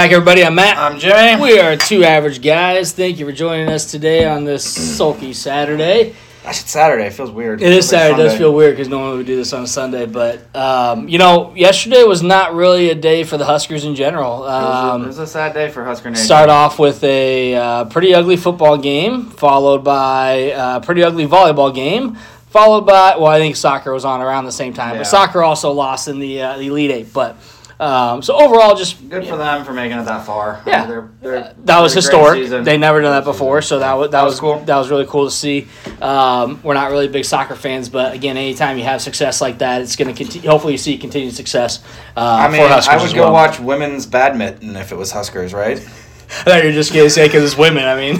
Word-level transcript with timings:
back, 0.00 0.12
everybody. 0.12 0.42
I'm 0.42 0.54
Matt. 0.54 0.78
I'm 0.78 0.98
Jimmy. 0.98 1.42
We 1.42 1.58
are 1.58 1.76
two 1.76 2.04
average 2.04 2.40
guys. 2.40 2.92
Thank 2.92 3.18
you 3.18 3.26
for 3.26 3.32
joining 3.32 3.68
us 3.68 3.90
today 3.90 4.24
on 4.24 4.44
this 4.44 4.64
sulky 4.64 5.34
Saturday. 5.34 6.14
Gosh, 6.42 6.62
it's 6.62 6.70
Saturday. 6.70 7.08
It 7.08 7.12
feels 7.12 7.30
weird. 7.30 7.60
It 7.60 7.66
is 7.70 7.90
Feels 7.90 7.92
like 7.92 8.00
Saturday. 8.00 8.22
It 8.22 8.28
does 8.30 8.38
feel 8.38 8.54
weird 8.54 8.76
because 8.76 8.88
normally 8.88 9.18
we 9.18 9.24
do 9.24 9.36
this 9.36 9.52
on 9.52 9.64
a 9.64 9.66
Sunday, 9.66 10.06
but 10.06 10.56
um, 10.56 11.06
you 11.06 11.18
know, 11.18 11.54
yesterday 11.54 12.02
was 12.04 12.22
not 12.22 12.54
really 12.54 12.88
a 12.88 12.94
day 12.94 13.24
for 13.24 13.36
the 13.36 13.44
Huskers 13.44 13.84
in 13.84 13.94
general. 13.94 14.38
It 14.44 14.48
was, 14.48 14.54
a, 14.54 14.92
Um, 14.94 15.02
it 15.02 15.06
was 15.08 15.18
a 15.18 15.26
sad 15.26 15.52
day 15.52 15.68
for 15.68 15.84
Husker 15.84 16.08
Nation. 16.08 16.24
start 16.24 16.48
off 16.48 16.78
with 16.78 17.04
a 17.04 17.54
uh, 17.56 17.84
pretty 17.84 18.14
ugly 18.14 18.38
football 18.38 18.78
game, 18.78 19.26
followed 19.26 19.84
by 19.84 20.30
a 20.56 20.80
pretty 20.80 21.02
ugly 21.02 21.26
volleyball 21.26 21.74
game, 21.74 22.14
followed 22.48 22.86
by 22.86 23.16
well, 23.16 23.26
I 23.26 23.38
think 23.38 23.54
soccer 23.54 23.92
was 23.92 24.06
on 24.06 24.22
around 24.22 24.46
the 24.46 24.50
same 24.52 24.72
time, 24.72 24.92
Yeah. 24.94 25.00
but 25.00 25.08
soccer 25.08 25.42
also 25.42 25.72
lost 25.72 26.08
in 26.08 26.20
the 26.20 26.40
uh, 26.40 26.56
the 26.56 26.68
elite 26.68 26.90
eight. 26.90 27.12
But 27.12 27.36
um, 27.80 28.22
so 28.22 28.36
overall, 28.36 28.76
just 28.76 29.08
Good 29.08 29.26
for 29.26 29.36
them 29.36 29.64
for 29.64 29.72
making 29.72 29.98
it 29.98 30.04
that 30.04 30.26
far. 30.26 30.62
Yeah. 30.66 30.86
They're- 30.86 31.10
they're- 31.22 31.54
that 31.64 31.80
was 31.80 31.94
they're 31.94 32.00
a 32.20 32.26
great 32.30 32.42
historic. 32.42 32.64
They 32.64 32.76
never 32.76 33.00
done 33.00 33.12
that 33.12 33.24
before, 33.24 33.62
so 33.62 33.78
that 33.80 33.94
was 33.94 34.08
that, 34.10 34.18
That 34.18 34.22
was 34.24 34.34
was 34.34 34.40
cool. 34.40 34.58
That 34.66 34.76
was 34.76 34.90
really 34.90 35.06
cool 35.06 35.24
to 35.24 35.30
see. 35.30 35.66
Um, 36.02 36.60
we're 36.62 36.74
not 36.74 36.90
really 36.90 37.08
big 37.08 37.24
soccer 37.24 37.56
fans, 37.56 37.88
but 37.88 38.12
again, 38.14 38.36
anytime 38.36 38.76
you 38.78 38.84
have 38.84 39.00
success 39.00 39.40
like 39.40 39.58
that, 39.58 39.80
it's 39.80 39.96
going 39.96 40.08
to 40.08 40.14
continue. 40.14 40.48
Hopefully, 40.48 40.74
you 40.74 40.78
see 40.78 40.96
continued 40.98 41.34
success. 41.34 41.82
Uh, 42.16 42.20
I 42.20 42.48
mean, 42.48 42.60
I 42.62 42.96
would 43.02 43.14
go 43.14 43.22
well. 43.22 43.32
watch 43.32 43.58
women's 43.58 44.06
badminton 44.06 44.76
if 44.76 44.92
it 44.92 44.96
was 44.96 45.10
Huskers, 45.12 45.52
right? 45.54 45.78
I 46.30 46.42
thought 46.44 46.62
you 46.62 46.68
were 46.68 46.74
just 46.74 46.92
going 46.92 47.06
to 47.06 47.10
say 47.10 47.26
because 47.26 47.42
it's 47.44 47.58
women. 47.58 47.84
I 47.84 47.96
mean, 47.96 48.16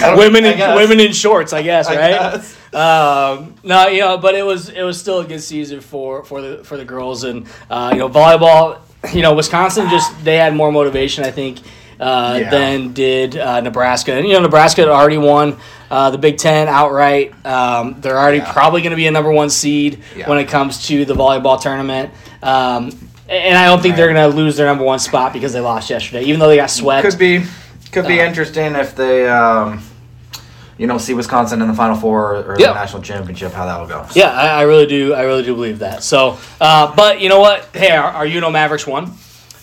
don't- 0.00 0.16
women 0.18 0.44
in 0.44 0.56
guess. 0.56 0.76
women 0.76 1.00
in 1.00 1.12
shorts, 1.12 1.52
I 1.52 1.62
guess, 1.62 1.86
I 1.86 1.96
right? 1.96 2.10
guess. 2.34 2.56
Um, 2.74 3.54
no, 3.62 3.86
you 3.88 4.00
know, 4.00 4.18
but 4.18 4.34
it 4.34 4.44
was 4.44 4.68
it 4.68 4.82
was 4.82 4.98
still 4.98 5.20
a 5.20 5.24
good 5.24 5.42
season 5.42 5.80
for 5.80 6.24
for 6.24 6.40
the 6.40 6.64
for 6.64 6.76
the 6.76 6.84
girls 6.84 7.24
and 7.24 7.46
uh, 7.70 7.90
you 7.92 7.98
know 8.00 8.08
volleyball. 8.08 8.78
You 9.12 9.22
know, 9.22 9.34
Wisconsin 9.34 9.88
just 9.90 10.12
they 10.24 10.36
had 10.36 10.54
more 10.54 10.72
motivation, 10.72 11.24
I 11.24 11.30
think, 11.30 11.58
uh, 12.00 12.38
Yeah. 12.40 12.50
than 12.50 12.92
did 12.94 13.36
uh, 13.36 13.60
Nebraska. 13.60 14.14
And 14.14 14.26
you 14.26 14.32
know, 14.32 14.40
Nebraska 14.40 14.80
had 14.80 14.88
already 14.90 15.18
won 15.18 15.56
uh, 15.90 16.10
the 16.10 16.16
Big 16.18 16.38
Ten 16.38 16.68
outright. 16.68 17.32
Um, 17.46 17.96
they're 18.00 18.18
already 18.18 18.38
Yeah. 18.38 18.50
probably 18.52 18.80
going 18.80 18.90
to 18.92 18.96
be 18.96 19.06
a 19.06 19.10
number 19.10 19.30
one 19.30 19.50
seed 19.50 20.00
Yeah. 20.16 20.28
when 20.28 20.38
it 20.38 20.48
comes 20.48 20.86
to 20.88 21.04
the 21.04 21.14
volleyball 21.14 21.60
tournament. 21.60 22.10
Um, 22.42 22.90
and 23.28 23.56
I 23.56 23.66
don't 23.66 23.80
think 23.82 23.94
they're 23.96 24.12
going 24.12 24.30
to 24.30 24.34
lose 24.36 24.56
their 24.56 24.66
number 24.66 24.84
one 24.84 24.98
spot 24.98 25.32
because 25.32 25.52
they 25.52 25.60
lost 25.60 25.88
yesterday, 25.90 26.22
even 26.24 26.40
though 26.40 26.48
they 26.48 26.56
got 26.56 26.70
swept. 26.70 27.06
Could 27.08 27.18
be, 27.18 27.44
could 27.92 28.06
be 28.06 28.20
Uh, 28.20 28.24
interesting 28.26 28.74
if 28.74 28.96
they, 28.96 29.26
um, 29.28 29.82
you 30.78 30.86
know, 30.86 30.98
see 30.98 31.14
Wisconsin 31.14 31.62
in 31.62 31.68
the 31.68 31.74
Final 31.74 31.96
Four 31.96 32.36
or 32.36 32.56
Yeah. 32.58 32.68
the 32.68 32.74
national 32.74 33.02
championship. 33.02 33.52
How 33.52 33.66
that 33.66 33.78
will 33.80 33.86
go. 33.86 34.06
Yeah, 34.14 34.30
I, 34.32 34.48
I 34.48 34.62
really 34.62 34.86
do. 34.86 35.14
I 35.14 35.22
really 35.22 35.42
do 35.44 35.54
believe 35.54 35.78
that. 35.80 36.02
So, 36.02 36.38
uh, 36.60 36.94
but 36.94 37.20
you 37.20 37.28
know 37.28 37.40
what? 37.40 37.68
Hey, 37.72 37.90
our, 37.90 38.10
our 38.10 38.26
UNO 38.26 38.50
Mavericks 38.50 38.86
won. 38.86 39.12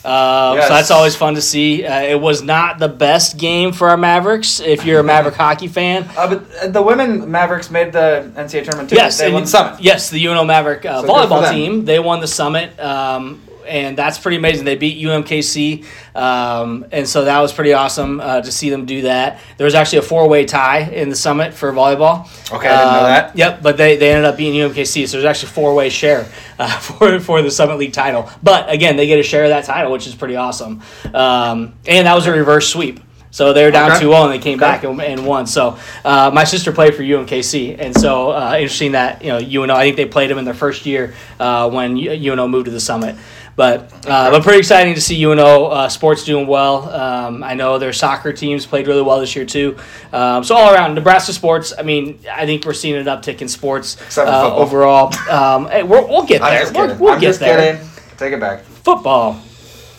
Uh, 0.04 0.54
Yes. 0.56 0.68
So 0.68 0.74
that's 0.74 0.90
always 0.92 1.16
fun 1.16 1.36
to 1.36 1.42
see. 1.42 1.86
Uh, 1.86 2.02
it 2.02 2.20
was 2.20 2.42
not 2.42 2.80
the 2.80 2.88
best 2.88 3.38
game 3.38 3.72
for 3.72 3.88
our 3.90 3.98
Mavericks. 3.98 4.60
If 4.60 4.84
you're 4.84 5.00
a 5.00 5.04
Maverick 5.04 5.36
hockey 5.46 5.68
fan, 5.68 6.10
Uh, 6.18 6.28
but 6.28 6.56
uh, 6.56 6.68
the 6.70 6.82
women 6.82 7.30
Mavericks 7.30 7.70
made 7.70 7.94
the 7.94 8.32
NCAA 8.36 8.64
tournament 8.64 8.90
too. 8.90 8.96
yes, 8.96 9.20
they 9.20 9.32
won 9.32 9.44
the 9.44 9.48
summit. 9.48 9.80
Yes, 9.80 10.10
the 10.10 10.26
UNO 10.26 10.44
Maverick 10.44 10.86
uh, 10.86 11.02
So 11.02 11.08
volleyball 11.08 11.48
team. 11.52 11.86
They 11.86 12.00
won 12.00 12.20
the 12.20 12.28
summit, 12.28 12.80
um, 12.80 13.42
and 13.68 13.98
that's 13.98 14.18
pretty 14.20 14.38
amazing. 14.38 14.66
They 14.66 14.76
beat 14.76 15.04
UMKC, 15.04 15.86
um, 16.16 16.86
and 16.92 17.08
so 17.08 17.26
that 17.26 17.40
was 17.40 17.54
pretty 17.54 17.74
awesome 17.74 18.20
uh, 18.20 18.42
to 18.42 18.52
see 18.52 18.70
them 18.70 18.86
do 18.86 19.04
that. 19.04 19.40
There 19.58 19.66
was 19.66 19.76
actually 19.76 20.00
a 20.00 20.04
four 20.04 20.28
way 20.28 20.46
tie 20.46 20.80
in 20.82 21.10
the 21.10 21.16
summit 21.16 21.54
for 21.54 21.72
volleyball. 21.72 22.26
Okay, 22.54 22.68
I 22.68 22.78
didn't 22.78 22.94
know 22.94 23.00
Um, 23.00 23.06
that. 23.06 23.38
Yep, 23.38 23.62
but 23.64 23.78
they, 23.78 23.96
they 23.98 24.10
ended 24.12 24.26
up 24.26 24.38
beating 24.38 24.60
UMKC, 24.60 25.08
so 25.08 25.18
there's 25.18 25.26
actually 25.26 25.50
four 25.52 25.74
way 25.74 25.90
share 25.90 26.28
uh, 26.60 26.80
for 26.80 27.20
for 27.20 27.42
the 27.42 27.52
Summit 27.52 27.78
League 27.78 27.94
title. 27.94 28.30
But 28.44 28.70
again, 28.70 28.96
they 28.98 29.08
get 29.08 29.20
a 29.20 29.24
share 29.24 29.44
of 29.44 29.50
that 29.50 29.66
title, 29.66 29.92
which 29.92 30.08
is 30.08 30.16
pretty 30.16 30.36
awesome. 30.36 30.82
Um, 31.14 31.74
and 31.88 32.08
that 32.08 32.16
was 32.16 32.28
a 32.28 32.32
reverse 32.32 32.70
sweep. 32.70 33.00
So 33.34 33.54
they 33.54 33.64
were 33.64 33.72
down 33.72 33.92
Okay. 33.92 34.02
2 34.02 34.10
0 34.12 34.24
and 34.24 34.34
they 34.34 34.40
came 34.40 34.58
Okay. 34.58 34.60
back 34.60 34.84
and, 34.84 35.00
and 35.02 35.26
won. 35.26 35.48
So 35.48 35.78
uh, 36.04 36.32
my 36.34 36.44
sister 36.44 36.74
played 36.74 36.96
for 36.96 37.02
UMKC, 37.02 37.78
and 37.80 37.96
so 37.96 38.32
uh, 38.32 38.56
interesting 38.58 38.92
that 38.92 39.24
you 39.24 39.30
know 39.30 39.38
UNO. 39.64 39.74
I 39.74 39.84
think 39.86 39.96
they 39.96 40.06
played 40.06 40.30
them 40.30 40.38
in 40.38 40.44
their 40.44 40.54
first 40.54 40.86
year 40.86 41.14
uh, 41.40 41.70
when 41.70 41.98
UNO 41.98 42.50
moved 42.50 42.66
to 42.66 42.72
the 42.72 42.80
Summit. 42.82 43.16
But 43.62 43.94
uh, 44.08 44.32
but 44.32 44.42
pretty 44.42 44.58
exciting 44.58 44.96
to 44.96 45.02
see 45.02 45.24
UNO 45.24 45.66
uh, 45.68 45.88
sports 45.88 46.24
doing 46.24 46.48
well. 46.48 46.90
Um, 46.90 47.44
I 47.44 47.54
know 47.54 47.78
their 47.78 47.94
soccer 47.94 48.34
teams 48.34 48.66
played 48.66 48.88
really 48.88 49.04
well 49.04 49.20
this 49.20 49.36
year 49.36 49.46
too. 49.46 49.78
Um, 50.12 50.44
so 50.44 50.56
all 50.56 50.74
around 50.74 50.96
Nebraska 50.96 51.32
sports. 51.32 51.72
I 51.78 51.84
mean, 51.84 52.18
I 52.28 52.48
think 52.48 52.66
we're 52.66 52.74
seeing 52.74 52.96
an 52.96 53.06
uptick 53.06 53.40
in 53.40 53.48
sports 53.48 54.18
uh, 54.18 54.56
overall. 54.56 55.14
Um, 55.30 55.68
hey, 55.68 55.84
we're, 55.84 56.04
we'll 56.08 56.26
get 56.26 56.42
there. 56.42 56.64
We'll, 56.74 56.88
kidding. 56.88 57.00
we'll 57.00 57.14
I'm 57.14 57.20
get 57.22 57.36
there 57.36 57.76
kidding. 57.76 57.90
Take 58.18 58.34
it 58.34 58.40
back. 58.40 58.64
football. 58.64 59.40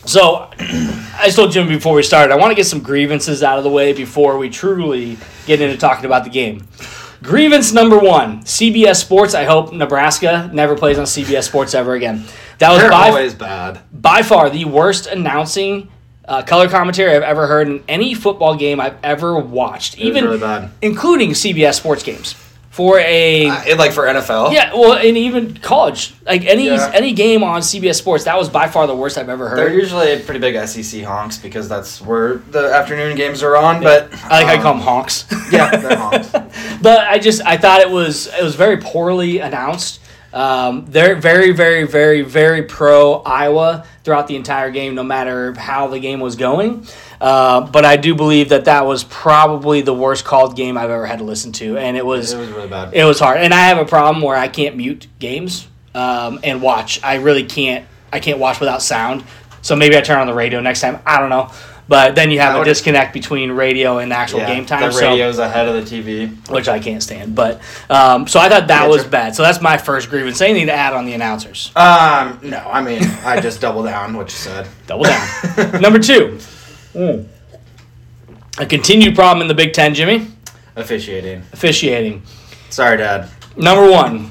So, 0.06 0.50
I 0.58 1.22
just 1.26 1.36
told 1.36 1.52
Jim 1.52 1.68
before 1.68 1.94
we 1.94 2.02
started, 2.02 2.32
I 2.32 2.36
want 2.38 2.50
to 2.50 2.56
get 2.56 2.66
some 2.66 2.80
grievances 2.80 3.44
out 3.44 3.58
of 3.58 3.62
the 3.62 3.70
way 3.70 3.92
before 3.92 4.38
we 4.38 4.50
truly 4.50 5.18
get 5.46 5.60
into 5.60 5.76
talking 5.76 6.04
about 6.04 6.24
the 6.24 6.30
game. 6.30 6.66
Grievance 7.22 7.72
number 7.72 7.96
one 7.96 8.40
CBS 8.40 8.96
Sports. 8.96 9.32
I 9.34 9.44
hope 9.44 9.72
Nebraska 9.72 10.50
never 10.52 10.74
plays 10.76 10.98
on 10.98 11.04
CBS 11.04 11.44
Sports 11.44 11.72
ever 11.72 11.94
again. 11.94 12.24
That 12.58 12.70
was 12.70 12.80
They're 12.80 12.90
by, 12.90 13.08
always 13.08 13.34
bad. 13.34 13.80
by 13.92 14.22
far 14.22 14.50
the 14.50 14.64
worst 14.64 15.06
announcing 15.06 15.88
uh, 16.28 16.42
color 16.42 16.68
commentary 16.68 17.14
I've 17.16 17.22
ever 17.22 17.46
heard 17.46 17.66
in 17.68 17.82
any 17.88 18.14
football 18.14 18.54
game 18.54 18.80
I've 18.80 18.96
ever 19.02 19.38
watched, 19.38 19.96
was 19.98 20.04
even 20.06 20.24
really 20.24 20.38
bad. 20.38 20.70
including 20.80 21.30
CBS 21.30 21.74
Sports 21.74 22.02
games. 22.02 22.34
For 22.70 22.98
a 23.00 23.48
Uh, 23.50 23.76
like 23.76 23.92
for 23.92 24.04
NFL. 24.06 24.50
yeah, 24.54 24.72
well, 24.72 24.94
and 24.94 25.14
even 25.18 25.58
college, 25.58 26.14
like 26.24 26.46
any 26.46 26.68
Yeah. 26.68 26.90
any 26.94 27.12
game 27.12 27.42
on 27.44 27.60
CBS 27.60 27.96
Sports, 27.98 28.24
that 28.24 28.38
was 28.38 28.48
by 28.48 28.66
far 28.66 28.86
the 28.86 28.94
worst 28.96 29.18
I've 29.18 29.28
ever 29.28 29.46
heard. 29.50 29.58
They're 29.58 29.74
usually 29.74 30.18
pretty 30.20 30.40
big 30.40 30.54
SEC 30.66 31.02
honks 31.02 31.36
because 31.36 31.68
that's 31.68 32.00
where 32.00 32.36
the 32.50 32.72
afternoon 32.72 33.14
games 33.14 33.42
are 33.42 33.58
on. 33.58 33.82
But 33.82 34.08
I 34.24 34.44
like 34.44 34.56
um, 34.58 34.62
call 34.62 34.72
them 34.74 34.82
honks. 34.82 35.26
Yeah, 35.50 35.76
they're 35.76 35.96
honks. 35.98 36.28
but 36.80 37.00
I 37.00 37.18
just 37.18 37.42
I 37.44 37.58
thought 37.58 37.80
it 37.82 37.90
was 37.90 38.28
it 38.28 38.42
was 38.42 38.54
very 38.54 38.78
poorly 38.78 39.40
announced. 39.40 39.98
Um, 40.32 40.86
they're 40.88 41.14
very 41.16 41.52
very 41.52 41.84
very 41.86 42.22
very 42.22 42.62
pro 42.62 43.14
Iowa 43.22 43.86
throughout 44.04 44.26
the 44.28 44.36
entire 44.36 44.70
game, 44.70 44.94
no 44.94 45.02
matter 45.02 45.52
how 45.54 45.88
the 45.88 45.98
game 46.00 46.20
was 46.20 46.36
going. 46.36 46.86
Uh, 47.20 47.60
but 47.60 47.84
I 47.84 47.96
do 47.96 48.14
believe 48.14 48.48
that 48.48 48.64
that 48.64 48.84
was 48.86 49.04
probably 49.04 49.80
the 49.82 49.94
worst 49.94 50.24
called 50.24 50.56
game 50.56 50.76
I've 50.76 50.90
ever 50.90 51.06
had 51.06 51.18
to 51.18 51.24
listen 51.24 51.52
to, 51.52 51.76
and 51.76 51.96
it 51.96 52.04
was 52.04 52.32
It 52.32 52.38
was 52.38 52.48
really 52.50 52.68
bad. 52.68 52.94
it 52.94 53.04
was 53.04 53.20
hard. 53.20 53.38
And 53.38 53.52
I 53.54 53.68
have 53.68 53.78
a 53.78 53.84
problem 53.84 54.22
where 54.22 54.36
I 54.36 54.48
can't 54.48 54.76
mute 54.76 55.06
games 55.18 55.68
um, 55.94 56.40
and 56.42 56.60
watch. 56.62 57.00
I 57.04 57.16
really 57.16 57.44
can't. 57.44 57.86
I 58.12 58.18
can't 58.20 58.38
watch 58.38 58.58
without 58.58 58.82
sound. 58.82 59.24
So 59.60 59.76
maybe 59.76 59.96
I 59.96 60.00
turn 60.00 60.18
on 60.18 60.26
the 60.26 60.34
radio 60.34 60.60
next 60.60 60.80
time. 60.80 60.98
I 61.06 61.20
don't 61.20 61.30
know. 61.30 61.50
But 61.92 62.14
then 62.14 62.30
you 62.30 62.40
have 62.40 62.58
a 62.58 62.64
disconnect 62.64 63.12
between 63.12 63.50
radio 63.50 63.98
and 63.98 64.14
actual 64.14 64.38
yeah, 64.38 64.54
game 64.54 64.64
time. 64.64 64.80
The 64.80 64.92
so- 64.92 65.10
radio's 65.10 65.38
ahead 65.38 65.68
of 65.68 65.74
the 65.74 65.82
TV. 65.82 66.48
which 66.48 66.66
I 66.66 66.78
can't 66.78 67.02
stand. 67.02 67.34
But 67.34 67.60
um, 67.90 68.26
so 68.26 68.40
I 68.40 68.48
thought 68.48 68.68
that 68.68 68.88
was 68.88 69.04
bad. 69.04 69.36
So 69.36 69.42
that's 69.42 69.60
my 69.60 69.76
first 69.76 70.08
grievance. 70.08 70.40
Anything 70.40 70.68
to 70.68 70.72
add 70.72 70.94
on 70.94 71.04
the 71.04 71.12
announcers? 71.12 71.70
Um, 71.76 72.40
no, 72.42 72.56
I 72.56 72.80
mean 72.80 73.02
I 73.26 73.42
just 73.42 73.60
double 73.60 73.82
down 73.82 74.16
what 74.16 74.28
you 74.28 74.38
said. 74.38 74.66
Double 74.86 75.04
down. 75.04 75.82
Number 75.82 75.98
two, 75.98 76.38
a 76.94 78.64
continued 78.64 79.14
problem 79.14 79.42
in 79.42 79.48
the 79.48 79.54
Big 79.54 79.74
Ten, 79.74 79.92
Jimmy. 79.92 80.28
Officiating. 80.76 81.42
Officiating. 81.52 82.22
Sorry, 82.70 82.96
Dad. 82.96 83.28
Number 83.54 83.90
one, 83.90 84.30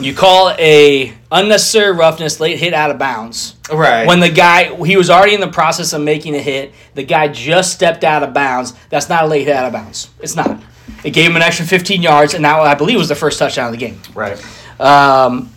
you 0.00 0.14
call 0.14 0.50
a 0.58 1.12
unnecessary 1.30 1.92
roughness 1.92 2.40
late 2.40 2.58
hit 2.58 2.74
out 2.74 2.90
of 2.90 2.98
bounds. 2.98 3.56
Right. 3.72 4.06
When 4.06 4.20
the 4.20 4.30
guy 4.30 4.74
he 4.84 4.96
was 4.96 5.10
already 5.10 5.34
in 5.34 5.40
the 5.40 5.48
process 5.48 5.92
of 5.92 6.02
making 6.02 6.34
a 6.34 6.40
hit, 6.40 6.72
the 6.94 7.02
guy 7.02 7.28
just 7.28 7.72
stepped 7.72 8.04
out 8.04 8.22
of 8.22 8.34
bounds. 8.34 8.72
That's 8.88 9.08
not 9.08 9.24
a 9.24 9.26
late 9.26 9.46
hit 9.46 9.56
out 9.56 9.66
of 9.66 9.72
bounds. 9.72 10.10
It's 10.20 10.36
not. 10.36 10.62
It 11.04 11.10
gave 11.10 11.30
him 11.30 11.36
an 11.36 11.42
extra 11.42 11.64
15 11.64 12.02
yards, 12.02 12.34
and 12.34 12.44
that 12.44 12.58
I 12.58 12.74
believe 12.74 12.98
was 12.98 13.08
the 13.08 13.14
first 13.14 13.38
touchdown 13.38 13.66
of 13.66 13.72
the 13.72 13.78
game. 13.78 14.00
right. 14.14 14.38
Um, 14.80 15.50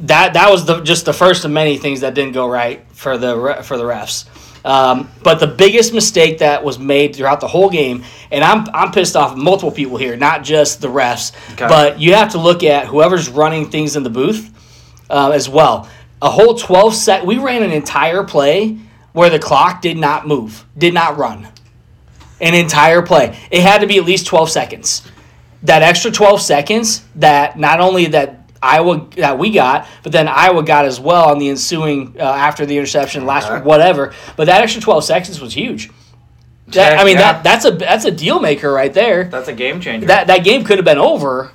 that 0.00 0.34
that 0.34 0.50
was 0.50 0.66
the 0.66 0.80
just 0.80 1.04
the 1.04 1.12
first 1.12 1.44
of 1.44 1.50
many 1.50 1.78
things 1.78 2.00
that 2.00 2.14
didn't 2.14 2.32
go 2.32 2.48
right 2.48 2.84
for 2.92 3.16
the 3.16 3.60
for 3.62 3.76
the 3.76 3.84
refs. 3.84 4.26
Um, 4.64 5.10
but 5.22 5.40
the 5.40 5.46
biggest 5.46 5.92
mistake 5.92 6.38
that 6.38 6.64
was 6.64 6.78
made 6.78 7.14
throughout 7.14 7.40
the 7.40 7.48
whole 7.48 7.68
game, 7.68 8.02
and 8.32 8.42
I'm 8.42 8.66
I'm 8.72 8.92
pissed 8.92 9.14
off 9.14 9.32
at 9.32 9.38
multiple 9.38 9.70
people 9.70 9.98
here, 9.98 10.16
not 10.16 10.42
just 10.42 10.80
the 10.80 10.88
refs, 10.88 11.32
Okay. 11.52 11.68
but 11.68 12.00
you 12.00 12.14
have 12.14 12.30
to 12.32 12.38
look 12.38 12.62
at 12.62 12.86
whoever's 12.86 13.28
running 13.28 13.68
things 13.70 13.94
in 13.94 14.02
the 14.02 14.10
booth 14.10 14.50
uh, 15.10 15.30
as 15.32 15.48
well. 15.48 15.88
A 16.22 16.30
whole 16.30 16.54
12 16.54 16.94
sec. 16.94 17.24
We 17.24 17.36
ran 17.36 17.62
an 17.62 17.72
entire 17.72 18.24
play 18.24 18.78
where 19.12 19.28
the 19.28 19.38
clock 19.38 19.82
did 19.82 19.98
not 19.98 20.26
move, 20.26 20.64
did 20.78 20.94
not 20.94 21.18
run. 21.18 21.46
An 22.40 22.54
entire 22.54 23.02
play. 23.02 23.38
It 23.50 23.60
had 23.62 23.82
to 23.82 23.86
be 23.86 23.98
at 23.98 24.04
least 24.04 24.26
12 24.26 24.50
seconds. 24.50 25.02
That 25.62 25.82
extra 25.82 26.10
12 26.10 26.40
seconds 26.40 27.04
that 27.16 27.58
not 27.58 27.80
only 27.80 28.06
that 28.06 28.43
Iowa 28.64 29.06
that 29.16 29.38
we 29.38 29.50
got, 29.50 29.86
but 30.02 30.12
then 30.12 30.26
Iowa 30.28 30.62
got 30.62 30.84
as 30.86 30.98
well 30.98 31.28
on 31.30 31.38
the 31.38 31.48
ensuing 31.50 32.16
uh, 32.18 32.22
after 32.22 32.64
the 32.66 32.76
interception 32.76 33.26
last 33.26 33.50
Okay. 33.50 33.62
whatever. 33.64 34.12
But 34.36 34.46
that 34.46 34.62
extra 34.62 34.80
12 34.80 35.04
seconds 35.04 35.40
was 35.40 35.52
huge. 35.54 35.90
That, 36.68 36.98
I 36.98 37.04
mean 37.04 37.16
yeah. 37.16 37.32
that 37.34 37.44
that's 37.44 37.64
a 37.66 37.72
that's 37.72 38.04
a 38.06 38.10
deal 38.10 38.40
maker 38.40 38.72
right 38.72 38.92
there. 38.92 39.24
That's 39.24 39.48
a 39.48 39.52
game 39.52 39.80
changer. 39.82 40.06
That 40.06 40.28
that 40.28 40.44
game 40.44 40.64
could 40.64 40.78
have 40.78 40.84
been 40.86 40.98
over 40.98 41.52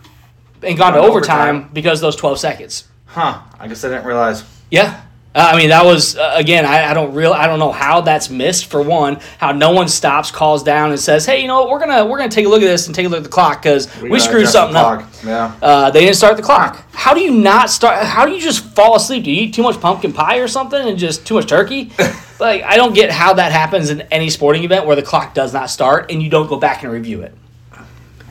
and 0.61 0.77
gone 0.77 0.94
to 0.94 1.00
overtime, 1.00 1.56
overtime. 1.56 1.69
because 1.73 2.00
of 2.00 2.03
those 2.03 2.15
12 2.15 2.39
seconds. 2.39 2.88
huh? 3.06 3.41
I 3.59 3.67
guess 3.67 3.83
I 3.83 3.89
didn't 3.89 4.06
realize. 4.06 4.44
Yeah. 4.69 5.01
Uh, 5.36 5.52
I 5.54 5.58
mean 5.58 5.70
that 5.70 5.86
was 5.86 6.18
uh, 6.18 6.34
again. 6.36 6.66
I, 6.66 6.90
I 6.90 6.94
don't 6.96 7.14
real. 7.14 7.34
I 7.34 7.46
don't 7.46 7.60
know 7.60 7.72
how 7.72 8.02
that's 8.02 8.31
missed. 8.31 8.66
For 8.66 8.81
one, 8.81 9.20
how 9.38 9.52
no 9.52 9.72
one 9.72 9.88
stops, 9.88 10.31
calls 10.31 10.64
down, 10.64 10.90
and 10.90 11.00
says, 11.00 11.24
"Hey, 11.24 11.42
you 11.42 11.48
know 11.48 11.62
what? 11.62 11.70
We're 11.70 11.80
gonna 11.80 12.04
we're 12.06 12.18
gonna 12.18 12.31
take 12.31 12.48
a 12.48 12.50
look 12.50 12.64
at 12.64 12.66
this 12.66 12.88
and 12.88 12.96
take 12.96 13.06
a 13.06 13.10
look 13.10 13.20
at 13.20 13.24
the 13.24 13.30
clock 13.30 13.62
because 13.62 13.88
we, 14.02 14.10
gotta 14.10 14.22
screwed 14.22 14.48
something 14.48 14.76
up." 14.76 15.04
Yeah. 15.24 15.54
Uh, 15.62 15.92
they 15.92 16.02
didn't 16.02 16.16
start 16.16 16.36
the 16.36 16.42
clock. 16.42 16.84
How 16.94 17.14
do 17.14 17.22
you 17.22 17.31
not 17.31 17.70
start? 17.70 18.04
How 18.04 18.26
do 18.26 18.31
you 18.31 18.42
just 18.42 18.64
fall 18.64 18.96
asleep? 18.96 19.24
Do 19.24 19.31
you 19.31 19.44
eat 19.44 19.54
too 19.54 19.62
much 19.62 19.80
pumpkin 19.80 20.14
pie 20.14 20.38
or 20.38 20.48
something 20.48 20.88
and 20.88 20.98
just 20.98 21.28
too 21.28 21.36
much 21.36 21.48
turkey? 21.48 21.92
like 22.40 22.64
I 22.64 22.76
don't 22.76 22.94
get 22.94 23.12
how 23.12 23.34
that 23.34 23.52
happens 23.52 23.92
in 23.92 24.02
any 24.02 24.31
sporting 24.31 24.64
event 24.64 24.88
where 24.88 24.96
the 24.96 25.04
clock 25.04 25.36
does 25.36 25.54
not 25.54 25.70
start 25.70 26.12
and 26.12 26.24
you 26.24 26.30
don't 26.31 26.48
go 26.48 26.58
back 26.58 26.81
and 26.81 26.92
review 26.92 27.22
it. 27.22 27.36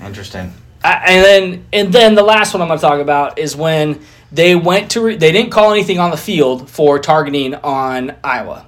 Interesting. 0.03 0.53
I, 0.83 0.95
and 1.07 1.25
then 1.25 1.65
and 1.73 1.93
then 1.93 2.15
the 2.15 2.23
last 2.23 2.55
one 2.55 2.63
I'm 2.63 2.69
going 2.69 2.79
to 2.79 2.87
talk 2.87 3.01
about 3.01 3.39
is 3.39 3.57
when 3.57 4.01
they 4.33 4.55
went 4.55 4.91
to 4.93 5.01
re- 5.01 5.17
they 5.17 5.33
didn't 5.33 5.51
call 5.51 5.73
anything 5.73 5.99
on 5.99 6.11
the 6.11 6.17
field 6.17 6.69
for 6.69 6.99
targeting 6.99 7.55
on 7.55 8.15
Iowa. 8.23 8.67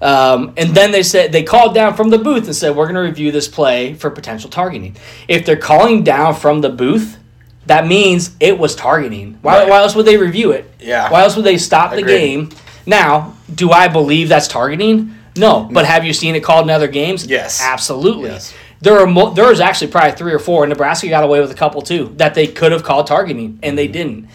Um, 0.00 0.54
and 0.56 0.70
then 0.76 0.92
they 0.92 1.02
said 1.02 1.32
they 1.32 1.42
called 1.42 1.74
down 1.74 1.94
from 1.94 2.10
the 2.10 2.18
booth 2.18 2.44
and 2.46 2.54
said 2.54 2.76
we're 2.76 2.84
going 2.84 2.94
to 2.94 3.00
review 3.00 3.32
this 3.32 3.48
play 3.48 3.94
for 3.94 4.10
potential 4.10 4.48
targeting. 4.48 4.96
If 5.26 5.44
they're 5.44 5.56
calling 5.56 6.04
down 6.04 6.34
from 6.36 6.60
the 6.60 6.68
booth, 6.68 7.18
that 7.66 7.86
means 7.86 8.30
it 8.40 8.58
was 8.58 8.74
targeting. 8.76 9.38
Why, 9.42 9.58
Right. 9.60 9.68
why 9.68 9.78
else 9.78 9.94
would 9.96 10.06
they 10.06 10.16
review 10.16 10.52
it? 10.52 10.70
Yeah. 10.80 11.10
Why 11.10 11.22
else 11.22 11.34
would 11.36 11.44
they 11.44 11.58
stop 11.58 11.90
the 11.92 12.02
game? 12.02 12.50
Now, 12.86 13.34
do 13.52 13.70
I 13.72 13.88
believe 13.88 14.28
that's 14.28 14.48
targeting? 14.48 15.14
No. 15.36 15.68
But 15.70 15.84
have 15.84 16.04
you 16.04 16.12
seen 16.12 16.34
it 16.36 16.42
called 16.44 16.64
in 16.66 16.70
other 16.70 16.88
games? 16.88 17.26
Yes. 17.26 17.60
Absolutely. 17.62 18.30
Yes. 18.30 18.54
There 18.80 18.98
are 19.00 19.06
mo- 19.06 19.34
there 19.34 19.48
was 19.48 19.60
actually 19.60 19.88
probably 19.90 20.12
three 20.12 20.32
or 20.32 20.38
four, 20.38 20.62
and 20.62 20.70
Nebraska 20.70 21.08
got 21.08 21.24
away 21.24 21.40
with 21.40 21.50
a 21.50 21.54
couple 21.54 21.82
too 21.82 22.14
that 22.16 22.34
they 22.34 22.46
could 22.46 22.70
have 22.72 22.84
called 22.84 23.08
targeting, 23.08 23.58
and 23.64 23.76
they 23.76 23.88
didn't. 23.88 24.28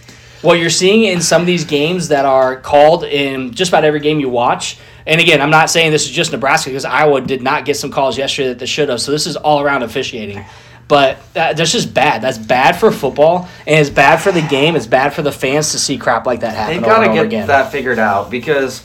What 0.44 0.60
you're 0.60 0.69
seeing 0.69 1.06
in 1.06 1.22
some 1.22 1.42
of 1.42 1.48
these 1.48 1.66
games 1.66 2.10
that 2.10 2.25
are 2.25 2.57
called 2.57 3.04
in 3.06 3.51
just 3.51 3.69
about 3.72 3.84
every 3.86 4.01
game 4.01 4.19
you 4.19 4.30
watch, 4.30 4.78
and 5.07 5.19
again, 5.19 5.42
I'm 5.42 5.50
not 5.50 5.69
saying 5.69 5.92
this 5.92 6.04
is 6.06 6.12
just 6.12 6.31
Nebraska 6.31 6.69
because 6.69 6.86
Iowa 6.86 7.22
did 7.22 7.42
not 7.42 7.66
get 7.66 7.78
some 7.78 7.92
calls 7.92 8.18
yesterday 8.18 8.50
that 8.50 8.60
they 8.60 8.66
should 8.66 8.90
have. 8.90 9.01
So 9.01 9.12
this 9.12 9.25
is 9.25 9.36
all 9.36 9.62
around 9.62 9.84
officiating. 9.84 10.44
But 10.90 11.18
uh, 11.36 11.54
that's 11.54 11.72
just 11.72 11.94
bad. 11.94 12.22
That's 12.22 12.38
bad 12.38 12.74
for 12.75 12.92
football, 12.92 13.48
and 13.66 13.80
it's 13.80 13.90
bad 13.90 14.18
for 14.18 14.34
the 14.34 14.42
game. 14.42 14.75
It's 14.75 14.86
bad 14.86 15.13
for 15.13 15.22
the 15.22 15.31
fans 15.31 15.72
to 15.72 15.80
see 15.80 15.98
crap 15.98 16.25
like 16.25 16.42
that 16.42 16.54
happen 16.56 16.81
They 16.81 16.89
over 16.89 17.04
got 17.04 17.07
to 17.07 17.13
get 17.13 17.25
again. 17.25 17.48
that 17.48 17.72
figured 17.72 18.00
out 18.00 18.30
because 18.30 18.84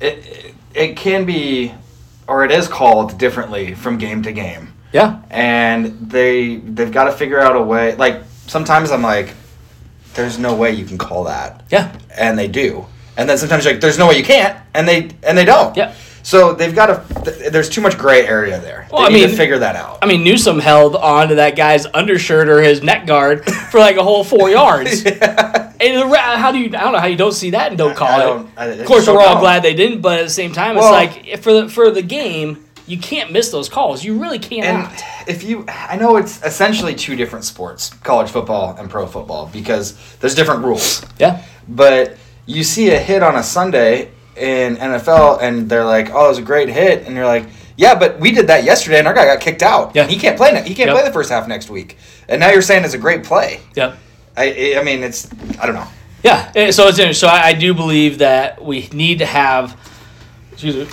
it, 0.00 0.18
it 0.26 0.54
it 0.74 0.96
can 0.98 1.24
be 1.24 1.72
or 2.28 2.44
it 2.44 2.50
is 2.50 2.68
called 2.68 3.18
differently 3.18 3.74
from 3.74 3.96
game 3.96 4.22
to 4.24 4.32
game, 4.32 4.74
Yeah, 4.92 5.22
and 5.30 6.10
they 6.10 6.56
they've 6.56 6.92
got 6.92 7.04
to 7.04 7.12
figure 7.12 7.40
out 7.40 7.56
a 7.56 7.62
way. 7.62 7.96
Like 7.96 8.22
sometimes 8.46 8.90
I'm 8.92 9.02
like, 9.02 9.30
there's 10.18 10.38
no 10.38 10.54
way 10.54 10.72
you 10.72 10.84
can 10.84 10.98
call 10.98 11.24
that, 11.24 11.64
yeah, 11.70 11.96
and 12.16 12.38
they 12.38 12.48
do, 12.48 12.84
and 13.16 13.28
then 13.28 13.38
sometimes 13.38 13.64
you're 13.64 13.72
like, 13.72 13.80
there's 13.80 13.96
no 13.98 14.08
way 14.08 14.18
you 14.18 14.24
can't, 14.24 14.58
and 14.74 14.86
they 14.86 15.08
and 15.22 15.38
they 15.38 15.46
don't. 15.46 15.74
Yeah. 15.76 15.94
So 16.24 16.52
they've 16.52 16.74
got 16.74 16.90
a 16.90 17.22
Th- 17.24 17.50
there's 17.50 17.70
too 17.70 17.80
much 17.80 17.96
gray 17.96 18.26
area 18.26 18.60
there. 18.60 18.86
Well, 18.92 19.02
they 19.02 19.06
I 19.06 19.10
need 19.10 19.20
mean- 19.22 19.30
to 19.30 19.36
figure 19.36 19.58
that 19.60 19.76
out. 19.76 19.98
I 20.02 20.06
mean, 20.06 20.22
Newsome 20.24 20.58
held 20.58 20.94
on 20.94 21.28
to 21.28 21.36
that 21.36 21.56
guy's 21.56 21.86
undershirt 21.86 22.48
or 22.50 22.60
his 22.60 22.82
neck 22.82 23.06
guard 23.06 23.46
for 23.70 23.78
like 23.80 23.96
a 23.96 24.02
whole 24.02 24.24
four 24.24 24.50
yards. 24.50 25.04
And 25.80 26.10
the 26.10 26.18
how 26.18 26.50
do 26.50 26.58
you? 26.58 26.66
I 26.76 26.80
don't 26.82 26.92
know 26.92 26.98
how 26.98 27.06
you 27.06 27.16
don't 27.16 27.30
see 27.32 27.50
that 27.50 27.68
and 27.68 27.78
don't 27.78 27.94
call 27.96 28.08
I 28.08 28.16
it. 28.20 28.24
don't- 28.26 28.50
I- 28.56 28.64
I 28.64 28.66
of 28.66 28.84
course, 28.86 29.06
we're 29.06 29.20
all 29.20 29.36
know. 29.36 29.40
glad 29.40 29.62
they 29.62 29.74
didn't, 29.74 30.00
but 30.00 30.18
at 30.18 30.24
the 30.24 30.28
same 30.30 30.52
time, 30.52 30.74
Well- 30.74 30.92
it's 30.92 31.14
like 31.16 31.38
for 31.40 31.52
the 31.52 31.68
for 31.68 31.92
the 31.92 32.02
game, 32.02 32.64
you 32.88 32.98
can't 32.98 33.30
miss 33.32 33.50
those 33.50 33.68
calls. 33.68 34.02
You 34.04 34.18
really 34.20 34.38
can't 34.38 34.64
And 34.64 35.04
if 35.28 35.42
you, 35.44 35.64
I 35.68 35.96
know 35.96 36.16
it's 36.16 36.42
essentially 36.44 36.94
two 36.94 37.16
different 37.16 37.44
sports, 37.44 37.90
college 38.02 38.30
football 38.30 38.74
and 38.78 38.88
pro 38.90 39.06
football, 39.06 39.48
because 39.52 39.94
there's 40.20 40.34
different 40.34 40.64
rules. 40.64 41.04
yeah, 41.18 41.42
But 41.68 42.16
you 42.46 42.64
see 42.64 42.90
a 42.90 42.98
hit 42.98 43.22
on 43.22 43.36
a 43.36 43.42
Sunday 43.42 44.10
in 44.36 44.76
NFL, 44.76 45.40
and 45.42 45.68
they're 45.68 45.84
like, 45.84 46.10
"Oh, 46.12 46.26
it 46.26 46.28
was 46.28 46.38
a 46.38 46.42
great 46.42 46.68
hit," 46.68 47.06
and 47.06 47.14
you're 47.16 47.26
like, 47.26 47.44
"Yeah, 47.76 47.94
but 47.96 48.20
we 48.20 48.30
did 48.32 48.46
that 48.46 48.62
yesterday, 48.64 48.98
and 49.00 49.08
our 49.08 49.12
guy 49.14 49.24
got 49.26 49.40
kicked 49.40 49.62
out. 49.62 49.92
Yeah. 49.94 50.06
he 50.06 50.16
can't 50.16 50.36
play. 50.36 50.52
ne- 50.52 50.62
He 50.66 50.74
can't 50.74 50.88
Yep. 50.88 50.96
play 50.96 51.04
the 51.04 51.12
first 51.12 51.28
half 51.30 51.48
next 51.48 51.68
week." 51.68 51.98
And 52.28 52.38
now 52.40 52.50
you're 52.50 52.62
saying 52.62 52.84
it's 52.84 52.94
a 52.94 52.98
great 52.98 53.24
play. 53.24 53.60
yeah. 53.74 53.96
I, 54.36 54.76
I 54.78 54.82
mean, 54.84 55.02
it's 55.02 55.28
I 55.60 55.66
don't 55.66 55.74
know. 55.74 55.88
Yeah, 56.22 56.52
eh, 56.54 56.70
so 56.70 56.86
it's 56.88 56.98
interesting. 56.98 57.28
So 57.28 57.34
I, 57.34 57.48
I 57.48 57.52
do 57.52 57.74
believe 57.74 58.18
that 58.18 58.62
we 58.64 58.88
need 58.92 59.18
to 59.18 59.26
have. 59.26 59.76
Excuse 60.52 60.76
me. 60.76 60.86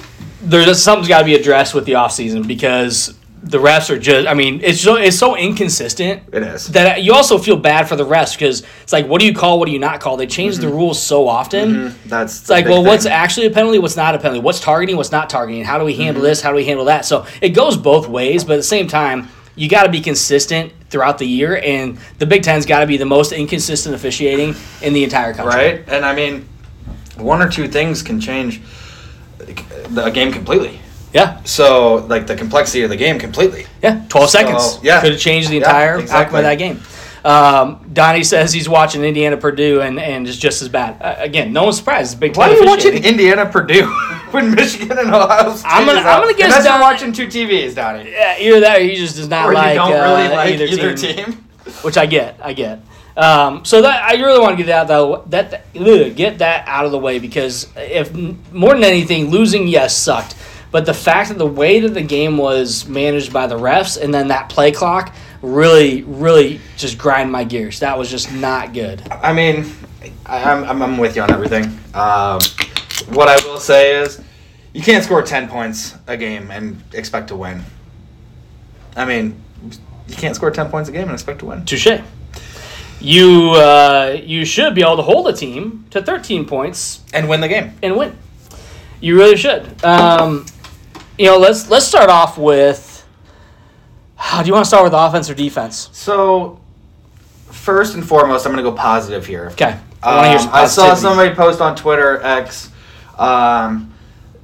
There's 0.45 0.81
something's 0.81 1.07
got 1.07 1.19
to 1.19 1.25
be 1.25 1.36
addressed 1.36 1.74
with 1.74 1.86
the 1.86 1.94
offseason 1.94 2.47
because 2.47 3.15
the 3.45 3.59
refs 3.59 3.89
are 3.92 4.00
just. 4.00 4.27
I 4.27 4.33
mean, 4.33 4.59
it's 4.63 4.81
so 4.81 4.95
it's 4.95 5.18
so 5.18 5.36
inconsistent. 5.36 6.24
It 6.31 6.42
is. 6.42 6.68
That 6.69 7.03
you 7.03 7.13
also 7.13 7.38
feel 7.38 7.57
bad 7.57 7.88
for 7.88 7.95
the 7.95 8.06
refs 8.06 8.33
because 8.33 8.63
it's 8.81 8.92
like, 8.92 9.07
what 9.07 9.21
do 9.21 9.27
you 9.27 9.33
call? 9.33 9.59
What 9.59 9.68
do 9.68 9.71
you 9.71 9.80
not 9.80 10.00
call? 10.01 10.18
They 10.18 10.25
change 10.25 10.57
the 10.57 10.68
mm-hmm. 10.68 10.75
rules 10.75 11.01
so 11.01 11.27
often. 11.27 11.69
Mm-hmm. 11.69 12.09
That's 12.09 12.42
It's 12.42 12.49
like, 12.49 12.66
well, 12.66 12.83
what's 12.83 13.06
actually 13.06 13.45
a 13.45 13.52
penalty? 13.52 13.78
What's 13.78 13.95
not 13.95 14.16
a 14.16 14.19
penalty? 14.19 14.40
What's 14.40 14.59
targeting? 14.59 14.97
What's 14.97 15.11
not 15.11 15.30
targeting? 15.30 15.64
How 15.64 15.78
do 15.78 15.85
we 15.85 15.94
handle 15.94 16.21
mm-hmm. 16.21 16.23
this? 16.23 16.42
How 16.42 16.49
do 16.49 16.56
we 16.56 16.66
handle 16.66 16.85
that? 16.85 17.06
So 17.06 17.28
it 17.40 17.49
goes 17.49 17.78
both 17.78 18.07
ways, 18.07 18.44
but 18.44 18.54
at 18.54 18.57
the 18.57 18.64
same 18.64 18.87
time, 18.87 19.28
you 19.56 19.69
got 19.69 19.83
to 19.83 19.92
be 19.92 20.02
consistent 20.02 20.73
throughout 20.90 21.18
the 21.18 21.25
year, 21.25 21.57
and 21.64 21.97
the 22.18 22.25
Big 22.25 22.44
Ten's 22.44 22.66
got 22.66 22.80
to 22.80 22.87
be 22.87 22.97
the 22.97 23.06
most 23.06 23.31
inconsistent 23.31 23.95
officiating 23.95 24.56
in 24.81 24.94
the 24.94 25.04
entire 25.04 25.33
country. 25.33 25.56
right? 25.56 25.83
And 25.87 26.04
I 26.04 26.14
mean, 26.16 26.47
one 27.16 27.42
or 27.42 27.49
two 27.49 27.68
things 27.68 28.02
can 28.02 28.19
change 28.19 28.61
a 29.97 30.11
game 30.11 30.31
completely. 30.31 30.80
Yeah, 31.14 31.40
So, 31.45 32.06
like 32.09 32.28
the 32.28 32.35
complexity 32.35 32.83
of 32.83 32.90
the 32.90 32.97
game 32.97 33.18
completely. 33.19 33.66
yeah. 33.81 34.02
Twelve 34.09 34.30
So, 34.30 34.37
seconds. 34.40 34.80
yeah. 34.83 34.99
could 35.02 35.14
have 35.14 35.21
changed 35.21 35.49
the 35.49 35.56
Yeah, 35.57 35.61
entire 35.61 35.90
outcome 35.92 36.02
exactly. 36.02 36.40
of 36.40 36.44
that 36.44 36.56
game. 36.56 36.81
Um, 37.23 37.80
Donnie 37.92 38.23
says 38.23 38.52
he's 38.54 38.68
watching 38.69 39.04
Indiana 39.04 39.37
Purdue, 39.37 39.81
and 39.81 39.97
and 39.99 40.28
it's 40.28 40.37
just 40.37 40.61
as 40.61 40.68
bad. 40.69 41.02
Uh, 41.02 41.16
again, 41.18 41.54
no 41.54 41.64
one's 41.64 41.78
surprised. 41.78 42.19
Big 42.19 42.35
Why 42.35 42.49
are 42.49 42.54
you 42.56 42.66
watching. 42.66 43.04
Indiana 43.04 43.45
Purdue 43.47 43.85
when 44.31 44.54
Michigan 44.54 44.97
and 44.99 45.09
Ohio 45.14 45.56
State? 45.56 45.68
I'm 45.71 45.85
gonna- 45.87 46.02
I'm 46.02 46.21
gonna 46.21 46.33
guess 46.33 46.47
Unless 46.52 46.66
you're 46.66 46.73
Don- 46.73 46.81
watching 46.81 47.14
two 47.14 47.28
TVs, 47.28 47.73
Donnie. 47.75 48.11
Yeah, 48.11 48.37
either 48.37 48.59
that 48.59 48.78
or 48.80 48.83
he 48.83 48.95
just 48.95 49.16
does 49.16 49.28
not 49.30 49.49
Or 49.49 49.54
like, 49.54 49.69
you 49.73 49.80
don't 49.80 49.92
really 49.94 50.28
uh, 50.28 50.35
like 50.35 50.54
either, 50.54 50.66
either, 50.66 50.94
team. 50.95 51.16
team. 51.16 51.45
which 51.81 51.97
I 51.97 52.06
get, 52.06 52.37
I 52.44 52.54
get. 52.54 52.80
Um, 53.18 53.64
so 53.64 53.81
that 53.81 54.04
I 54.04 54.16
really 54.16 54.40
want 54.40 54.57
to 54.57 54.64
get 54.64 54.68
that 54.68 54.88
though 54.90 55.24
that, 55.28 55.52
that 55.52 55.66
ugh, 55.76 56.16
get 56.16 56.40
that 56.40 56.68
out 56.68 56.86
of 56.86 56.92
the 56.92 57.00
way 57.00 57.19
because 57.19 57.72
if 57.78 58.14
more 58.52 58.74
than 58.74 58.84
anything, 58.84 59.30
losing 59.30 59.68
yes 59.68 59.98
sucked, 59.98 60.36
but 60.72 60.86
the 60.86 60.94
fact 60.94 61.30
that 61.30 61.38
the 61.38 61.48
way 61.48 61.80
that 61.80 61.94
the 61.94 62.02
game 62.02 62.38
was 62.38 62.86
managed 62.88 63.31
by 63.31 63.48
the 63.48 63.56
refs 63.56 64.02
and 64.02 64.14
then 64.14 64.28
that 64.28 64.50
play 64.50 64.72
clock 64.72 65.16
really, 65.42 66.04
really 66.04 66.60
just 66.76 66.98
grind 66.98 67.31
my 67.31 67.44
gears. 67.44 67.80
That 67.80 67.98
was 67.98 68.10
just 68.10 68.34
not 68.34 68.74
good. 68.74 69.02
I 69.10 69.31
mean, 69.31 69.66
I, 70.26 70.44
I'm, 70.44 70.64
I'm 70.66 70.81
I'm 70.81 70.98
with 70.98 71.16
you 71.16 71.22
on 71.22 71.31
everything. 71.31 71.66
Um, 71.94 72.40
what 73.10 73.28
I 73.28 73.36
will 73.48 73.60
say 73.60 74.02
is, 74.02 74.22
you 74.74 74.81
can't 74.81 75.04
score 75.04 75.22
ten 75.22 75.48
points 75.48 75.95
a 76.07 76.18
game 76.18 76.52
and 76.52 76.81
expect 76.94 77.30
to 77.30 77.36
win. 77.36 77.64
I 78.98 79.06
mean, 79.06 79.42
you 80.07 80.16
can't 80.16 80.36
score 80.36 80.52
ten 80.52 80.69
points 80.69 80.90
a 80.90 80.92
game 80.92 81.04
and 81.04 81.12
expect 81.12 81.40
to 81.40 81.45
win. 81.45 81.64
Touche. 81.66 82.02
You 83.06 83.52
uh, 83.52 84.19
you 84.24 84.45
should 84.45 84.74
be 84.74 84.81
able 84.81 84.97
to 84.97 85.04
hold 85.04 85.28
a 85.28 85.33
team 85.33 85.85
to 85.92 86.02
13 86.02 86.45
points 86.45 87.02
And 87.14 87.30
win 87.30 87.40
the 87.42 87.47
game. 87.47 87.78
and 87.83 87.95
win. 87.95 88.18
You 89.00 89.16
really 89.18 89.38
should. 89.38 89.83
Um, 89.83 90.45
you 91.18 91.28
know, 91.28 91.38
let's 91.38 91.69
let's 91.69 91.85
start 91.85 92.09
off 92.09 92.38
with. 92.38 93.06
How 94.16 94.42
do 94.42 94.47
you 94.47 94.54
want 94.54 94.64
to 94.66 94.68
start 94.68 94.83
with 94.83 94.94
offense 94.94 95.30
or 95.30 95.35
defense? 95.35 95.90
So, 95.92 96.59
first 97.52 97.94
and 97.95 98.04
foremost, 98.07 98.45
I'm 98.45 98.54
going 98.54 98.64
to 98.64 98.69
go 98.71 98.76
positive 98.76 99.26
here. 99.26 99.50
Okay, 99.52 99.78
I 100.02 100.16
want 100.16 100.26
to 100.26 100.30
hear 100.30 100.40
some 100.40 100.47
Um, 100.50 100.56
I 100.56 100.66
saw 100.66 100.94
somebody 100.95 101.35
post 101.35 101.62
on 101.62 101.76
Twitter 101.76 102.21
X, 102.24 102.71
um, 103.19 103.94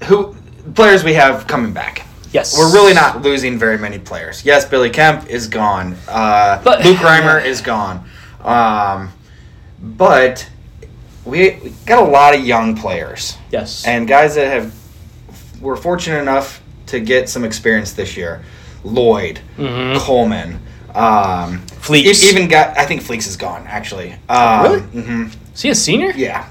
who 0.04 0.36
players 0.76 1.04
we 1.04 1.14
have 1.14 1.48
coming 1.48 1.74
back. 1.74 2.06
Yes, 2.32 2.56
We're 2.58 2.72
really 2.74 2.94
not 2.94 3.22
losing 3.24 3.58
very 3.58 3.78
many 3.78 3.98
players. 3.98 4.46
Yes, 4.46 4.66
Billy 4.66 4.90
Kemp 4.90 5.28
is 5.30 5.48
gone. 5.48 5.96
Uh, 6.08 6.62
But- 6.64 6.86
Luke 6.86 6.98
Reimer 6.98 7.44
is 7.52 7.62
gone. 7.62 8.06
Um, 8.46 9.12
but 9.82 10.48
we, 11.26 11.52
we 11.64 11.70
got 11.86 12.02
a 12.02 12.06
lot 12.10 12.34
of 12.36 12.46
young 12.46 12.76
players 12.76 13.38
Yes, 13.52 13.86
and 13.86 14.08
guys 14.08 14.36
that 14.36 14.48
have 14.48 14.74
were 15.62 15.76
fortunate 15.76 16.20
enough 16.22 16.62
to 16.88 17.00
get 17.00 17.30
some 17.30 17.44
experience 17.44 17.94
this 17.94 18.18
year. 18.18 18.44
Lloyd, 18.84 19.40
Mhm. 19.58 19.98
Coleman, 20.00 20.60
um, 20.96 21.62
Fleeks. 21.82 22.24
even 22.24 22.48
got. 22.48 22.78
I 22.78 22.86
think 22.86 23.02
Fleeks 23.04 23.28
is 23.28 23.38
gone 23.38 23.66
actually. 23.68 24.16
Um, 24.28 24.64
Really? 24.64 24.80
hmm 24.82 25.26
Is 25.54 25.62
he 25.62 25.70
a 25.70 25.76
senior? 25.76 26.12
Yeah. 26.16 26.46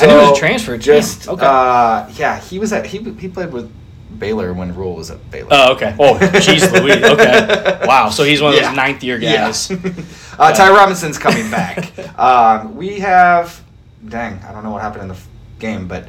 I 0.00 0.06
knew 0.06 0.12
he 0.20 0.28
was 0.30 0.36
a 0.36 0.40
transfer. 0.40 0.76
Just 0.76 1.28
Okay. 1.28 1.44
uh, 1.46 2.08
yeah, 2.16 2.40
he 2.40 2.58
was 2.58 2.72
at 2.72 2.86
he 2.86 2.98
he 3.18 3.28
played 3.28 3.52
with 3.52 3.70
Baylor 4.18 4.52
when 4.52 4.74
Rhule 4.74 4.96
was 4.96 5.10
at 5.12 5.30
Baylor. 5.30 5.48
Oh, 5.52 5.72
okay. 5.74 5.94
Oh, 5.98 6.14
jeez 6.18 6.70
Louise. 6.82 7.02
Okay. 7.04 7.78
Wow. 7.86 8.10
So 8.10 8.24
he's 8.24 8.42
one 8.42 8.54
of 8.54 8.60
those 8.60 8.74
ninth 8.74 9.02
year 9.04 9.18
Yeah. 9.20 9.52
uh, 10.40 10.52
Ty 10.54 10.70
Robinson's 10.70 11.18
coming 11.18 11.50
back. 11.58 11.92
um, 12.18 12.76
we 12.76 12.98
have, 13.00 13.62
dang, 14.08 14.38
I 14.44 14.52
don't 14.52 14.64
know 14.64 14.70
what 14.70 14.82
happened 14.82 15.02
in 15.02 15.08
the 15.08 15.14
f- 15.14 15.28
game, 15.58 15.86
but 15.86 16.08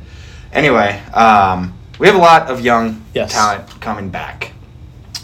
anyway, 0.54 1.00
um, 1.14 1.74
we 2.00 2.08
have 2.08 2.16
a 2.16 2.20
lot 2.20 2.50
of 2.50 2.62
young 2.62 3.04
Yes. 3.14 3.34
talent 3.34 3.68
coming 3.82 4.10
back. 4.10 4.54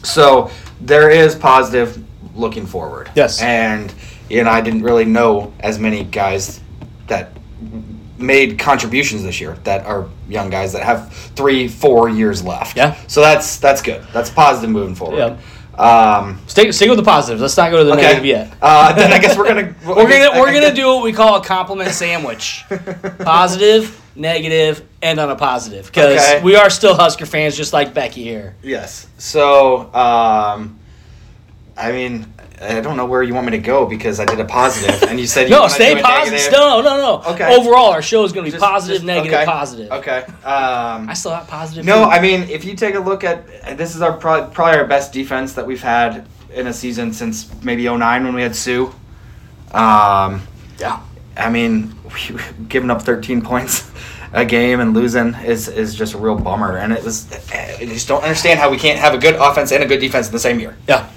So 0.03 0.51
there 0.81 1.09
is 1.09 1.35
positive 1.35 2.03
looking 2.35 2.65
forward. 2.67 3.09
Yes. 3.15 3.41
And 3.41 3.93
you 4.29 4.43
know, 4.43 4.49
I 4.51 4.61
didn't 4.61 4.83
really 4.83 5.05
know 5.05 5.53
as 5.61 5.79
many 5.79 6.03
guys 6.03 6.59
that 7.07 7.31
made 8.17 8.59
contributions 8.59 9.23
this 9.23 9.39
year 9.39 9.55
that 9.63 9.85
are 9.85 10.07
young 10.27 10.49
guys 10.49 10.73
that 10.73 10.83
have 10.83 11.13
three, 11.13 11.67
four 11.67 12.09
years 12.09 12.43
left. 12.43 12.75
Yeah. 12.75 12.95
So 13.07 13.21
that's 13.21 13.57
that's 13.57 13.81
good. 13.81 14.05
That's 14.11 14.29
positive 14.29 14.69
moving 14.69 14.95
forward. 14.95 15.17
Yep. 15.17 15.39
Um, 15.77 16.41
Stick, 16.47 16.73
stick 16.73 16.89
with 16.89 16.97
the 16.97 17.03
positives. 17.03 17.41
Let's 17.41 17.55
not 17.55 17.69
go 17.69 17.77
to 17.77 17.83
the 17.83 17.91
okay. 17.93 18.01
negative 18.01 18.25
yet. 18.25 18.53
Uh, 18.61 18.93
then 18.93 19.13
I 19.13 19.19
guess 19.19 19.37
we're 19.37 19.47
gonna 19.47 19.75
We're 19.85 20.09
gonna 20.09 20.39
we're 20.39 20.51
gonna 20.53 20.73
do 20.73 20.87
what 20.87 21.03
we 21.03 21.13
call 21.13 21.35
a 21.35 21.43
compliment 21.43 21.91
sandwich. 21.91 22.65
Positive, 23.19 23.99
negative, 24.15 24.83
and 25.03 25.19
on 25.19 25.29
a 25.29 25.35
positive 25.35 25.85
because 25.85 26.17
Okay. 26.19 26.41
we 26.43 26.55
are 26.55 26.69
still 26.71 26.95
Husker 26.95 27.25
fans, 27.27 27.55
just 27.55 27.73
like 27.73 27.93
Becky 27.93 28.23
here. 28.23 28.55
Yes. 28.63 29.07
So, 29.19 29.93
um, 29.93 30.79
I 31.77 31.91
mean, 31.91 32.25
I 32.59 32.81
don't 32.81 32.97
know 32.97 33.05
where 33.05 33.21
you 33.21 33.35
want 33.35 33.45
me 33.45 33.51
to 33.51 33.59
go 33.59 33.85
because 33.85 34.19
I 34.19 34.25
did 34.25 34.39
a 34.39 34.45
positive, 34.45 35.03
and 35.09 35.19
you 35.19 35.27
said 35.27 35.47
you 35.47 35.55
No, 35.55 35.67
stay 35.67 36.01
positive. 36.01 36.51
No, 36.51 36.81
no, 36.81 36.97
no. 36.97 37.33
Okay. 37.33 37.55
Overall, 37.55 37.91
our 37.91 38.01
show 38.01 38.23
is 38.23 38.31
going 38.33 38.45
to 38.45 38.51
be 38.51 38.57
Just- 38.57 38.63
positive, 38.63 38.95
just- 38.97 39.05
negative, 39.05 39.33
okay. 39.33 39.45
positive. 39.45 39.91
Okay. 39.91 40.23
Um, 40.43 41.07
I 41.07 41.13
still 41.13 41.31
have 41.35 41.47
positive. 41.47 41.85
no, 41.85 42.05
too. 42.05 42.09
I 42.09 42.19
mean, 42.19 42.43
if 42.49 42.65
you 42.65 42.75
take 42.75 42.95
a 42.95 42.99
look 42.99 43.23
at 43.23 43.77
this 43.77 43.95
is 43.95 44.01
our 44.01 44.13
pro- 44.13 44.47
probably 44.47 44.79
our 44.79 44.85
best 44.87 45.13
defense 45.13 45.53
that 45.53 45.67
we've 45.67 45.81
had 45.83 46.25
in 46.51 46.65
a 46.67 46.73
season 46.73 47.13
since 47.13 47.47
maybe 47.63 47.83
09 47.87 48.23
when 48.23 48.33
we 48.33 48.41
had 48.41 48.55
Suh. 48.55 48.91
Um, 49.71 50.41
yeah. 50.79 51.01
I 51.35 51.49
mean, 51.51 51.93
giving 52.69 52.89
up 52.89 53.03
13 53.03 53.41
points 53.43 53.91
a 54.33 54.43
game 54.45 54.79
and 54.79 54.93
losing 54.93 55.35
is 55.35 55.67
is 55.67 55.93
just 55.93 56.13
a 56.13 56.17
real 56.17 56.35
bummer. 56.35 56.77
And 56.77 56.91
it 56.91 57.03
was, 57.03 57.31
I 57.53 57.77
just 57.85 58.07
don't 58.07 58.23
understand 58.23 58.59
how 58.59 58.71
we 58.71 58.77
can't 58.77 58.97
have 58.99 59.13
a 59.13 59.17
good 59.19 59.35
offense 59.35 59.71
and 59.71 59.83
a 59.83 59.85
good 59.87 59.99
defense 59.99 60.25
in 60.27 60.33
the 60.33 60.39
same 60.39 60.59
year. 60.59 60.75
Yeah. 60.87 61.07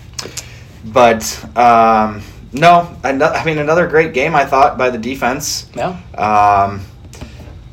But 0.85 1.23
um, 1.57 2.23
no, 2.53 2.97
I 3.05 3.43
mean 3.45 3.59
another 3.59 3.87
great 3.87 4.13
game 4.15 4.35
I 4.35 4.45
thought 4.45 4.79
by 4.79 4.91
the 4.91 4.99
defense. 4.99 5.69
Yeah. 5.75 5.89
Um, 6.17 6.81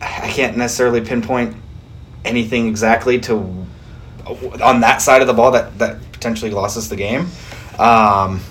I 0.02 0.30
can't 0.30 0.58
necessarily 0.58 1.02
pinpoint 1.02 1.56
anything 2.26 2.68
exactly 2.68 3.20
to 3.22 3.66
on 4.62 4.82
that 4.82 5.02
side 5.02 5.22
of 5.22 5.28
the 5.28 5.34
ball 5.34 5.52
that 5.52 5.78
that 5.80 5.98
potentially 6.12 6.52
lost 6.52 6.78
us 6.78 6.88
the 6.90 6.96
game. 6.96 7.22
Um, 7.80 8.42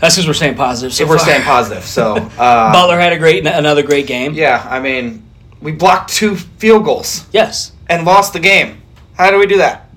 That's 0.00 0.16
because 0.16 0.26
we're 0.26 0.34
staying 0.34 0.56
positive. 0.56 0.92
So 0.94 1.04
if 1.04 1.08
we're 1.10 1.18
far. 1.18 1.26
staying 1.26 1.42
positive, 1.42 1.84
so 1.84 2.16
uh, 2.16 2.72
Butler 2.72 2.98
had 2.98 3.12
a 3.12 3.18
great, 3.18 3.46
another 3.46 3.82
great 3.82 4.06
game. 4.06 4.32
Yeah, 4.34 4.66
I 4.68 4.80
mean, 4.80 5.22
we 5.60 5.72
blocked 5.72 6.10
two 6.12 6.36
field 6.36 6.84
goals 6.84 7.26
Yes. 7.32 7.72
and 7.88 8.06
lost 8.06 8.32
the 8.32 8.40
game. 8.40 8.80
How 9.14 9.30
do 9.30 9.38
we 9.38 9.46
do 9.46 9.58
that? 9.58 9.89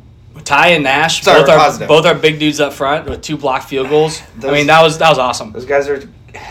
Ty 0.45 0.69
and 0.69 0.83
Nash, 0.83 1.21
Sorry, 1.21 1.41
both 1.41 1.49
are 1.49 1.57
positive. 1.57 1.87
both 1.87 2.05
are 2.05 2.15
big 2.15 2.39
dudes 2.39 2.59
up 2.59 2.73
front 2.73 3.07
with 3.09 3.21
two 3.21 3.37
blocked 3.37 3.69
field 3.69 3.89
goals. 3.89 4.21
I 4.43 4.51
mean, 4.51 4.67
that 4.67 4.81
was 4.81 4.97
that 4.97 5.09
was 5.09 5.17
awesome. 5.19 5.51
Those 5.51 5.65
guys 5.65 5.87
are 5.87 5.99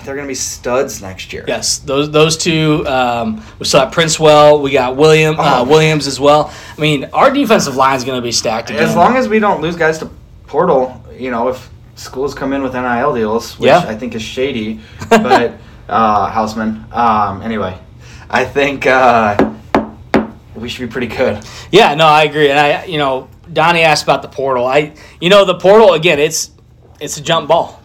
they're 0.04 0.14
going 0.14 0.26
to 0.26 0.28
be 0.28 0.34
studs 0.34 1.02
next 1.02 1.32
year. 1.32 1.44
Yes, 1.46 1.78
those 1.78 2.10
those 2.10 2.36
two. 2.36 2.86
Um, 2.86 3.36
we 3.58 3.68
have 3.68 3.92
Princewill. 3.92 4.62
We 4.62 4.70
got 4.72 4.96
William 4.96 5.38
uh, 5.38 5.60
Oh. 5.60 5.64
Williams 5.64 6.06
as 6.06 6.18
well. 6.20 6.52
I 6.76 6.80
mean, 6.80 7.06
our 7.12 7.30
defensive 7.32 7.76
line 7.76 7.96
is 7.96 8.04
going 8.04 8.18
to 8.18 8.22
be 8.22 8.32
stacked 8.32 8.70
again. 8.70 8.82
As 8.84 8.94
long 8.96 9.16
as 9.16 9.28
we 9.28 9.38
don't 9.38 9.60
lose 9.60 9.76
guys 9.76 9.98
to 9.98 10.08
portal, 10.46 11.02
you 11.18 11.30
know, 11.30 11.48
if 11.48 11.68
schools 11.96 12.34
come 12.34 12.52
in 12.52 12.62
with 12.62 12.74
NIL 12.74 13.14
deals, 13.14 13.58
which 13.58 13.66
Yeah. 13.68 13.78
I 13.78 13.94
think 13.96 14.14
is 14.14 14.22
shady, 14.22 14.80
but 15.10 15.54
uh, 15.88 16.30
Houseman. 16.30 16.84
Um, 16.92 17.42
anyway, 17.42 17.76
I 18.30 18.44
think 18.44 18.86
uh, 18.86 19.52
we 20.54 20.68
should 20.68 20.88
be 20.88 20.92
pretty 20.92 21.08
good. 21.08 21.44
Yeah, 21.70 21.94
no, 21.94 22.06
I 22.06 22.22
agree. 22.24 22.50
And 22.50 22.58
I, 22.58 22.84
you 22.84 22.98
know, 22.98 23.28
Donnie 23.52 23.82
asked 23.82 24.04
about 24.04 24.22
the 24.22 24.28
portal. 24.28 24.66
I, 24.66 24.92
you 25.20 25.28
know, 25.28 25.44
the 25.44 25.54
portal 25.56 25.92
again. 25.94 26.18
It's 26.18 26.50
it's 27.00 27.16
a 27.16 27.22
jump 27.22 27.48
ball. 27.48 27.80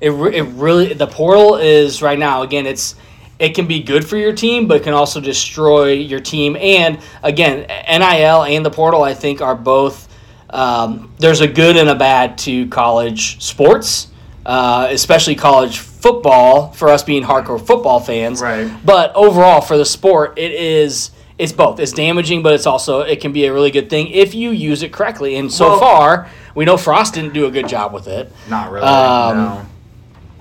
It, 0.00 0.10
re- 0.10 0.36
it 0.36 0.42
really 0.42 0.92
the 0.94 1.06
portal 1.06 1.56
is 1.56 2.02
right 2.02 2.18
now. 2.18 2.42
Again, 2.42 2.66
it's 2.66 2.94
it 3.38 3.54
can 3.54 3.66
be 3.66 3.80
good 3.82 4.06
for 4.06 4.16
your 4.16 4.32
team, 4.32 4.66
but 4.68 4.78
it 4.78 4.82
can 4.84 4.94
also 4.94 5.20
destroy 5.20 5.92
your 5.92 6.20
team. 6.20 6.56
And 6.56 6.98
again, 7.22 7.66
NIL 7.88 8.44
and 8.44 8.64
the 8.64 8.70
portal, 8.70 9.02
I 9.02 9.14
think, 9.14 9.40
are 9.40 9.54
both. 9.56 10.08
Um, 10.50 11.12
there's 11.18 11.40
a 11.40 11.48
good 11.48 11.76
and 11.76 11.88
a 11.88 11.94
bad 11.94 12.36
to 12.38 12.66
college 12.68 13.42
sports, 13.42 14.08
uh, 14.44 14.88
especially 14.90 15.34
college 15.34 15.78
football. 15.78 16.72
For 16.72 16.88
us 16.88 17.02
being 17.02 17.22
hardcore 17.22 17.64
football 17.64 18.00
fans, 18.00 18.42
Right. 18.42 18.70
but 18.84 19.12
overall, 19.14 19.60
for 19.60 19.78
the 19.78 19.84
sport, 19.86 20.34
it 20.38 20.52
is 20.52 21.10
it's 21.42 21.52
both. 21.52 21.80
It's 21.80 21.92
damaging, 21.92 22.42
but 22.42 22.52
it's 22.54 22.66
also 22.66 23.00
it 23.00 23.20
can 23.20 23.32
be 23.32 23.46
a 23.46 23.52
really 23.52 23.70
good 23.70 23.90
thing 23.90 24.08
if 24.08 24.34
you 24.34 24.50
use 24.50 24.82
it 24.82 24.92
correctly. 24.92 25.36
And 25.36 25.52
so 25.52 25.70
Well- 25.70 25.80
far, 25.80 26.28
we 26.54 26.64
know 26.64 26.76
Frost 26.76 27.14
didn't 27.14 27.34
do 27.34 27.46
a 27.46 27.50
good 27.50 27.68
job 27.68 27.92
with 27.92 28.06
it. 28.08 28.32
Not 28.48 28.70
really. 28.70 28.86
Um, 28.86 29.36
no. 29.36 29.66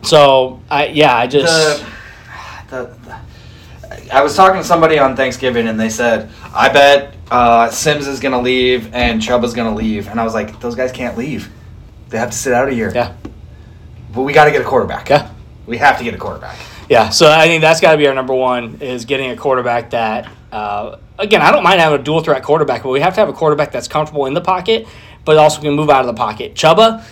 So 0.03 0.61
I 0.69 0.87
yeah, 0.87 1.15
I 1.15 1.27
just 1.27 1.83
the, 2.69 2.93
the, 3.03 3.17
I 4.13 4.21
was 4.21 4.35
talking 4.35 4.57
to 4.61 4.63
somebody 4.63 4.97
on 4.99 5.15
Thanksgiving 5.15 5.67
and 5.67 5.79
they 5.79 5.89
said, 5.89 6.29
I 6.53 6.69
bet 6.69 7.13
uh, 7.29 7.69
Sims 7.69 8.07
is 8.07 8.19
going 8.19 8.31
to 8.33 8.39
leave 8.39 8.93
and 8.93 9.21
Chubba's 9.21 9.53
going 9.53 9.69
to 9.69 9.75
leave. 9.75 10.07
And 10.07 10.19
I 10.19 10.23
was 10.23 10.33
like, 10.33 10.59
those 10.59 10.75
guys 10.75 10.91
can't 10.91 11.17
leave. 11.17 11.49
They 12.09 12.17
have 12.17 12.31
to 12.31 12.37
sit 12.37 12.53
out 12.53 12.67
a 12.67 12.73
year. 12.73 12.91
yeah 12.93 13.13
But 14.13 14.23
we 14.23 14.33
got 14.33 14.45
to 14.45 14.51
get 14.51 14.61
a 14.61 14.65
quarterback. 14.65 15.09
yeah 15.09 15.29
We 15.65 15.77
have 15.77 15.97
to 15.97 16.03
get 16.03 16.13
a 16.13 16.17
quarterback. 16.17 16.57
yeah. 16.89 17.09
So 17.09 17.29
I 17.31 17.45
think 17.47 17.61
that's 17.61 17.79
got 17.79 17.91
to 17.93 17.97
be 17.97 18.07
our 18.07 18.13
number 18.13 18.33
one 18.33 18.77
is 18.81 19.05
getting 19.05 19.29
a 19.31 19.37
quarterback 19.37 19.91
that. 19.91 20.29
Uh, 20.51 20.97
again, 21.17 21.41
I 21.41 21.51
don't 21.51 21.63
mind 21.63 21.79
having 21.79 21.99
a 21.99 22.03
dual 22.03 22.21
threat 22.21 22.43
quarterback, 22.43 22.83
but 22.83 22.89
we 22.89 22.99
have 22.99 23.13
to 23.15 23.19
have 23.21 23.29
a 23.29 23.33
quarterback 23.33 23.71
that's 23.71 23.87
comfortable 23.87 24.25
in 24.25 24.33
the 24.33 24.41
pocket, 24.41 24.87
but 25.25 25.37
also 25.37 25.61
can 25.61 25.73
move 25.73 25.89
out 25.89 26.01
of 26.01 26.07
the 26.07 26.13
pocket. 26.13 26.55
Chubba, 26.55 27.03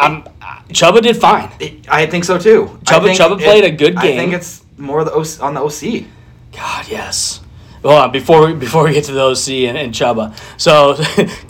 I'm 0.00 0.22
Chubba 0.70 1.00
did 1.02 1.16
fine. 1.16 1.50
I 1.88 2.06
think 2.06 2.24
so 2.24 2.38
too. 2.38 2.78
Chubba- 2.84 3.14
Chubba 3.16 3.38
played 3.40 3.64
a 3.64 3.70
good 3.70 3.94
game. 3.96 4.14
I 4.14 4.16
think 4.16 4.32
it's 4.32 4.64
more 4.76 5.04
the 5.04 5.12
OC, 5.12 5.40
on 5.42 5.54
the 5.54 5.60
OC. 5.60 6.04
God, 6.52 6.88
yes. 6.88 7.40
Hold 7.82 7.94
on, 7.94 8.12
before 8.12 8.46
we 8.46 8.54
before 8.54 8.84
we 8.84 8.92
get 8.92 9.04
to 9.04 9.12
the 9.12 9.22
OC 9.22 9.68
and, 9.68 9.78
and 9.78 9.92
Chubba. 9.94 10.36
So 10.60 10.96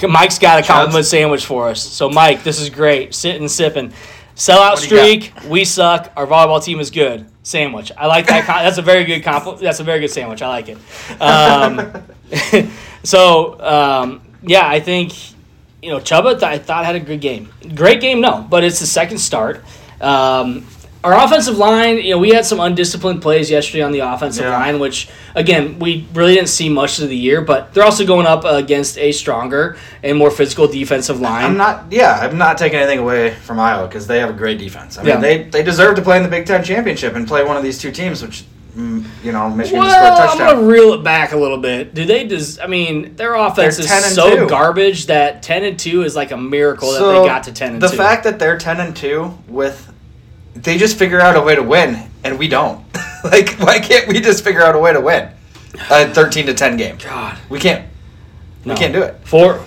Mike's 0.09 0.39
got 0.39 0.63
a 0.63 0.67
compliment 0.67 1.07
sandwich 1.07 1.47
for 1.47 1.69
us. 1.69 1.83
So 1.83 2.11
Mike, 2.11 2.43
this 2.43 2.61
is 2.61 2.69
great. 2.69 3.15
Sitting 3.15 3.49
sipping. 3.49 3.93
Sellout 4.39 4.77
streak. 4.77 5.33
We 5.49 5.65
suck. 5.65 6.13
Our 6.17 6.25
volleyball 6.25 6.63
team 6.65 6.79
is 6.79 6.93
good. 6.93 7.27
Sandwich. 7.43 7.91
I 7.99 8.07
like 8.07 8.29
that. 8.29 8.45
com- 8.45 8.63
that's 8.65 8.79
a 8.79 8.83
very 8.83 9.05
good 9.05 9.25
compliment. 9.25 9.61
That's 9.61 9.81
a 9.81 9.85
very 9.85 9.99
good 9.99 10.11
sandwich. 10.13 10.43
I 10.43 10.49
like 10.49 10.69
it. 10.69 10.79
Um, 11.21 12.71
so 13.03 13.61
um, 13.61 14.23
yeah, 14.43 14.69
I 14.69 14.79
think 14.79 15.13
you 15.83 15.91
know 15.91 15.99
Chubba. 15.99 16.39
Th- 16.39 16.45
I 16.45 16.59
thought 16.59 16.85
had 16.85 16.95
a 16.95 17.01
good 17.01 17.21
game. 17.21 17.53
Great 17.75 18.01
game, 18.01 18.21
no, 18.21 18.47
but 18.49 18.63
it's 18.63 18.79
the 18.79 18.87
second 18.87 19.19
start. 19.19 19.65
Um, 20.01 20.65
our 21.13 21.25
offensive 21.25 21.57
line, 21.59 21.97
you 21.99 22.11
know, 22.11 22.19
we 22.19 22.31
had 22.31 22.45
some 22.45 22.61
undisciplined 22.61 23.23
plays 23.23 23.51
yesterday 23.51 23.83
on 23.83 23.93
the 23.93 24.01
offensive 24.01 24.45
Yeah. 24.45 24.57
line, 24.59 24.79
which 24.79 25.09
again 25.35 25.79
we 25.79 26.07
really 26.15 26.35
didn't 26.35 26.49
see 26.49 26.69
much 26.69 26.99
of 26.99 27.09
the 27.09 27.17
year. 27.17 27.41
But 27.41 27.73
they're 27.73 27.85
also 27.85 28.05
going 28.05 28.27
up 28.27 28.45
against 28.45 28.99
a 28.99 29.13
stronger 29.13 29.77
and 30.03 30.19
more 30.19 30.31
physical 30.31 30.67
defensive 30.67 31.21
line. 31.21 31.45
I'm 31.45 31.57
not. 31.57 31.87
Yeah, 31.91 32.19
I'm 32.23 32.39
not 32.39 32.59
taking 32.59 32.79
anything 32.79 32.99
away 32.99 33.31
from 33.43 33.59
Iowa 33.59 33.87
because 33.89 34.07
they 34.07 34.19
have 34.21 34.31
a 34.31 34.35
great 34.35 34.59
defense. 34.59 34.99
I 34.99 35.03
mean, 35.03 35.09
Yeah. 35.15 35.21
they 35.21 35.43
they 35.45 35.63
deserve 35.63 35.97
to 35.97 36.03
play 36.03 36.17
in 36.19 36.23
the 36.23 36.29
Big 36.29 36.47
Ten 36.47 36.63
championship 36.63 37.15
and 37.17 37.27
play 37.27 37.43
one 37.45 37.57
of 37.57 37.63
these 37.63 37.79
two 37.79 37.91
teams, 37.91 38.21
which 38.23 38.45
mm, 38.77 39.05
you 39.25 39.33
know 39.33 39.49
Michigan 39.51 39.83
just 39.83 39.95
scored 39.97 40.09
a 40.13 40.15
Well, 40.15 40.21
I'm 40.23 40.29
touchdown. 40.29 40.55
gonna 40.57 40.67
reel 40.67 40.93
it 40.95 41.03
back 41.03 41.33
a 41.33 41.37
little 41.37 41.59
bit. 41.59 41.95
Do 41.95 42.05
they? 42.05 42.25
Des- 42.25 42.61
I 42.63 42.67
mean, 42.67 43.15
their 43.17 43.35
offense 43.35 43.79
is 43.79 43.89
so 44.15 44.37
2. 44.37 44.47
garbage 44.49 45.07
that 45.07 45.43
ten 45.43 45.65
and 45.65 45.79
two 45.79 46.03
is 46.03 46.15
like 46.15 46.31
a 46.33 46.37
miracle 46.37 46.93
that 46.93 46.99
they 47.01 47.27
got 47.27 47.45
to 47.45 47.53
ten 47.53 47.75
and 47.75 47.83
the 47.83 47.89
two. 47.89 47.97
fact 47.97 48.25
that 48.25 48.39
they're 48.39 48.59
10 48.59 48.81
and 48.81 48.95
2 48.95 49.33
with 49.49 49.89
they 50.63 50.79
just 50.79 50.99
figure 50.99 51.21
out 51.21 51.37
a 51.37 51.41
way 51.41 51.55
to 51.55 51.63
win 51.63 52.09
and 52.25 52.39
we 52.39 52.49
don't 52.49 52.85
like 53.25 53.51
why 53.59 53.79
can't 53.79 54.09
we 54.09 54.21
just 54.21 54.43
figure 54.45 54.63
out 54.63 54.75
a 54.75 54.79
way 54.79 54.93
to 54.93 55.01
win 55.01 55.31
a 55.91 56.09
13 56.13 56.47
to 56.47 56.55
10 56.55 56.77
game 56.77 56.97
God, 57.03 57.39
we 57.49 57.59
can't 57.59 57.87
no. 58.65 58.75
we 58.75 58.79
can't 58.79 58.93
do 58.93 59.03
it 59.03 59.17
Four, 59.25 59.65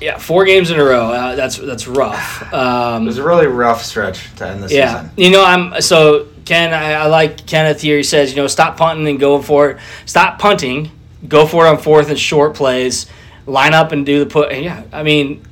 yeah, 0.00 0.18
four 0.18 0.44
games 0.44 0.70
in 0.70 0.78
a 0.78 0.84
row. 0.84 1.10
Uh, 1.12 1.34
that's 1.34 1.56
that's 1.58 1.86
rough. 1.88 2.42
it 2.42 2.54
Um, 2.54 3.04
was 3.06 3.18
a 3.18 3.24
really 3.24 3.46
rough 3.46 3.82
stretch 3.82 4.32
to 4.36 4.46
end 4.48 4.62
the 4.62 4.74
yeah, 4.74 5.00
season 5.02 5.10
you 5.16 5.30
know, 5.30 5.44
I'm 5.44 5.80
so 5.80 6.28
Ken. 6.44 6.72
I, 6.74 6.92
I 6.92 7.06
like 7.06 7.44
Kenneth 7.46 7.80
here. 7.80 7.96
He 7.96 8.02
says, 8.02 8.30
you 8.30 8.36
know, 8.36 8.46
stop 8.46 8.76
punting 8.76 9.08
and 9.08 9.18
going 9.18 9.42
for 9.42 9.70
it. 9.70 9.78
Stop 10.06 10.38
punting. 10.38 10.90
Go 11.26 11.46
for 11.46 11.66
it 11.66 11.70
on 11.70 11.78
fourth 11.78 12.08
and 12.10 12.18
short 12.18 12.54
plays. 12.54 13.06
line 13.46 13.74
up 13.74 13.92
and 13.92 14.04
do 14.06 14.20
the 14.20 14.26
put. 14.26 14.54
Yeah, 14.54 14.84
I 14.92 15.02
mean, 15.02 15.42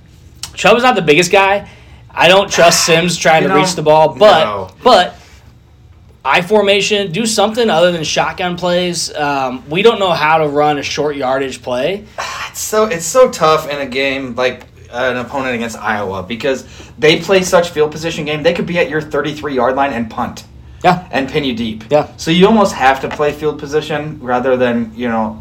Chubb 0.55 0.77
is 0.77 0.83
not 0.83 0.95
the 0.95 1.03
biggest 1.03 1.33
guy. 1.33 1.69
I 2.15 2.29
don't 2.29 2.51
trust 2.51 2.85
Sims 2.87 3.17
trying 3.17 3.43
You 3.43 3.49
to 3.49 3.55
know, 3.55 3.61
reach 3.61 3.75
the 3.75 3.83
ball, 3.83 4.15
but 4.15 4.45
no. 4.45 4.71
but 4.83 5.17
I 6.25 6.41
formation, 6.43 7.11
do 7.11 7.27
something 7.27 7.69
other 7.69 7.91
than 7.91 8.05
shotgun 8.05 8.57
plays. 8.57 9.13
Um, 9.15 9.69
we 9.69 9.83
don't 9.83 9.99
know 9.99 10.13
how 10.13 10.39
to 10.39 10.47
run 10.49 10.79
a 10.79 10.83
short 10.83 11.17
yardage 11.17 11.63
play. 11.63 12.05
It's 12.53 12.61
so 12.61 12.85
it's 12.85 13.07
so 13.07 13.31
tough 13.31 13.67
in 13.71 13.79
a 13.81 13.87
game 13.87 14.35
like 14.35 14.67
an 14.91 15.17
opponent 15.17 15.55
against 15.55 15.79
Iowa 15.79 16.23
because 16.23 16.67
they 16.99 17.19
play 17.19 17.41
such 17.43 17.71
field 17.71 17.91
position 17.91 18.27
game. 18.27 18.43
They 18.43 18.53
could 18.53 18.67
be 18.67 18.79
at 18.79 18.91
your 18.91 19.01
33 19.01 19.55
yard 19.55 19.75
line 19.75 19.95
and 19.95 20.11
punt 20.11 20.45
Yeah, 20.85 21.09
and 21.11 21.31
pin 21.31 21.45
you 21.45 21.55
deep. 21.57 21.85
Yeah. 21.91 22.15
So 22.19 22.31
you 22.31 22.47
almost 22.47 22.75
have 22.75 23.01
to 23.01 23.09
play 23.09 23.33
field 23.33 23.59
position 23.59 24.21
rather 24.21 24.55
than 24.59 24.93
you 24.95 25.09
know 25.09 25.41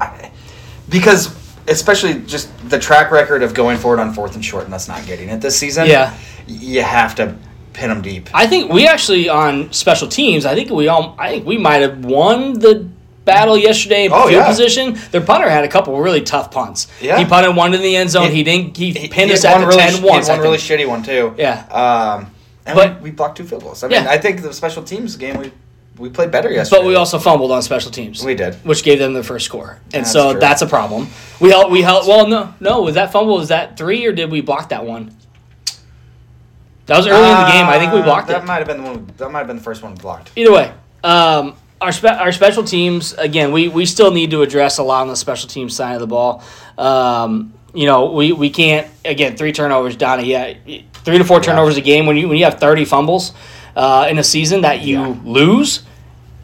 because 0.87 1.27
especially 1.67 2.21
just 2.21 2.49
the 2.69 2.79
track 2.79 3.11
record 3.11 3.43
of 3.43 3.53
going 3.53 3.77
forward 3.77 3.99
on 3.99 4.13
fourth 4.13 4.35
and 4.35 4.43
short 4.43 4.65
and 4.65 4.73
us 4.73 4.87
not 4.87 5.05
getting 5.05 5.29
it 5.29 5.41
this 5.41 5.57
season. 5.57 5.87
Yeah. 5.87 6.15
You 6.47 6.81
have 6.81 7.15
to 7.15 7.35
pin 7.73 7.89
them 7.89 8.01
deep. 8.01 8.29
I 8.33 8.47
think 8.47 8.71
we 8.71 8.87
actually 8.87 9.29
on 9.29 9.71
special 9.71 10.07
teams. 10.07 10.45
I 10.45 10.55
think 10.55 10.69
we 10.69 10.87
all. 10.87 11.15
I 11.17 11.29
think 11.29 11.45
we 11.45 11.57
might 11.57 11.81
have 11.81 12.03
won 12.03 12.53
the 12.59 12.87
battle 13.23 13.55
yesterday 13.57 14.05
in 14.05 14.11
Oh, 14.11 14.21
field 14.27 14.31
yeah. 14.31 14.47
position. 14.47 14.97
Their 15.11 15.21
punter 15.21 15.47
had 15.49 15.63
a 15.63 15.67
couple 15.67 15.97
really 16.01 16.21
tough 16.21 16.49
punts. 16.51 16.87
Yeah. 16.99 17.17
He 17.19 17.25
punted 17.25 17.55
one 17.55 17.73
in 17.73 17.81
the 17.81 17.95
end 17.95 18.09
zone. 18.09 18.29
He- 18.29 18.37
He, 18.37 18.43
didn't. 18.43 18.75
He, 18.75 18.91
He- 18.91 19.07
pinned 19.07 19.29
he 19.29 19.35
us 19.35 19.45
at 19.45 19.51
one 19.53 19.61
the 19.61 19.67
really, 19.67 19.79
10 19.79 20.01
he 20.01 20.09
once. 20.09 20.27
one 20.27 20.39
really 20.39 20.57
shitty 20.57 20.87
one 20.87 21.03
too. 21.03 21.33
Yeah. 21.37 21.63
Um, 21.69 22.31
and 22.65 22.75
But- 22.75 22.95
we, 22.97 23.09
we 23.09 23.11
blocked 23.11 23.37
two 23.37 23.43
field 23.43 23.61
goals. 23.63 23.83
I 23.83 23.87
mean, 23.87 24.03
Yeah. 24.03 24.09
I 24.09 24.17
think 24.17 24.41
the 24.41 24.51
special 24.53 24.81
teams 24.83 25.15
game 25.17 25.37
we 25.37 25.51
we 26.01 26.09
played 26.09 26.31
better 26.31 26.51
yesterday. 26.51 26.81
But 26.81 26.87
we 26.87 26.95
also 26.95 27.17
fumbled 27.19 27.51
on 27.51 27.61
special 27.61 27.91
teams. 27.91 28.23
we 28.25 28.35
did. 28.35 28.55
which 28.65 28.83
gave 28.83 28.99
them 28.99 29.13
the 29.13 29.23
first 29.23 29.45
score, 29.45 29.79
and 29.93 30.03
That's 30.03 30.11
so 30.11 30.31
true. 30.31 30.39
that's 30.41 30.61
a 30.61 30.67
problem. 30.67 31.07
We 31.39 31.49
held. 31.51 31.71
We 31.71 31.81
held. 31.81 32.07
Well, 32.07 32.27
no, 32.27 32.53
no. 32.59 32.81
Was 32.81 32.95
that 32.95 33.11
fumble? 33.13 33.37
Was 33.37 33.47
that 33.49 33.77
three, 33.77 34.05
or 34.05 34.11
did 34.11 34.29
we 34.31 34.41
block 34.41 34.69
that 34.69 34.85
one? 34.85 35.15
That 36.87 36.97
was 36.97 37.07
early 37.07 37.29
in 37.29 37.37
the 37.37 37.51
game. 37.51 37.65
I 37.67 37.77
think 37.79 37.93
we 37.93 37.99
Uh, 37.99 38.03
blocked 38.03 38.27
that 38.27 38.43
it. 38.43 38.45
might 38.47 38.57
have 38.57 38.67
been 38.67 38.83
the 38.83 38.89
one. 38.91 39.07
That 39.17 39.31
might 39.31 39.39
have 39.39 39.47
been 39.47 39.57
the 39.57 39.63
first 39.63 39.83
one 39.83 39.93
blocked. 39.95 40.31
Either 40.35 40.51
way, 40.51 40.71
um, 41.03 41.53
our 41.79 41.91
spe- 41.91 42.05
our 42.19 42.31
special 42.31 42.63
teams 42.63 43.13
again. 43.13 43.51
We 43.51 43.67
we 43.69 43.85
still 43.85 44.11
need 44.11 44.31
to 44.31 44.41
address 44.41 44.77
a 44.79 44.83
lot 44.83 45.01
on 45.03 45.07
the 45.07 45.15
special 45.15 45.47
teams 45.47 45.75
side 45.75 45.93
of 45.93 46.01
the 46.01 46.07
ball. 46.07 46.43
Um, 46.77 47.53
you 47.73 47.85
know, 47.85 48.11
we, 48.11 48.33
we 48.33 48.49
can't 48.49 48.87
again 49.05 49.37
three 49.37 49.53
turnovers, 49.53 49.95
Donnie. 49.95 50.25
Yeah, 50.25 50.53
three 51.05 51.17
to 51.19 51.23
four 51.23 51.39
turnovers 51.39 51.77
a 51.77 51.81
game 51.81 52.05
when 52.05 52.17
you 52.17 52.27
when 52.27 52.37
you 52.37 52.43
have 52.45 52.59
thirty 52.59 52.83
fumbles 52.83 53.31
uh, 53.75 54.07
in 54.09 54.17
a 54.17 54.23
season 54.23 54.61
that 54.61 54.81
you 54.81 54.99
Yeah. 54.99 55.15
lose. 55.23 55.83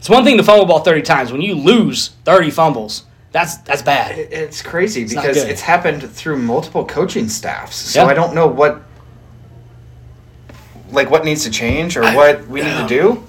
It's 0.08 0.14
one 0.14 0.24
thing 0.24 0.38
to 0.38 0.44
fumble 0.44 0.66
ball 0.66 0.80
thirty 0.80 1.02
times. 1.02 1.34
When 1.34 1.42
you 1.42 1.54
lose 1.54 2.12
thirty 2.24 2.50
fumbles, 2.50 3.04
that's 3.34 3.58
that's 3.58 3.82
bad. 3.82 4.18
It's 4.18 4.62
crazy 4.62 5.04
not 5.04 5.10
because 5.22 5.36
it's 5.36 5.60
happened 5.60 6.10
through 6.10 6.38
multiple 6.38 6.86
coaching 6.86 7.28
staffs. 7.28 7.76
So 7.76 8.04
Yeah. 8.04 8.08
I 8.08 8.14
don't 8.14 8.34
know 8.34 8.48
what, 8.48 8.84
like, 10.92 11.12
what 11.12 11.26
needs 11.26 11.44
to 11.44 11.50
change 11.50 11.98
or 11.98 12.04
what 12.04 12.48
we 12.48 12.62
need 12.62 12.78
to 12.78 12.88
do. 12.88 13.22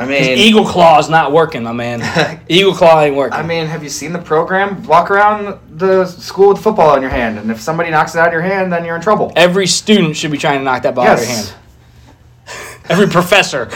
I 0.00 0.04
mean, 0.04 0.36
Eagle 0.36 0.66
Claw 0.66 0.98
is 0.98 1.08
not 1.08 1.30
working, 1.30 1.62
my 1.62 1.70
man. 1.70 2.02
Eagle 2.48 2.74
Claw 2.74 3.02
ain't 3.02 3.14
working. 3.14 3.38
I 3.38 3.44
mean, 3.44 3.66
have 3.68 3.84
you 3.84 3.88
seen 3.88 4.12
the 4.12 4.18
program? 4.18 4.82
Walk 4.82 5.12
around 5.12 5.60
the 5.78 6.06
school 6.06 6.48
with 6.48 6.58
football 6.60 6.96
in 6.96 7.02
your 7.02 7.12
hand, 7.12 7.38
and 7.38 7.52
if 7.52 7.60
somebody 7.60 7.90
knocks 7.90 8.16
it 8.16 8.18
out 8.18 8.26
of 8.26 8.32
your 8.32 8.42
hand, 8.42 8.72
then 8.72 8.84
you're 8.84 8.96
in 8.96 9.00
trouble. 9.00 9.32
every 9.36 9.68
student 9.68 10.16
should 10.16 10.32
be 10.32 10.38
trying 10.38 10.58
to 10.58 10.64
knock 10.64 10.82
that 10.82 10.96
ball 10.96 11.06
out 11.06 11.18
of 11.18 11.24
your 11.24 11.28
hand. 11.36 11.54
Every 12.88 13.08
professor, 13.08 13.68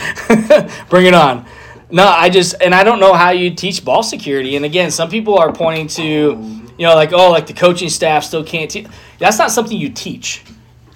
bring 0.89 1.05
it 1.05 1.13
on. 1.13 1.45
No, 1.91 2.07
I 2.07 2.29
just 2.29 2.55
and 2.61 2.73
I 2.73 2.83
don't 2.83 2.99
know 2.99 3.13
how 3.13 3.31
you 3.31 3.51
teach 3.51 3.83
ball 3.83 4.03
security. 4.03 4.55
And 4.55 4.65
again, 4.65 4.91
some 4.91 5.09
people 5.09 5.37
are 5.37 5.51
pointing 5.51 5.87
to, 5.87 6.03
you 6.03 6.87
know, 6.87 6.95
like 6.95 7.11
oh, 7.13 7.31
like 7.31 7.47
the 7.47 7.53
coaching 7.53 7.89
staff 7.89 8.23
still 8.23 8.43
can't 8.43 8.71
teach. 8.71 8.87
That's 9.19 9.37
not 9.37 9.51
something 9.51 9.77
you 9.77 9.89
teach. 9.89 10.43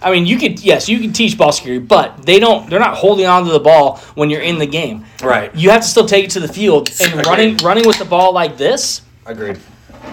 I 0.01 0.11
mean, 0.11 0.25
you 0.25 0.37
could 0.37 0.63
yes, 0.63 0.87
you 0.87 0.99
can 0.99 1.13
teach 1.13 1.37
ball 1.37 1.51
security, 1.51 1.83
but 1.83 2.25
they 2.25 2.39
don't. 2.39 2.69
They're 2.69 2.79
not 2.79 2.95
holding 2.95 3.25
on 3.25 3.45
to 3.45 3.51
the 3.51 3.59
ball 3.59 3.97
when 4.15 4.29
you're 4.29 4.41
in 4.41 4.57
the 4.57 4.65
game. 4.67 5.05
Right. 5.23 5.53
You 5.55 5.71
have 5.71 5.81
to 5.81 5.87
still 5.87 6.05
take 6.05 6.25
it 6.25 6.31
to 6.31 6.39
the 6.39 6.47
field 6.47 6.89
and 7.01 7.11
Agreed. 7.11 7.25
running 7.25 7.57
running 7.57 7.87
with 7.87 7.99
the 7.99 8.05
ball 8.05 8.33
like 8.33 8.57
this. 8.57 9.01
Agreed. 9.25 9.59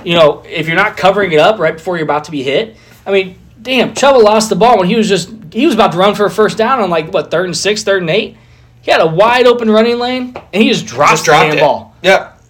you 0.05 0.15
know, 0.15 0.43
if 0.47 0.67
you're 0.67 0.77
not 0.77 0.97
covering 0.97 1.33
it 1.33 1.39
up 1.39 1.59
right 1.59 1.75
before 1.75 1.97
you're 1.97 2.05
about 2.05 2.25
to 2.25 2.31
be 2.31 2.43
hit, 2.43 2.77
I 3.07 3.11
mean, 3.13 3.39
damn, 3.61 3.93
Chubba 3.95 4.23
lost 4.23 4.49
the 4.49 4.57
ball 4.57 4.79
when 4.79 4.89
he 4.89 4.97
was 4.97 5.09
just 5.09 5.31
he 5.53 5.67
was 5.67 5.75
about 5.75 5.93
to 5.93 5.99
run 5.99 6.15
for 6.15 6.25
a 6.25 6.31
first 6.31 6.57
down 6.57 6.81
on 6.81 6.91
like 6.91 7.13
what 7.13 7.31
third 7.31 7.47
and 7.47 7.57
six, 7.57 7.83
third 7.83 8.03
and 8.03 8.11
eight. 8.11 8.37
He 8.83 8.91
had 8.91 9.01
a 9.01 9.07
wide 9.07 9.47
open 9.47 9.71
running 9.71 9.99
lane 9.99 10.37
and 10.53 10.63
he 10.63 10.69
just 10.69 10.85
dropped 10.87 11.13
Just 11.13 11.25
the 11.25 11.31
dropped 11.33 11.55
it. 11.55 11.61
ball. 11.61 11.97
Yep. 12.03 12.41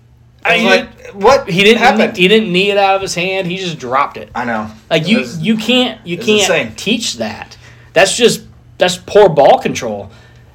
I 0.44 0.64
like, 0.64 1.14
what 1.14 1.48
He 1.48 1.62
didn't 1.62 1.78
happened? 1.78 2.16
he 2.16 2.26
didn't 2.26 2.52
knee 2.52 2.70
it 2.70 2.76
out 2.78 2.96
of 2.96 3.02
his 3.02 3.14
hand. 3.14 3.46
He 3.46 3.58
just 3.58 3.78
dropped 3.78 4.16
it. 4.16 4.30
I 4.34 4.44
know. 4.44 4.70
Like 4.90 5.06
you 5.06 5.18
was- 5.18 5.38
you 5.38 5.56
can't 5.56 6.04
you 6.06 6.16
can't 6.16 6.40
insane. 6.40 6.72
teach 6.74 7.18
that. 7.18 7.56
That's 7.92 8.16
just 8.16 8.42
that's 8.78 8.96
poor 8.96 9.28
ball 9.28 9.58
control. 9.60 10.10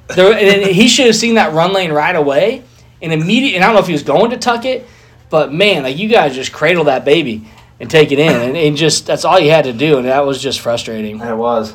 There, 0.08 0.32
and 0.32 0.66
he 0.66 0.88
should 0.88 1.06
have 1.06 1.16
seen 1.16 1.34
that 1.36 1.52
run 1.54 1.72
lane 1.72 1.92
right 1.92 2.16
away 2.16 2.64
and 3.00 3.12
immediate. 3.12 3.54
And 3.54 3.64
I 3.64 3.68
don't 3.68 3.74
know 3.76 3.80
if 3.80 3.86
he 3.86 3.92
was 3.92 4.02
going 4.02 4.30
to 4.30 4.36
tuck 4.36 4.64
it, 4.64 4.86
but 5.30 5.52
man, 5.52 5.82
like 5.84 5.96
you 5.96 6.08
guys 6.08 6.34
just 6.34 6.52
cradle 6.52 6.84
that 6.84 7.04
baby 7.04 7.44
and 7.80 7.88
take 7.90 8.10
it 8.10 8.18
in, 8.18 8.28
and, 8.34 8.56
and 8.56 8.76
just 8.76 9.06
that's 9.06 9.24
all 9.24 9.38
you 9.38 9.50
had 9.52 9.64
to 9.64 9.72
do, 9.72 9.98
and 9.98 10.06
that 10.06 10.26
was 10.26 10.42
just 10.42 10.60
frustrating. 10.60 11.20
It 11.20 11.36
was. 11.36 11.74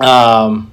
Um, 0.00 0.70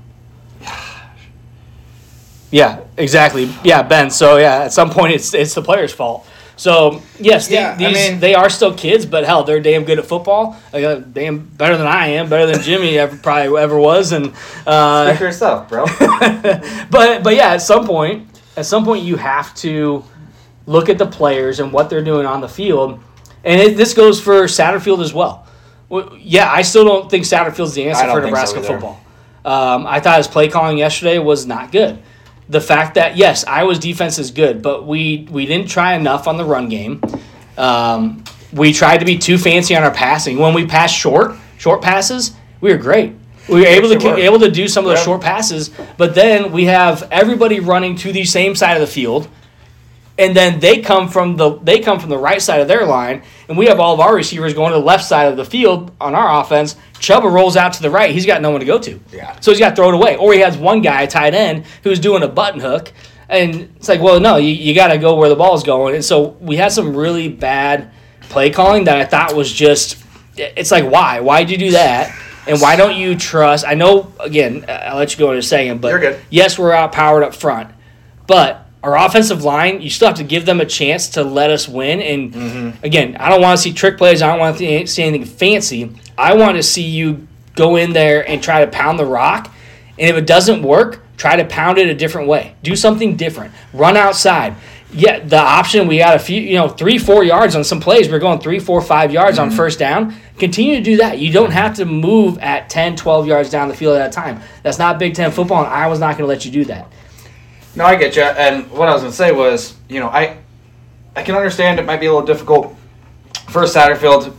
yeah, 2.52 2.82
exactly. 2.98 3.50
Yeah, 3.64 3.82
Ben. 3.82 4.10
So 4.12 4.38
yeah, 4.38 4.64
at 4.66 4.74
some 4.74 4.90
point 4.90 5.14
it's 5.14 5.34
it's 5.34 5.54
the 5.56 5.62
player's 5.62 5.94
fault. 5.94 6.28
So 6.58 7.02
yes, 7.20 7.48
the- 7.48 7.56
Yeah, 7.56 7.76
I 7.80 7.92
mean- 7.92 8.20
they 8.20 8.36
are 8.36 8.50
still 8.50 8.74
kids, 8.76 9.06
but 9.08 9.24
hell, 9.24 9.44
they're 9.44 9.60
damn 9.62 9.84
good 9.84 9.98
at 9.98 10.06
football. 10.06 10.56
Like, 10.72 10.84
uh, 10.84 10.96
damn 10.98 11.40
better 11.40 11.76
than 11.76 11.88
I 11.88 12.08
am, 12.10 12.30
better 12.30 12.46
than 12.46 12.62
Jimmy 12.62 13.00
ever 13.04 13.18
probably 13.18 13.60
ever 13.60 13.78
was. 13.80 14.12
And 14.12 14.34
uh, 14.68 15.08
Speak 15.08 15.18
for 15.18 15.24
yourself, 15.24 15.68
bro. 15.70 15.86
but 16.92 17.24
but 17.24 17.36
yeah, 17.36 17.54
at 17.54 17.62
some 17.62 17.86
point, 17.88 18.28
at 18.58 18.66
some 18.66 18.84
point 18.86 19.04
you 19.04 19.16
have 19.16 19.54
to 19.56 20.04
look 20.68 20.90
at 20.90 20.98
the 20.98 21.06
players 21.08 21.60
and 21.60 21.72
what 21.74 21.90
they're 21.90 22.04
doing 22.04 22.26
on 22.26 22.42
the 22.42 22.50
field, 22.50 23.00
and 23.44 23.60
it, 23.60 23.78
this 23.78 23.94
goes 23.94 24.22
for 24.22 24.44
Satterfield 24.44 25.02
as 25.02 25.14
well. 25.14 25.48
well. 25.90 26.16
Yeah, 26.20 26.52
I 26.52 26.62
still 26.62 26.86
don't 26.86 27.10
think 27.10 27.26
Satterfield's 27.26 27.74
the 27.74 27.90
answer 27.90 28.06
for 28.06 28.22
think 28.22 28.36
so 28.38 28.54
Nebraska 28.54 28.62
football. 28.62 29.00
Um, 29.44 29.88
I 29.88 30.00
thought 30.00 30.18
his 30.18 30.28
play 30.28 30.48
calling 30.50 30.78
yesterday 30.78 31.18
was 31.18 31.48
not 31.48 31.72
good. 31.72 31.98
The 32.52 32.60
fact 32.62 32.96
that 32.96 33.16
yes, 33.16 33.46
Iowa's 33.48 33.80
defense 33.80 34.20
is 34.20 34.30
good, 34.30 34.62
but 34.62 34.86
we 34.86 35.26
we 35.32 35.46
didn't 35.46 35.70
try 35.70 35.94
enough 35.96 36.28
on 36.28 36.36
the 36.36 36.44
run 36.44 36.68
game. 36.68 37.02
Um, 37.58 38.26
we 38.52 38.74
tried 38.74 38.98
to 38.98 39.06
be 39.06 39.18
too 39.18 39.38
fancy 39.38 39.74
on 39.74 39.84
our 39.84 39.92
passing. 39.92 40.38
When 40.38 40.54
we 40.54 40.66
passed 40.66 40.94
short, 40.94 41.38
short 41.58 41.82
passes, 41.82 42.34
we 42.60 42.72
were 42.72 42.78
great. 42.78 43.14
We 43.48 43.62
were 43.62 43.68
able 43.68 43.88
to 43.98 44.18
able 44.18 44.40
to 44.40 44.52
do 44.52 44.68
some 44.68 44.84
of 44.84 44.90
those 44.90 45.00
Yeah. 45.00 45.06
short 45.06 45.22
passes, 45.22 45.70
but 45.96 46.14
then 46.14 46.52
we 46.52 46.66
have 46.66 47.08
everybody 47.10 47.62
running 47.62 47.96
to 47.98 48.12
the 48.12 48.26
same 48.26 48.54
side 48.58 48.76
of 48.76 48.82
the 48.82 48.94
field, 48.94 49.30
and 50.18 50.36
then 50.36 50.60
they 50.60 50.80
come 50.82 51.08
from 51.08 51.36
the 51.38 51.58
they 51.60 51.80
come 51.80 52.00
from 52.00 52.10
the 52.10 52.18
right 52.18 52.42
side 52.42 52.62
of 52.62 52.68
their 52.68 52.86
line, 52.86 53.24
and 53.48 53.58
we 53.58 53.66
have 53.68 53.80
all 53.80 53.94
of 53.94 54.00
our 54.00 54.16
receivers 54.16 54.54
going 54.54 54.72
to 54.72 54.78
the 54.80 54.84
left 54.86 55.04
side 55.06 55.28
of 55.28 55.38
the 55.38 55.46
field 55.46 55.92
on 56.00 56.14
our 56.16 56.42
offense. 56.42 56.76
Chubba 56.96 57.32
rolls 57.32 57.58
out 57.58 57.74
to 57.74 57.82
the 57.82 57.90
right; 57.90 58.12
he's 58.12 58.26
got 58.26 58.42
no 58.42 58.52
one 58.52 58.60
to 58.60 58.66
go 58.66 58.78
to. 58.80 59.00
Yeah. 59.12 59.38
So 59.40 59.52
he's 59.52 59.60
got 59.60 59.70
to 59.70 59.76
throw 59.76 59.90
it 59.90 59.96
away, 59.96 60.18
or 60.18 60.34
he 60.34 60.40
has 60.42 60.58
one 60.58 60.82
guy 60.82 61.06
tight 61.06 61.34
end 61.34 61.66
who's 61.84 62.00
doing 62.00 62.24
a 62.24 62.28
button 62.28 62.60
hook, 62.60 62.92
and 63.30 63.74
it's 63.78 63.90
like, 63.90 64.02
well, 64.02 64.20
no, 64.20 64.38
you, 64.38 64.50
you 64.50 64.76
got 64.76 64.90
to 64.90 64.98
go 64.98 65.16
where 65.16 65.30
the 65.30 65.36
ball's 65.36 65.64
going. 65.64 65.96
And 65.96 66.04
so 66.06 66.38
we 66.40 66.58
had 66.58 66.72
some 66.72 66.96
really 66.96 67.30
bad 67.30 67.92
play 68.30 68.50
calling 68.50 68.84
that 68.86 68.98
I 68.98 69.06
thought 69.06 69.36
was 69.36 69.52
just. 69.52 69.98
It's 70.38 70.72
like, 70.72 70.90
why? 70.90 71.20
Why'd 71.20 71.50
you 71.50 71.58
do 71.58 71.72
that? 71.72 72.18
And 72.48 72.60
why 72.60 72.76
don't 72.76 72.96
you 72.96 73.16
trust? 73.16 73.66
I 73.66 73.74
know. 73.76 74.12
Again, 74.20 74.66
I'll 74.68 74.98
let 74.98 75.12
you 75.14 75.20
go 75.20 75.32
in 75.32 75.38
a 75.38 75.42
second, 75.42 75.82
but 75.82 75.90
You're 75.90 76.00
good. 76.00 76.20
yes, 76.30 76.58
we're 76.58 76.74
outpowered 76.74 77.24
up 77.24 77.36
front, 77.36 77.70
but 78.28 78.66
our 78.84 78.98
offensive 78.98 79.44
line, 79.44 79.82
you 79.82 79.90
still 79.90 80.08
have 80.08 80.18
to 80.18 80.24
give 80.24 80.46
them 80.46 80.60
a 80.60 80.66
chance 80.66 81.10
to 81.10 81.24
let 81.24 81.50
us 81.52 81.68
win. 81.68 82.02
And 82.02 82.34
Mm-hmm. 82.34 82.84
again, 82.86 83.16
I 83.20 83.30
don't 83.30 83.42
want 83.42 83.58
to 83.58 83.62
see 83.62 83.74
trick 83.74 83.98
plays. 83.98 84.22
I 84.22 84.28
don't 84.28 84.40
want 84.40 84.58
to 84.58 84.88
see 84.88 85.04
anything 85.04 85.26
fancy. 85.26 85.92
I 86.18 86.34
want 86.36 86.58
to 86.58 86.64
see 86.64 86.84
you 86.84 87.28
go 87.56 87.76
in 87.76 87.94
there 87.94 88.28
and 88.28 88.42
try 88.42 88.64
to 88.66 88.72
pound 88.72 88.98
the 88.98 89.06
rock. 89.06 89.54
And 90.00 90.10
if 90.10 90.16
it 90.16 90.26
doesn't 90.26 90.64
work, 90.64 91.02
try 91.18 91.36
to 91.36 91.46
pound 91.46 91.78
it 91.78 91.90
a 91.90 91.94
different 91.94 92.28
way. 92.28 92.56
Do 92.64 92.76
something 92.76 93.16
different. 93.18 93.54
Run 93.74 93.96
outside. 93.98 94.56
Yeah, 94.94 95.20
the 95.20 95.38
option 95.38 95.88
we 95.88 96.00
got 96.00 96.16
a 96.16 96.20
few, 96.20 96.42
you 96.42 96.56
know, 96.56 96.68
three, 96.68 96.98
four 96.98 97.24
yards 97.24 97.56
on 97.56 97.64
some 97.64 97.80
plays. 97.80 98.10
We're 98.10 98.20
going 98.20 98.40
three, 98.40 98.60
four, 98.60 98.82
five 98.82 99.12
yards 99.12 99.38
on 99.40 99.50
first 99.52 99.80
down. 99.80 100.16
Continue 100.38 100.76
to 100.78 100.82
do 100.82 100.98
that. 100.98 101.18
You 101.20 101.32
don't 101.32 101.52
have 101.52 101.76
to 101.76 101.86
move 101.86 102.40
at 102.40 102.70
10, 102.70 102.98
12 102.98 103.26
yards 103.28 103.50
down 103.50 103.70
the 103.70 103.74
field 103.76 103.96
at 103.98 104.10
a 104.10 104.12
time. 104.12 104.42
That's 104.64 104.80
not 104.80 105.00
Big 105.00 105.14
Ten 105.14 105.32
football, 105.32 105.64
and 105.64 105.72
Iowa's 105.72 106.00
not 106.00 106.18
going 106.18 106.24
to 106.24 106.28
let 106.28 106.44
you 106.46 106.52
do 106.52 106.66
that. 106.66 106.92
No, 107.76 107.86
I 107.86 107.96
get 107.96 108.16
you. 108.16 108.24
And 108.24 108.70
what 108.72 108.90
I 108.90 108.94
was 108.94 109.02
gonna 109.02 109.14
say 109.14 109.32
was, 109.32 109.76
you 109.90 110.00
know, 110.00 110.08
I, 110.10 110.38
I 111.16 111.24
can 111.24 111.36
understand 111.36 111.80
it 111.80 111.86
might 111.86 112.00
be 112.00 112.06
a 112.08 112.12
little 112.14 112.26
difficult 112.26 112.76
for 113.50 113.64
Satterfield 113.64 114.34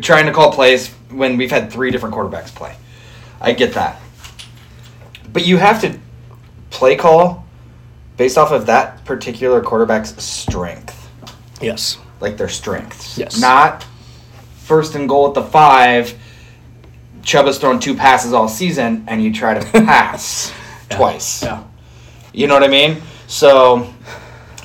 trying 0.00 0.26
to 0.26 0.32
call 0.32 0.52
plays 0.52 0.88
when 1.10 1.36
we've 1.36 1.50
had 1.50 1.72
three 1.72 1.90
different 1.90 2.14
quarterbacks 2.14 2.54
play. 2.54 2.74
I 3.40 3.52
get 3.52 3.74
that, 3.74 4.00
but 5.32 5.46
you 5.46 5.56
have 5.56 5.80
to 5.82 5.98
play 6.70 6.96
call 6.96 7.46
based 8.16 8.36
off 8.36 8.50
of 8.50 8.66
that 8.66 9.04
particular 9.04 9.60
quarterback's 9.62 10.20
strength, 10.22 11.08
Yes. 11.60 11.98
like 12.20 12.36
their 12.36 12.48
strengths, 12.48 13.16
Yes. 13.16 13.40
not 13.40 13.86
first 14.64 14.94
and 14.96 15.08
goal 15.08 15.28
at 15.28 15.34
the 15.34 15.42
five. 15.42 16.14
Chubb 17.22 17.46
has 17.46 17.58
thrown 17.58 17.78
two 17.78 17.94
passes 17.94 18.32
all 18.32 18.48
season, 18.48 19.04
and 19.06 19.22
you 19.22 19.32
try 19.32 19.58
to 19.58 19.64
pass 19.84 20.52
twice. 20.90 21.42
Yeah. 21.42 21.62
You 22.38 22.46
know 22.46 22.54
what 22.54 22.62
I 22.62 22.68
mean? 22.68 23.02
So 23.26 23.92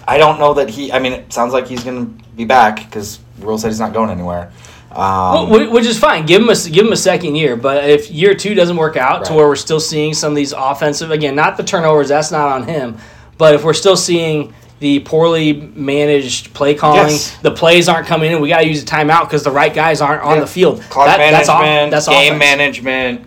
I 0.08 0.18
don't 0.20 0.38
know 0.40 0.54
that 0.54 0.70
he. 0.70 0.92
I 0.92 1.00
mean, 1.00 1.14
it 1.14 1.34
sounds 1.34 1.54
like 1.54 1.68
he's 1.68 1.84
going 1.84 2.18
to 2.20 2.24
be 2.36 2.46
back 2.46 2.76
because 2.86 3.20
Rhule 3.40 3.58
said 3.58 3.70
he's 3.70 3.80
not 3.80 3.94
going 3.94 4.12
anywhere. 4.12 4.52
Um, 4.92 5.48
Wh- 5.48 5.72
Which 5.72 5.86
is 5.88 5.98
fine. 5.98 6.28
Give 6.28 6.40
him 6.44 6.50
a 6.50 6.56
give 6.56 6.86
him 6.86 6.92
a 6.94 6.98
second 6.98 7.34
year, 7.36 7.56
but 7.56 7.90
if 7.90 8.12
year 8.12 8.36
two 8.36 8.54
doesn't 8.54 8.78
work 8.78 8.96
out 8.96 9.26
to 9.26 9.34
where 9.34 9.48
we're 9.48 9.56
still 9.56 9.80
seeing 9.80 10.14
some 10.14 10.34
of 10.34 10.36
these 10.36 10.52
offensive 10.54 11.10
again, 11.10 11.34
not 11.36 11.58
the 11.58 11.64
turnovers, 11.64 12.10
that's 12.10 12.30
not 12.32 12.48
on 12.50 12.68
him, 12.68 12.98
but 13.40 13.56
if 13.56 13.64
we're 13.64 13.74
still 13.74 13.98
seeing 13.98 14.54
the 14.80 15.00
poorly 15.00 15.54
managed 15.54 16.54
play 16.54 16.76
calling, 16.76 17.08
Yes. 17.10 17.36
the 17.42 17.50
plays 17.50 17.90
aren't 17.90 18.06
coming 18.06 18.32
in, 18.32 18.40
we 18.40 18.50
got 18.50 18.60
to 18.62 18.68
use 18.68 18.84
a 18.84 18.86
timeout 18.86 19.22
because 19.24 19.42
the 19.44 19.50
right 19.50 19.74
guys 19.74 20.00
aren't 20.00 20.22
on 20.22 20.36
Yeah. 20.36 20.42
the 20.42 20.48
field. 20.48 20.84
clock 20.92 21.08
That- 21.08 21.18
that's 21.32 21.50
off- 21.50 21.64
that's 21.90 22.08
game 22.08 22.36
offense. 22.36 22.40
management, 22.40 23.22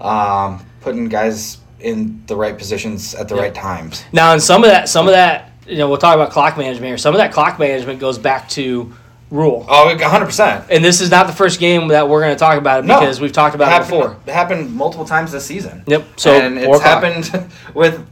um, 0.00 0.66
putting 0.80 1.08
guys 1.08 1.58
in 1.82 2.22
the 2.26 2.36
right 2.36 2.56
positions 2.56 3.14
at 3.14 3.28
the 3.28 3.34
Yeah. 3.36 3.42
right 3.42 3.54
times. 3.54 4.04
Now, 4.12 4.32
and 4.32 4.42
some 4.42 4.64
of 4.64 4.70
that, 4.70 4.88
some 4.88 5.06
of 5.06 5.12
that, 5.12 5.50
you 5.66 5.76
know, 5.78 5.88
we'll 5.88 5.98
talk 5.98 6.14
about 6.14 6.30
clock 6.30 6.56
management 6.56 6.86
here. 6.88 6.98
Some 6.98 7.14
of 7.14 7.18
that 7.18 7.32
clock 7.32 7.58
management 7.58 7.98
goes 8.00 8.18
back 8.18 8.48
to 8.50 8.92
Rhule. 9.30 9.64
Oh, 9.68 9.88
100%. 9.98 10.64
And 10.68 10.84
this 10.84 11.00
is 11.00 11.10
not 11.10 11.26
the 11.26 11.32
first 11.32 11.58
game 11.58 11.88
that 11.88 12.06
we're 12.08 12.20
going 12.20 12.34
to 12.34 12.38
talk 12.38 12.58
about 12.58 12.80
it 12.80 12.86
No. 12.86 13.00
because 13.00 13.18
we've 13.20 13.32
talked 13.32 13.54
about 13.54 13.68
it 13.68 13.70
happened, 13.72 13.90
before. 13.90 14.16
It 14.26 14.32
happened 14.34 14.74
multiple 14.74 15.06
times 15.06 15.32
this 15.32 15.46
season. 15.46 15.82
Yep. 15.86 16.04
So 16.16 16.32
and 16.32 16.58
it's 16.58 16.66
o'clock. 16.66 16.82
happened 16.82 17.48
with 17.74 18.06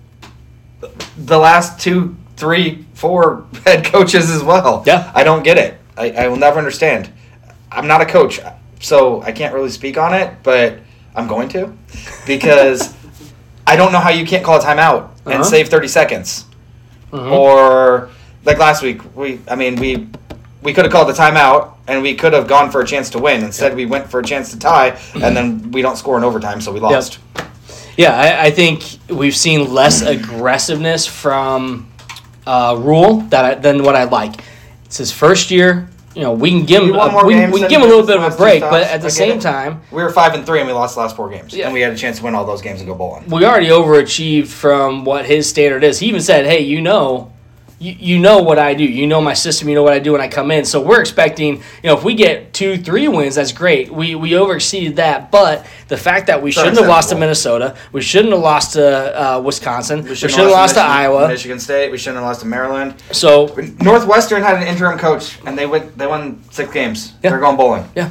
the 1.19 1.39
last 1.39 1.79
two, 1.81 2.17
three, 2.37 2.87
four 2.95 3.45
head 3.67 3.85
coaches 3.85 4.31
as 4.31 4.43
well. 4.43 4.83
Yeah. 4.87 5.13
I 5.15 5.23
don't 5.25 5.43
get 5.43 5.59
it. 5.59 5.79
I, 5.97 6.11
I 6.13 6.29
will 6.29 6.37
never 6.39 6.59
understand. 6.59 7.11
I'm 7.71 7.87
not 7.87 8.01
a 8.01 8.07
coach, 8.07 8.41
so 8.81 9.21
I 9.23 9.33
can't 9.33 9.53
really 9.55 9.69
speak 9.71 9.99
on 9.99 10.15
it, 10.15 10.33
but 10.43 10.79
I'm 11.15 11.27
going 11.29 11.49
to 11.51 11.77
because 12.27 12.95
I 13.71 13.77
don't 13.77 13.93
know 13.93 14.01
how 14.01 14.11
you 14.11 14.27
can't 14.27 14.45
call 14.45 14.57
a 14.59 14.61
timeout 14.61 15.03
and 15.27 15.35
Uh-huh. 15.35 15.45
save 15.45 15.69
30 15.69 15.87
seconds. 15.89 16.45
Mhm. 17.13 17.31
Or 17.33 18.09
like 18.45 18.59
last 18.59 18.83
week, 18.83 19.01
we 19.15 19.39
I 19.49 19.55
mean 19.55 19.77
we 19.77 20.09
we 20.63 20.73
could 20.75 20.85
have 20.85 20.93
called 20.93 21.09
the 21.09 21.13
timeout 21.25 21.63
and 21.87 22.03
we 22.03 22.15
could 22.15 22.33
have 22.33 22.47
gone 22.49 22.71
for 22.71 22.81
a 22.81 22.87
chance 22.87 23.09
to 23.11 23.19
win. 23.19 23.43
Instead, 23.45 23.75
we 23.77 23.87
went 23.87 24.11
for 24.11 24.19
a 24.21 24.23
chance 24.25 24.51
to 24.53 24.59
tie, 24.59 24.97
and 25.25 25.37
then 25.37 25.71
we 25.73 25.83
don't 25.83 25.97
score 25.97 26.17
in 26.19 26.25
overtime, 26.25 26.61
so 26.61 26.71
we 26.73 26.81
lost. 26.81 27.19
Yeah, 27.97 28.13
I, 28.17 28.47
I 28.47 28.51
think 28.51 28.83
we've 29.09 29.37
seen 29.37 29.73
less 29.75 30.03
aggressiveness 30.03 31.07
from 31.07 31.87
uh, 32.47 32.77
Rhule 32.79 33.13
that 33.31 33.45
I, 33.45 33.55
than 33.55 33.83
what 33.83 33.95
I 33.97 34.05
like. 34.05 34.35
It's 34.85 34.99
his 34.99 35.11
first 35.13 35.51
year. 35.51 35.89
You 36.21 36.27
know, 36.27 36.33
we 36.35 36.51
can 36.51 36.67
give 36.67 36.83
him 36.83 36.93
He 36.93 36.99
a, 37.01 37.11
more 37.11 37.25
we, 37.25 37.35
we 37.47 37.61
can 37.61 37.71
give 37.71 37.81
him 37.81 37.87
a 37.87 37.91
little 37.91 38.05
bit 38.05 38.19
of 38.19 38.31
a 38.31 38.37
break, 38.37 38.61
but 38.61 38.83
at 38.83 39.01
the 39.01 39.09
same 39.09 39.39
it. 39.39 39.41
time, 39.41 39.81
We 39.91 40.03
were 40.03 40.11
five 40.11 40.35
and 40.35 40.45
three, 40.45 40.59
and 40.59 40.69
we 40.69 40.75
lost 40.75 40.95
the 40.95 41.01
last 41.01 41.17
four 41.17 41.31
games, 41.31 41.55
Yeah. 41.55 41.65
and 41.65 41.73
we 41.73 41.81
had 41.81 41.95
a 41.95 41.97
chance 41.97 42.19
to 42.19 42.25
win 42.25 42.35
all 42.35 42.45
those 42.45 42.61
games 42.61 42.81
and 42.81 42.87
go 42.87 42.95
bowling. 42.95 43.25
we 43.31 43.43
already 43.47 43.69
overachieved 43.69 44.49
from 44.49 45.07
what 45.07 45.25
his 45.25 45.49
standard 45.49 45.83
is. 45.83 45.99
He 45.99 46.09
even 46.09 46.21
said, 46.21 46.45
"Hey, 46.45 46.61
you 46.61 46.83
know, 46.83 47.33
you, 47.81 47.97
you 47.99 48.19
know 48.21 48.43
what 48.43 48.59
I 48.59 48.75
do. 48.75 48.85
You 48.85 49.07
know 49.07 49.21
my 49.21 49.33
system. 49.33 49.69
You 49.69 49.75
know 49.75 49.83
what 49.83 49.95
I 49.95 49.99
do 49.99 50.13
when 50.13 50.21
I 50.21 50.29
come 50.29 50.51
in." 50.51 50.65
So 50.65 50.81
we're 50.81 51.01
expecting, 51.01 51.57
you 51.57 51.63
know, 51.85 51.97
if 51.97 52.05
we 52.05 52.15
get 52.15 52.53
two, 52.53 52.77
three 52.77 53.09
wins, 53.09 53.35
that's 53.35 53.53
great. 53.53 53.91
We 53.91 54.15
we 54.15 54.31
overexceeded 54.33 54.97
that, 54.97 55.31
but 55.31 55.67
the 55.89 55.97
fact 55.97 56.27
that 56.29 56.41
we 56.43 56.53
shouldn't 56.53 56.77
have 56.79 56.87
lost 56.87 57.09
to. 57.09 57.17
Minnesota, 57.17 57.77
we 57.93 58.03
shouldn't 58.03 58.33
have 58.33 58.43
lost 58.43 58.75
to 58.75 58.85
uh, 59.37 59.41
Wisconsin, 59.41 60.03
we 60.05 60.15
shouldn't, 60.15 60.19
shouldn't 60.19 60.39
have 60.41 60.51
lost 60.51 60.75
to 60.75 60.81
Michigan- 60.81 60.97
Iowa. 60.97 61.29
Michigan 61.29 61.59
State. 61.59 61.91
We 61.91 61.99
shouldn't 61.99 62.19
have 62.19 62.27
lost 62.27 62.41
to 62.43 62.47
Maryland. 62.47 62.95
So 63.13 63.47
Northwestern 63.81 64.43
had 64.43 64.57
an 64.63 64.69
interim 64.69 64.99
coach, 64.99 65.39
and 65.47 65.57
they 65.59 65.67
went. 65.67 65.97
They 65.97 66.07
won 66.07 66.43
six 66.51 66.71
games. 66.73 67.15
Yeah. 67.23 67.31
They're 67.31 67.41
going 67.41 67.57
bowling. 67.57 67.89
Yeah. 67.97 68.11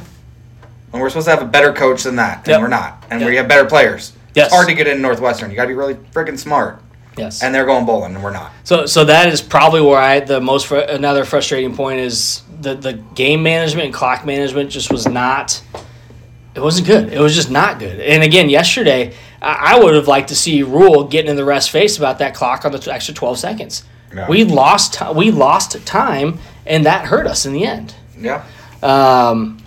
And 0.92 1.00
we're 1.00 1.08
supposed 1.10 1.26
to 1.26 1.30
have 1.30 1.42
a 1.42 1.46
better 1.46 1.72
coach 1.72 2.02
than 2.02 2.16
that, 2.16 2.38
and 2.38 2.48
Yep. 2.48 2.60
we're 2.60 2.68
not. 2.68 3.04
And 3.10 3.20
Yep. 3.20 3.30
we 3.30 3.36
have 3.36 3.46
better 3.46 3.64
players. 3.64 4.12
Yes. 4.34 4.46
It's 4.46 4.54
hard 4.54 4.66
to 4.68 4.74
get 4.74 4.88
in 4.88 5.00
Northwestern. 5.00 5.48
You 5.50 5.56
got 5.56 5.62
to 5.62 5.68
be 5.68 5.74
really 5.74 5.94
freaking 5.94 6.36
smart. 6.38 6.82
Yes, 7.20 7.42
And 7.42 7.54
they're 7.54 7.66
going 7.66 7.86
bowling, 7.86 8.14
and 8.14 8.22
we're 8.24 8.32
not. 8.32 8.50
So 8.64 8.86
so 8.86 9.04
that 9.04 9.28
is 9.28 9.40
probably 9.42 9.80
where 9.80 9.98
I 9.98 10.20
the 10.20 10.40
most 10.40 10.66
fr- 10.66 10.76
another 10.76 11.24
frustrating 11.24 11.74
point 11.74 12.00
is 12.00 12.42
the 12.60 12.74
the 12.74 12.94
game 13.14 13.42
management 13.42 13.86
and 13.86 13.94
clock 13.94 14.24
management 14.26 14.70
just 14.70 14.90
was 14.92 15.06
not. 15.06 15.62
It 16.54 16.60
wasn't 16.60 16.88
good. 16.88 17.12
It 17.12 17.20
was 17.20 17.34
just 17.34 17.50
not 17.50 17.78
good. 17.78 18.00
And 18.00 18.22
again, 18.24 18.48
yesterday 18.50 19.14
I, 19.40 19.74
I 19.74 19.78
would 19.78 19.94
have 19.94 20.08
liked 20.08 20.28
to 20.30 20.34
see 20.36 20.62
Rhule 20.64 21.04
getting 21.04 21.30
in 21.30 21.36
the 21.36 21.44
rest 21.44 21.70
face 21.70 21.96
about 21.96 22.18
that 22.18 22.34
clock 22.34 22.64
on 22.64 22.72
the 22.72 22.78
t- 22.78 22.90
extra 22.90 23.14
twelve 23.14 23.38
seconds. 23.38 23.84
Yeah. 24.14 24.28
We 24.28 24.42
lost 24.44 24.94
ti- 24.94 25.12
we 25.14 25.30
lost 25.30 25.84
time, 25.86 26.38
and 26.66 26.84
that 26.86 27.04
hurt 27.06 27.26
us 27.28 27.46
in 27.46 27.52
the 27.52 27.64
end. 27.64 27.94
Yeah. 28.18 28.44
Um, 28.82 29.58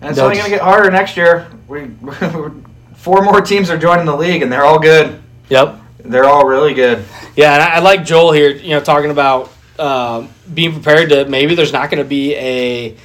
And 0.00 0.10
it's 0.10 0.18
only 0.18 0.36
going 0.36 0.44
to 0.46 0.50
get 0.50 0.62
harder 0.62 0.90
next 0.90 1.16
year. 1.16 1.46
We 1.68 1.88
four 2.96 3.22
more 3.22 3.40
teams 3.40 3.68
are 3.68 3.76
joining 3.78 4.06
the 4.06 4.16
league, 4.16 4.42
and 4.42 4.50
they're 4.50 4.64
all 4.64 4.78
good. 4.78 5.20
yep. 5.50 5.78
They're 6.04 6.24
all 6.24 6.46
really 6.46 6.74
good. 6.74 7.04
Yeah, 7.34 7.54
and 7.54 7.62
I, 7.62 7.76
I 7.76 7.78
like 7.80 8.04
Joel 8.04 8.32
here. 8.32 8.50
You 8.50 8.70
know, 8.70 8.80
talking 8.80 9.10
about 9.10 9.50
um, 9.78 10.28
being 10.52 10.72
prepared 10.72 11.08
to 11.10 11.24
maybe 11.24 11.54
there's 11.54 11.72
not 11.72 11.90
going 11.90 12.02
to 12.02 12.08
be 12.08 12.34
a 12.34 12.96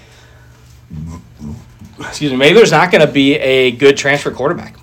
excuse 1.99 2.31
me, 2.31 2.37
maybe 2.37 2.55
there's 2.55 2.71
not 2.71 2.91
going 2.91 3.05
to 3.05 3.11
be 3.11 3.35
a 3.35 3.71
good 3.71 3.97
transfer 3.97 4.31
quarterback, 4.31 4.75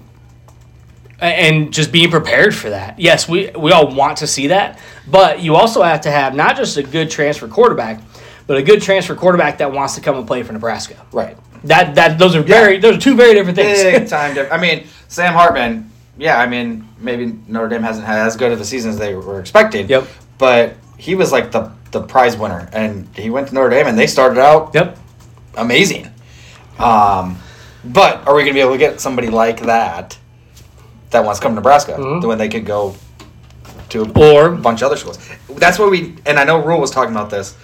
and 1.21 1.73
just 1.73 1.93
being 1.93 2.11
prepared 2.11 2.55
for 2.55 2.71
that. 2.71 2.99
Yes, 2.99 3.29
we 3.29 3.51
we 3.51 3.73
all 3.73 3.95
want 3.95 4.19
to 4.19 4.27
see 4.27 4.49
that, 4.49 4.79
but 5.07 5.41
you 5.41 5.57
also 5.57 5.83
have 5.83 6.03
to 6.03 6.11
have 6.11 6.35
not 6.35 6.57
just 6.57 6.77
a 6.77 6.83
good 6.83 7.11
transfer 7.11 7.49
quarterback, 7.49 8.01
but 8.47 8.57
a 8.57 8.63
good 8.63 8.83
transfer 8.83 9.15
quarterback 9.15 9.59
that 9.59 9.73
wants 9.73 9.95
to 9.95 10.01
come 10.01 10.17
and 10.17 10.27
play 10.27 10.43
for 10.43 10.53
Nebraska. 10.53 11.05
Right. 11.13 11.37
That 11.65 11.95
that 11.95 12.19
those 12.19 12.37
are 12.37 12.43
very 12.43 12.79
those 12.79 12.97
are 12.97 13.01
two 13.01 13.17
very 13.17 13.35
different 13.35 13.57
things. 13.57 13.83
Big 13.83 14.09
time 14.09 14.35
difference. 14.35 14.53
I 14.53 14.61
mean, 14.61 14.87
Sam 15.09 15.33
Hartman. 15.33 15.91
Yeah, 16.19 16.39
I 16.39 16.47
mean, 16.47 16.86
maybe 16.99 17.39
Notre 17.47 17.69
Dame 17.69 17.83
hasn't 17.83 18.07
had 18.07 18.27
as 18.27 18.37
good 18.37 18.53
of 18.53 18.61
a 18.61 18.65
season 18.65 18.91
as 18.91 18.99
they 18.99 19.15
were 19.15 19.41
expecting. 19.41 19.89
Yep. 19.89 20.07
But 20.39 20.75
he 20.99 21.15
was 21.15 21.33
like 21.33 21.53
the 21.53 21.73
the 21.93 22.03
prize 22.03 22.37
winner, 22.37 22.69
and 22.73 23.09
he 23.15 23.31
went 23.31 23.49
to 23.49 23.55
Notre 23.55 23.71
Dame, 23.71 23.87
and 23.87 23.99
they 23.99 24.07
started 24.07 24.39
out 24.39 24.73
yep. 24.75 24.99
amazing. 25.57 26.11
Um, 26.79 27.39
but 27.85 28.27
are 28.27 28.35
we 28.35 28.43
going 28.43 28.49
to 28.49 28.55
be 28.55 28.61
able 28.61 28.73
to 28.73 28.79
get 28.79 29.01
somebody 29.01 29.29
like 29.29 29.61
that 29.63 30.19
that 31.11 31.25
wants 31.25 31.39
to 31.39 31.43
come 31.45 31.53
to 31.53 31.57
Nebraska 31.57 31.93
Mhm. 31.93 32.27
when 32.27 32.39
they 32.39 32.49
could 32.49 32.67
go 32.67 32.95
to 33.91 34.03
a 34.03 34.11
Or 34.19 34.51
bunch 34.51 34.83
of 34.83 34.87
other 34.87 34.97
schools? 34.97 35.19
That's 35.49 35.79
what 35.79 35.91
we. 35.91 36.17
And 36.27 36.39
I 36.39 36.45
know 36.45 36.59
Rhule 36.63 36.81
was 36.81 36.91
talking 36.91 37.15
about 37.15 37.31
this. 37.31 37.55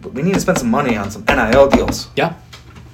But 0.00 0.14
we 0.14 0.22
need 0.22 0.32
to 0.34 0.40
spend 0.40 0.56
some 0.56 0.70
money 0.70 0.96
on 0.96 1.10
some 1.10 1.24
NIL 1.28 1.68
deals 1.68 2.08
yeah. 2.16 2.32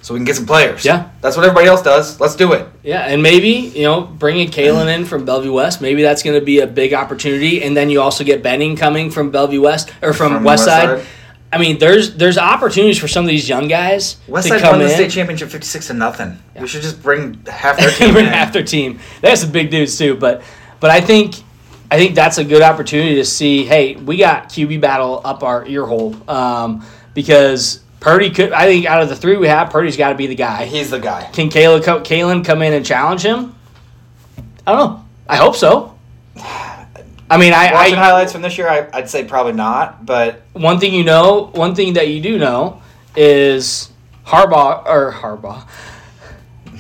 So 0.07 0.14
we 0.14 0.21
can 0.21 0.25
get 0.25 0.37
some 0.37 0.47
players. 0.47 0.85
Yeah. 0.85 1.11
That's 1.21 1.37
what 1.37 1.45
everybody 1.45 1.66
else 1.66 1.83
does. 1.83 2.21
Let's 2.21 2.37
do 2.37 2.53
it. 2.53 2.69
Yeah, 2.85 3.01
and 3.01 3.21
maybe 3.25 3.49
you 3.49 3.83
know 3.83 4.03
bringing 4.03 4.47
Kaelin 4.47 4.87
in 4.95 5.05
from 5.05 5.25
Bellevue 5.25 5.53
West, 5.53 5.83
maybe 5.83 6.01
that's 6.01 6.23
going 6.23 6.38
to 6.38 6.45
be 6.47 6.61
a 6.61 6.66
big 6.69 6.95
opportunity. 6.95 7.61
And 7.64 7.77
then 7.77 7.90
you 7.90 8.01
also 8.01 8.23
get 8.23 8.40
Benning 8.40 8.77
coming 8.77 9.11
from 9.11 9.33
Bellevue 9.33 9.61
West 9.61 9.92
or 10.03 10.12
from, 10.12 10.33
From 10.35 10.45
West 10.45 10.64
Side. 10.64 11.01
Side. 11.01 11.07
I 11.53 11.59
mean, 11.59 11.79
there's 11.79 12.14
there's 12.14 12.38
opportunities 12.38 13.01
for 13.01 13.09
some 13.09 13.25
of 13.25 13.29
these 13.29 13.49
young 13.49 13.66
guys 13.66 14.19
West 14.29 14.47
to 14.47 14.55
Side 14.55 14.61
come 14.62 14.71
won 14.75 14.79
the 14.79 14.85
in. 14.85 14.92
state 14.92 15.11
championship 15.11 15.49
fifty 15.49 15.66
six 15.66 15.88
to 15.88 15.95
nothing. 15.95 16.38
Yeah. 16.55 16.62
We 16.62 16.69
should 16.69 16.83
just 16.83 17.03
bring 17.03 17.45
half 17.45 17.77
their 17.77 17.90
team. 17.99 18.16
in. 18.16 18.27
half 18.27 18.53
their 18.53 18.62
team. 18.62 19.01
That's 19.23 19.40
some 19.40 19.51
big 19.51 19.73
dudes 19.73 19.99
too. 19.99 20.14
But 20.14 20.45
but 20.79 20.92
I 20.92 21.01
think 21.01 21.35
I 21.90 21.99
think 21.99 22.14
that's 22.14 22.38
a 22.38 22.45
good 22.45 22.62
opportunity 22.62 23.16
to 23.16 23.25
see. 23.25 23.64
Hey, 23.64 23.97
we 23.97 24.19
got 24.19 24.51
QB 24.51 24.81
battle 24.81 25.21
up 25.25 25.42
our 25.42 25.66
ear 25.66 25.85
hole 25.85 26.14
um, 26.31 26.87
because 27.12 27.81
Purdy 28.07 28.31
could. 28.31 28.53
I 28.53 28.66
think 28.66 28.87
out 28.87 29.03
of 29.03 29.09
the 29.09 29.16
three 29.16 29.37
we 29.37 29.49
have, 29.49 29.71
Purdy's 29.71 29.97
got 29.97 30.11
to 30.11 30.14
be 30.14 30.29
the 30.29 30.37
guy. 30.37 30.64
He's 30.66 30.90
the 30.90 31.01
guy. 31.01 31.29
Can 31.33 31.51
Kaelin, 31.51 31.83
co- 31.83 32.03
Kaelin 32.03 32.45
come 32.45 32.62
in 32.62 32.73
and 32.73 32.87
challenge 32.87 33.23
him? 33.23 33.53
I 34.64 34.73
don't 34.73 34.79
know. 34.79 35.05
I 35.29 35.35
hope 35.35 35.57
so. 35.57 35.99
I 36.37 37.37
mean, 37.37 37.53
I, 37.53 37.73
Watching 37.73 37.95
I 37.97 37.99
highlights 37.99 38.31
from 38.31 38.42
this 38.42 38.57
year, 38.57 38.69
I, 38.69 38.88
I'd 38.92 39.11
say 39.11 39.25
probably 39.25 39.55
not. 39.55 40.07
But 40.07 40.42
one 40.53 40.79
thing 40.79 40.95
you 40.95 41.03
know, 41.03 41.51
one 41.55 41.75
thing 41.75 41.95
that 41.95 42.07
you 42.07 42.21
do 42.21 42.38
know 42.38 42.81
is 43.16 43.90
Harbaugh 44.25 44.87
or 44.87 45.11
Harbaugh. 45.11 45.66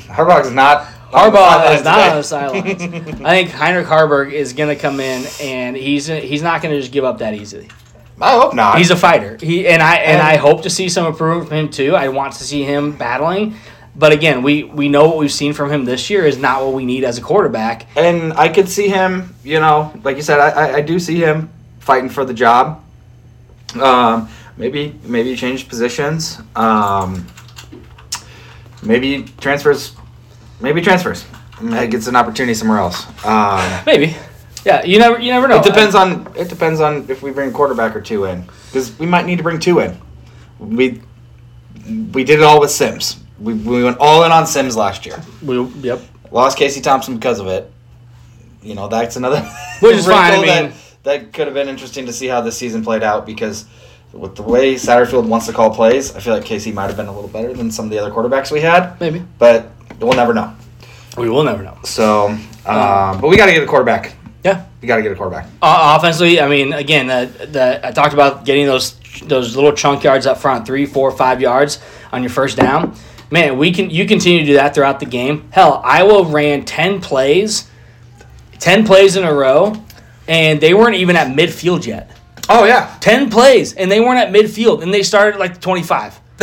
Harbaugh's 0.06 0.52
not. 0.52 0.86
on 1.12 1.32
the 1.32 1.38
Harbaugh 1.38 1.74
is 1.76 1.82
not 1.82 2.08
on 2.08 2.16
the 2.18 2.22
sidelines. 2.22 2.82
I 3.24 3.30
think 3.30 3.50
Heinrich 3.50 3.88
Haarberg 3.88 4.32
is 4.32 4.52
going 4.52 4.68
to 4.68 4.80
come 4.80 5.00
in 5.00 5.26
and 5.42 5.76
he's 5.76 6.06
he's 6.06 6.42
not 6.42 6.62
going 6.62 6.72
to 6.72 6.80
just 6.80 6.92
give 6.92 7.02
up 7.02 7.18
that 7.18 7.34
easily. 7.34 7.68
I 8.20 8.32
hope 8.38 8.54
not. 8.54 8.78
He's 8.78 8.90
a 8.90 8.96
fighter. 8.96 9.36
He 9.40 9.66
and 9.68 9.82
I 9.82 9.96
and 9.96 10.18
And- 10.20 10.22
I 10.22 10.36
hope 10.36 10.62
to 10.62 10.70
see 10.70 10.88
some 10.88 11.06
improvement 11.06 11.48
from 11.48 11.56
him 11.58 11.68
too. 11.68 11.94
I 11.94 12.08
want 12.08 12.32
to 12.34 12.44
see 12.44 12.62
him 12.62 12.92
battling. 12.92 13.54
But 13.94 14.12
again, 14.12 14.42
we 14.42 14.64
we 14.64 14.88
know 14.88 15.06
what 15.06 15.18
we've 15.18 15.32
seen 15.32 15.52
from 15.54 15.70
him 15.70 15.84
this 15.84 16.08
year 16.10 16.24
is 16.26 16.36
not 16.38 16.62
what 16.64 16.74
we 16.74 16.84
need 16.84 17.04
as 17.04 17.18
a 17.18 17.22
quarterback. 17.22 17.86
and 17.96 18.32
I 18.34 18.48
could 18.48 18.68
see 18.68 18.88
him. 18.88 19.34
You 19.44 19.60
know, 19.60 19.92
like 20.04 20.16
you 20.16 20.22
said, 20.22 20.38
I, 20.40 20.48
I, 20.50 20.74
I 20.76 20.80
do 20.82 20.98
see 20.98 21.16
him 21.16 21.48
fighting 21.80 22.10
for 22.10 22.24
the 22.24 22.34
job. 22.34 22.82
Um, 23.80 24.28
maybe 24.56 24.98
maybe 25.04 25.34
change 25.36 25.68
positions. 25.68 26.38
Um, 26.54 27.26
maybe 28.82 29.24
transfers. 29.40 29.94
Maybe 30.60 30.80
transfers. 30.80 31.24
Maybe 31.60 31.86
gets 31.92 32.06
an 32.06 32.16
opportunity 32.16 32.54
somewhere 32.54 32.78
else. 32.78 33.06
Um, 33.24 33.82
Maybe. 33.86 34.14
Yeah, 34.66 34.84
you 34.84 34.98
never 34.98 35.20
you 35.20 35.30
never 35.30 35.46
know. 35.46 35.58
It 35.58 35.64
depends 35.64 35.94
on 35.94 36.26
it 36.36 36.48
depends 36.48 36.80
on 36.80 37.08
if 37.08 37.22
we 37.22 37.30
bring 37.30 37.50
a 37.50 37.52
quarterback 37.52 37.94
or 37.94 38.00
two 38.00 38.24
in 38.24 38.44
because 38.66 38.98
we 38.98 39.06
might 39.06 39.24
need 39.24 39.36
to 39.36 39.44
bring 39.44 39.60
two 39.60 39.78
in. 39.78 39.96
We 40.58 41.00
we 42.12 42.24
did 42.24 42.40
it 42.40 42.42
all 42.42 42.58
with 42.58 42.72
Sims. 42.72 43.22
We, 43.38 43.54
we 43.54 43.84
went 43.84 43.98
all 43.98 44.24
in 44.24 44.32
on 44.32 44.44
Sims 44.44 44.76
last 44.76 45.06
year. 45.06 45.22
We, 45.40 45.62
yep. 45.82 46.00
Lost 46.32 46.58
Casey 46.58 46.80
Thompson 46.80 47.14
because 47.14 47.38
of 47.38 47.46
it. 47.46 47.70
You 48.60 48.74
know, 48.74 48.88
that's 48.88 49.14
another 49.14 49.40
Which 49.80 49.98
is 49.98 50.06
fine, 50.06 50.32
I 50.32 50.36
mean- 50.36 50.46
that, 50.46 50.72
that 51.04 51.32
could 51.32 51.46
have 51.46 51.54
been 51.54 51.68
interesting 51.68 52.06
to 52.06 52.12
see 52.12 52.26
how 52.26 52.40
this 52.40 52.56
season 52.56 52.82
played 52.82 53.04
out 53.04 53.24
because 53.24 53.66
with 54.12 54.34
the 54.34 54.42
way 54.42 54.74
Satterfield 54.74 55.28
wants 55.28 55.46
to 55.46 55.52
call 55.52 55.72
plays, 55.72 56.16
I 56.16 56.20
feel 56.20 56.34
like 56.34 56.44
Casey 56.44 56.72
might 56.72 56.88
have 56.88 56.96
been 56.96 57.06
a 57.06 57.14
little 57.14 57.30
better 57.30 57.52
than 57.52 57.70
some 57.70 57.84
of 57.84 57.92
the 57.92 57.98
other 57.98 58.10
quarterbacks 58.10 58.50
we 58.50 58.62
had. 58.62 58.98
Maybe. 58.98 59.22
But 59.38 59.70
we'll 60.00 60.14
never 60.14 60.34
know. 60.34 60.56
We 61.16 61.30
will 61.30 61.44
never 61.44 61.62
know. 61.62 61.78
So, 61.84 62.28
um, 62.66 63.20
but 63.20 63.28
we 63.28 63.36
got 63.36 63.46
to 63.46 63.52
get 63.52 63.62
a 63.62 63.66
quarterback. 63.66 64.16
We 64.80 64.88
got 64.88 64.96
to 64.96 65.02
get 65.02 65.12
a 65.12 65.14
quarterback. 65.14 65.46
Uh, 65.62 65.96
offensively, 65.98 66.40
I 66.40 66.48
mean, 66.48 66.72
again, 66.72 67.06
the, 67.06 67.46
the 67.46 67.86
I 67.86 67.92
talked 67.92 68.14
about 68.14 68.44
getting 68.44 68.66
those 68.66 68.98
those 69.20 69.56
little 69.56 69.72
chunk 69.72 70.04
yards 70.04 70.26
up 70.26 70.38
front, 70.38 70.66
three, 70.66 70.86
four, 70.86 71.10
five 71.10 71.40
yards 71.40 71.80
on 72.12 72.22
your 72.22 72.30
first 72.30 72.56
down. 72.56 72.94
Man, 73.30 73.58
we 73.58 73.72
can 73.72 73.90
you 73.90 74.06
continue 74.06 74.40
to 74.40 74.46
do 74.46 74.54
that 74.54 74.74
throughout 74.74 75.00
the 75.00 75.06
game. 75.06 75.48
Hell, 75.50 75.80
Iowa 75.84 76.24
ran 76.24 76.64
ten 76.64 77.00
plays, 77.00 77.68
ten 78.58 78.84
plays 78.86 79.16
in 79.16 79.24
a 79.24 79.34
row, 79.34 79.82
and 80.28 80.60
they 80.60 80.74
weren't 80.74 80.96
even 80.96 81.16
at 81.16 81.34
midfield 81.34 81.86
yet. 81.86 82.10
Oh 82.48 82.64
yeah, 82.64 82.96
Ten 83.00 83.28
plays, 83.28 83.72
and 83.74 83.90
they 83.90 83.98
weren't 84.00 84.18
at 84.18 84.32
midfield, 84.32 84.82
and 84.82 84.94
they 84.94 85.02
started 85.02 85.38
like 85.38 85.60
twenty 85.60 85.82
five. 85.82 86.20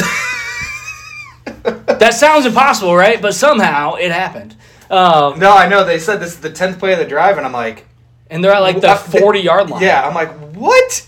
that 1.63 2.13
sounds 2.13 2.46
impossible, 2.46 2.96
right? 2.96 3.22
But 3.22 3.34
somehow 3.34 3.96
it 3.96 4.12
happened. 4.12 4.56
Um, 4.89 5.39
no, 5.39 5.56
I 5.56 5.67
know. 5.69 5.86
They 5.86 6.00
said 6.00 6.19
this 6.19 6.34
is 6.34 6.41
the 6.41 6.50
tenth 6.50 6.78
play 6.80 6.91
of 6.91 7.00
the 7.00 7.06
drive, 7.06 7.38
and 7.38 7.46
I'm 7.46 7.54
like, 7.54 7.86
and 8.34 8.43
they're 8.43 8.52
at 8.52 8.60
like 8.60 8.82
the 8.82 8.96
forty 9.19 9.39
yard 9.39 9.69
line. 9.69 9.82
yeah, 9.84 10.06
I'm 10.06 10.13
like, 10.13 10.32
what? 10.56 11.08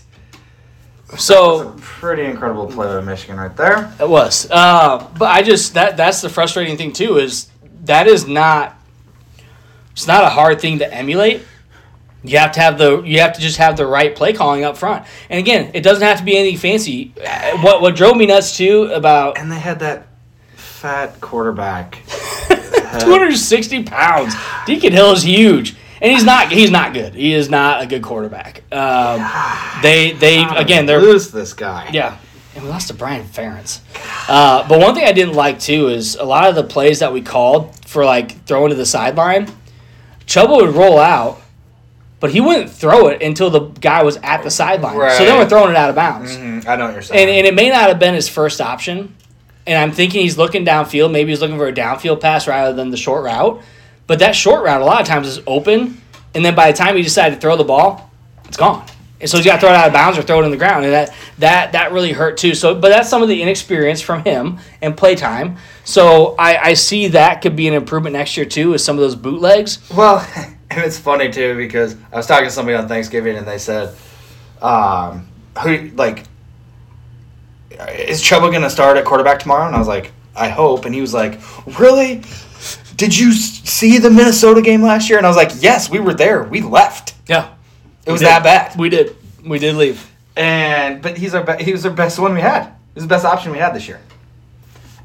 So 1.18 1.74
Pretty 1.80 2.24
incredible 2.24 2.66
play 2.66 2.86
by 2.86 3.00
Michigan 3.00 3.36
right 3.36 3.56
there. 3.56 3.92
It 4.00 4.08
was, 4.08 4.48
uh, 4.50 5.08
but 5.18 5.26
I 5.30 5.42
just 5.42 5.74
that 5.74 5.96
that's 5.96 6.20
the 6.20 6.28
frustrating 6.28 6.76
thing 6.76 6.92
too 6.92 7.18
is 7.18 7.48
that 7.84 8.06
is 8.06 8.26
not 8.26 8.76
it's 9.92 10.06
not 10.06 10.24
a 10.24 10.28
hard 10.28 10.60
thing 10.60 10.78
to 10.80 10.92
emulate. 10.94 11.42
You 12.22 12.38
have 12.38 12.52
to 12.52 12.60
have 12.60 12.76
the 12.76 13.02
you 13.02 13.20
have 13.20 13.34
to 13.34 13.40
just 13.40 13.56
have 13.58 13.76
the 13.76 13.86
right 13.86 14.14
play 14.14 14.32
calling 14.32 14.64
up 14.64 14.76
front. 14.76 15.06
And 15.30 15.38
again, 15.38 15.70
it 15.74 15.82
doesn't 15.82 16.02
have 16.02 16.18
to 16.18 16.24
be 16.24 16.36
anything 16.36 16.58
fancy. 16.58 17.12
Uh, 17.24 17.58
What 17.62 17.80
what 17.82 17.94
drove 17.96 18.16
me 18.16 18.26
nuts 18.26 18.56
too 18.56 18.90
about 18.92 19.38
And 19.38 19.50
they 19.50 19.58
had 19.60 19.78
that 19.80 20.08
fat 20.56 21.20
quarterback. 21.20 22.02
260 23.00 23.82
pounds. 23.84 24.34
Deacon 24.66 24.92
Hill 24.92 25.12
is 25.12 25.22
huge, 25.22 25.76
and 26.00 26.12
he's 26.12 26.24
not 26.24 26.52
he's 26.52 26.70
not 26.70 26.92
good. 26.94 27.14
He 27.14 27.32
is 27.32 27.48
not 27.48 27.82
a 27.82 27.86
good 27.86 28.02
quarterback. 28.02 28.62
Um, 28.72 29.20
they 29.82 30.12
they 30.12 30.44
again 30.44 30.86
they're 30.86 31.00
lose 31.00 31.30
this 31.30 31.52
guy. 31.54 31.90
Yeah. 31.92 32.18
And 32.54 32.64
we 32.64 32.70
lost 32.70 32.88
to 32.88 32.94
Brian 32.94 33.24
Ferentz. 33.26 33.80
Uh, 34.28 34.66
but 34.66 34.80
one 34.80 34.94
thing 34.94 35.04
I 35.04 35.12
didn't 35.12 35.34
like 35.34 35.58
too 35.60 35.88
is 35.88 36.16
a 36.16 36.24
lot 36.24 36.48
of 36.48 36.54
the 36.54 36.64
plays 36.64 37.00
that 37.00 37.12
we 37.12 37.20
called 37.20 37.74
for 37.86 38.04
like 38.04 38.44
throwing 38.46 38.70
to 38.70 38.74
the 38.74 38.86
sideline, 38.86 39.46
Chubba 40.26 40.56
would 40.56 40.74
roll 40.74 40.98
out, 40.98 41.38
but 42.18 42.30
he 42.30 42.40
wouldn't 42.40 42.70
throw 42.70 43.08
it 43.08 43.20
until 43.22 43.50
the 43.50 43.60
guy 43.60 44.02
was 44.02 44.16
at 44.22 44.42
the 44.42 44.50
sideline. 44.50 44.94
So 45.18 45.24
then 45.26 45.38
we're 45.38 45.48
throwing 45.48 45.70
it 45.70 45.76
out 45.76 45.90
of 45.90 45.96
bounds. 45.96 46.34
Mhm, 46.34 46.66
I 46.66 46.76
know 46.76 46.86
what 46.86 46.94
you're 46.94 47.02
saying. 47.02 47.28
And, 47.28 47.30
and 47.30 47.46
it 47.46 47.54
may 47.54 47.68
not 47.68 47.88
have 47.88 47.98
been 47.98 48.14
his 48.14 48.28
first 48.28 48.60
option. 48.62 49.14
And 49.66 49.76
I'm 49.76 49.90
thinking 49.92 50.22
he's 50.22 50.38
looking 50.38 50.64
downfield. 50.64 51.10
Maybe 51.10 51.30
he's 51.30 51.40
looking 51.40 51.58
for 51.58 51.66
a 51.66 51.72
downfield 51.72 52.20
pass 52.20 52.46
rather 52.46 52.72
than 52.72 52.90
the 52.90 52.96
short 52.96 53.24
route. 53.24 53.60
But 54.06 54.20
that 54.20 54.34
short 54.34 54.64
route 54.64 54.80
a 54.80 54.84
lot 54.84 55.00
of 55.00 55.06
times 55.06 55.26
is 55.26 55.40
open. 55.46 56.00
And 56.34 56.44
then 56.44 56.54
by 56.54 56.70
the 56.70 56.76
time 56.76 56.96
he 56.96 57.02
decides 57.02 57.34
to 57.34 57.40
throw 57.40 57.56
the 57.56 57.64
ball, 57.64 58.10
it's 58.44 58.56
gone. 58.56 58.86
And 59.20 59.30
so 59.30 59.38
he's 59.38 59.46
got 59.46 59.54
to 59.54 59.60
throw 59.60 59.70
it 59.70 59.76
out 59.76 59.86
of 59.86 59.92
bounds 59.94 60.18
or 60.18 60.22
throw 60.22 60.42
it 60.42 60.44
in 60.44 60.50
the 60.50 60.58
ground. 60.58 60.84
And 60.84 60.92
that 60.92 61.14
that 61.38 61.72
that 61.72 61.92
really 61.92 62.12
hurt 62.12 62.36
too. 62.36 62.54
So 62.54 62.74
but 62.74 62.90
that's 62.90 63.08
some 63.08 63.22
of 63.22 63.28
the 63.28 63.40
inexperience 63.40 64.02
from 64.02 64.22
him 64.24 64.58
and 64.82 64.96
playtime. 64.96 65.56
So 65.84 66.34
I, 66.38 66.58
I 66.58 66.74
see 66.74 67.08
that 67.08 67.40
could 67.40 67.56
be 67.56 67.66
an 67.66 67.74
improvement 67.74 68.12
next 68.12 68.36
year 68.36 68.44
too 68.44 68.70
with 68.70 68.82
some 68.82 68.96
of 68.96 69.00
those 69.00 69.16
bootlegs. 69.16 69.78
Well, 69.90 70.26
and 70.70 70.80
it's 70.82 70.98
funny 70.98 71.30
too 71.30 71.56
because 71.56 71.96
I 72.12 72.16
was 72.16 72.26
talking 72.26 72.44
to 72.44 72.50
somebody 72.50 72.76
on 72.76 72.88
Thanksgiving 72.88 73.36
and 73.36 73.46
they 73.46 73.58
said, 73.58 73.94
um, 74.60 75.26
"Who 75.62 75.90
like 75.94 76.24
is 77.70 78.22
Chubba 78.22 78.52
gonna 78.52 78.68
start 78.68 78.98
at 78.98 79.06
quarterback 79.06 79.38
tomorrow?" 79.38 79.66
And 79.66 79.74
I 79.74 79.78
was 79.78 79.88
like, 79.88 80.12
"I 80.34 80.50
hope." 80.50 80.84
And 80.84 80.94
he 80.94 81.00
was 81.00 81.14
like, 81.14 81.40
"Really? 81.78 82.22
Did 82.96 83.16
you 83.16 83.32
see 83.32 83.98
the 83.98 84.10
Minnesota 84.10 84.62
game 84.62 84.82
last 84.82 85.08
year?" 85.08 85.18
And 85.18 85.26
I 85.26 85.30
was 85.30 85.36
like, 85.36 85.52
"Yes, 85.60 85.88
we 85.90 86.00
were 86.00 86.14
there. 86.14 86.42
We 86.44 86.60
left. 86.62 87.14
Yeah. 87.28 87.48
It 88.06 88.12
was 88.12 88.20
that 88.22 88.42
bad." 88.42 88.76
We 88.78 88.88
did. 88.88 89.16
We 89.44 89.58
did 89.58 89.74
leave. 89.76 90.10
And 90.36 91.00
but 91.02 91.16
he's 91.16 91.34
our 91.34 91.42
be- 91.42 91.62
he 91.64 91.72
was 91.72 91.84
our 91.86 91.92
best 91.92 92.18
one 92.18 92.34
we 92.34 92.40
had. 92.40 92.64
He 92.66 92.72
was 92.94 93.04
the 93.04 93.08
best 93.08 93.24
option 93.24 93.52
we 93.52 93.58
had 93.58 93.74
this 93.74 93.86
year. 93.88 94.00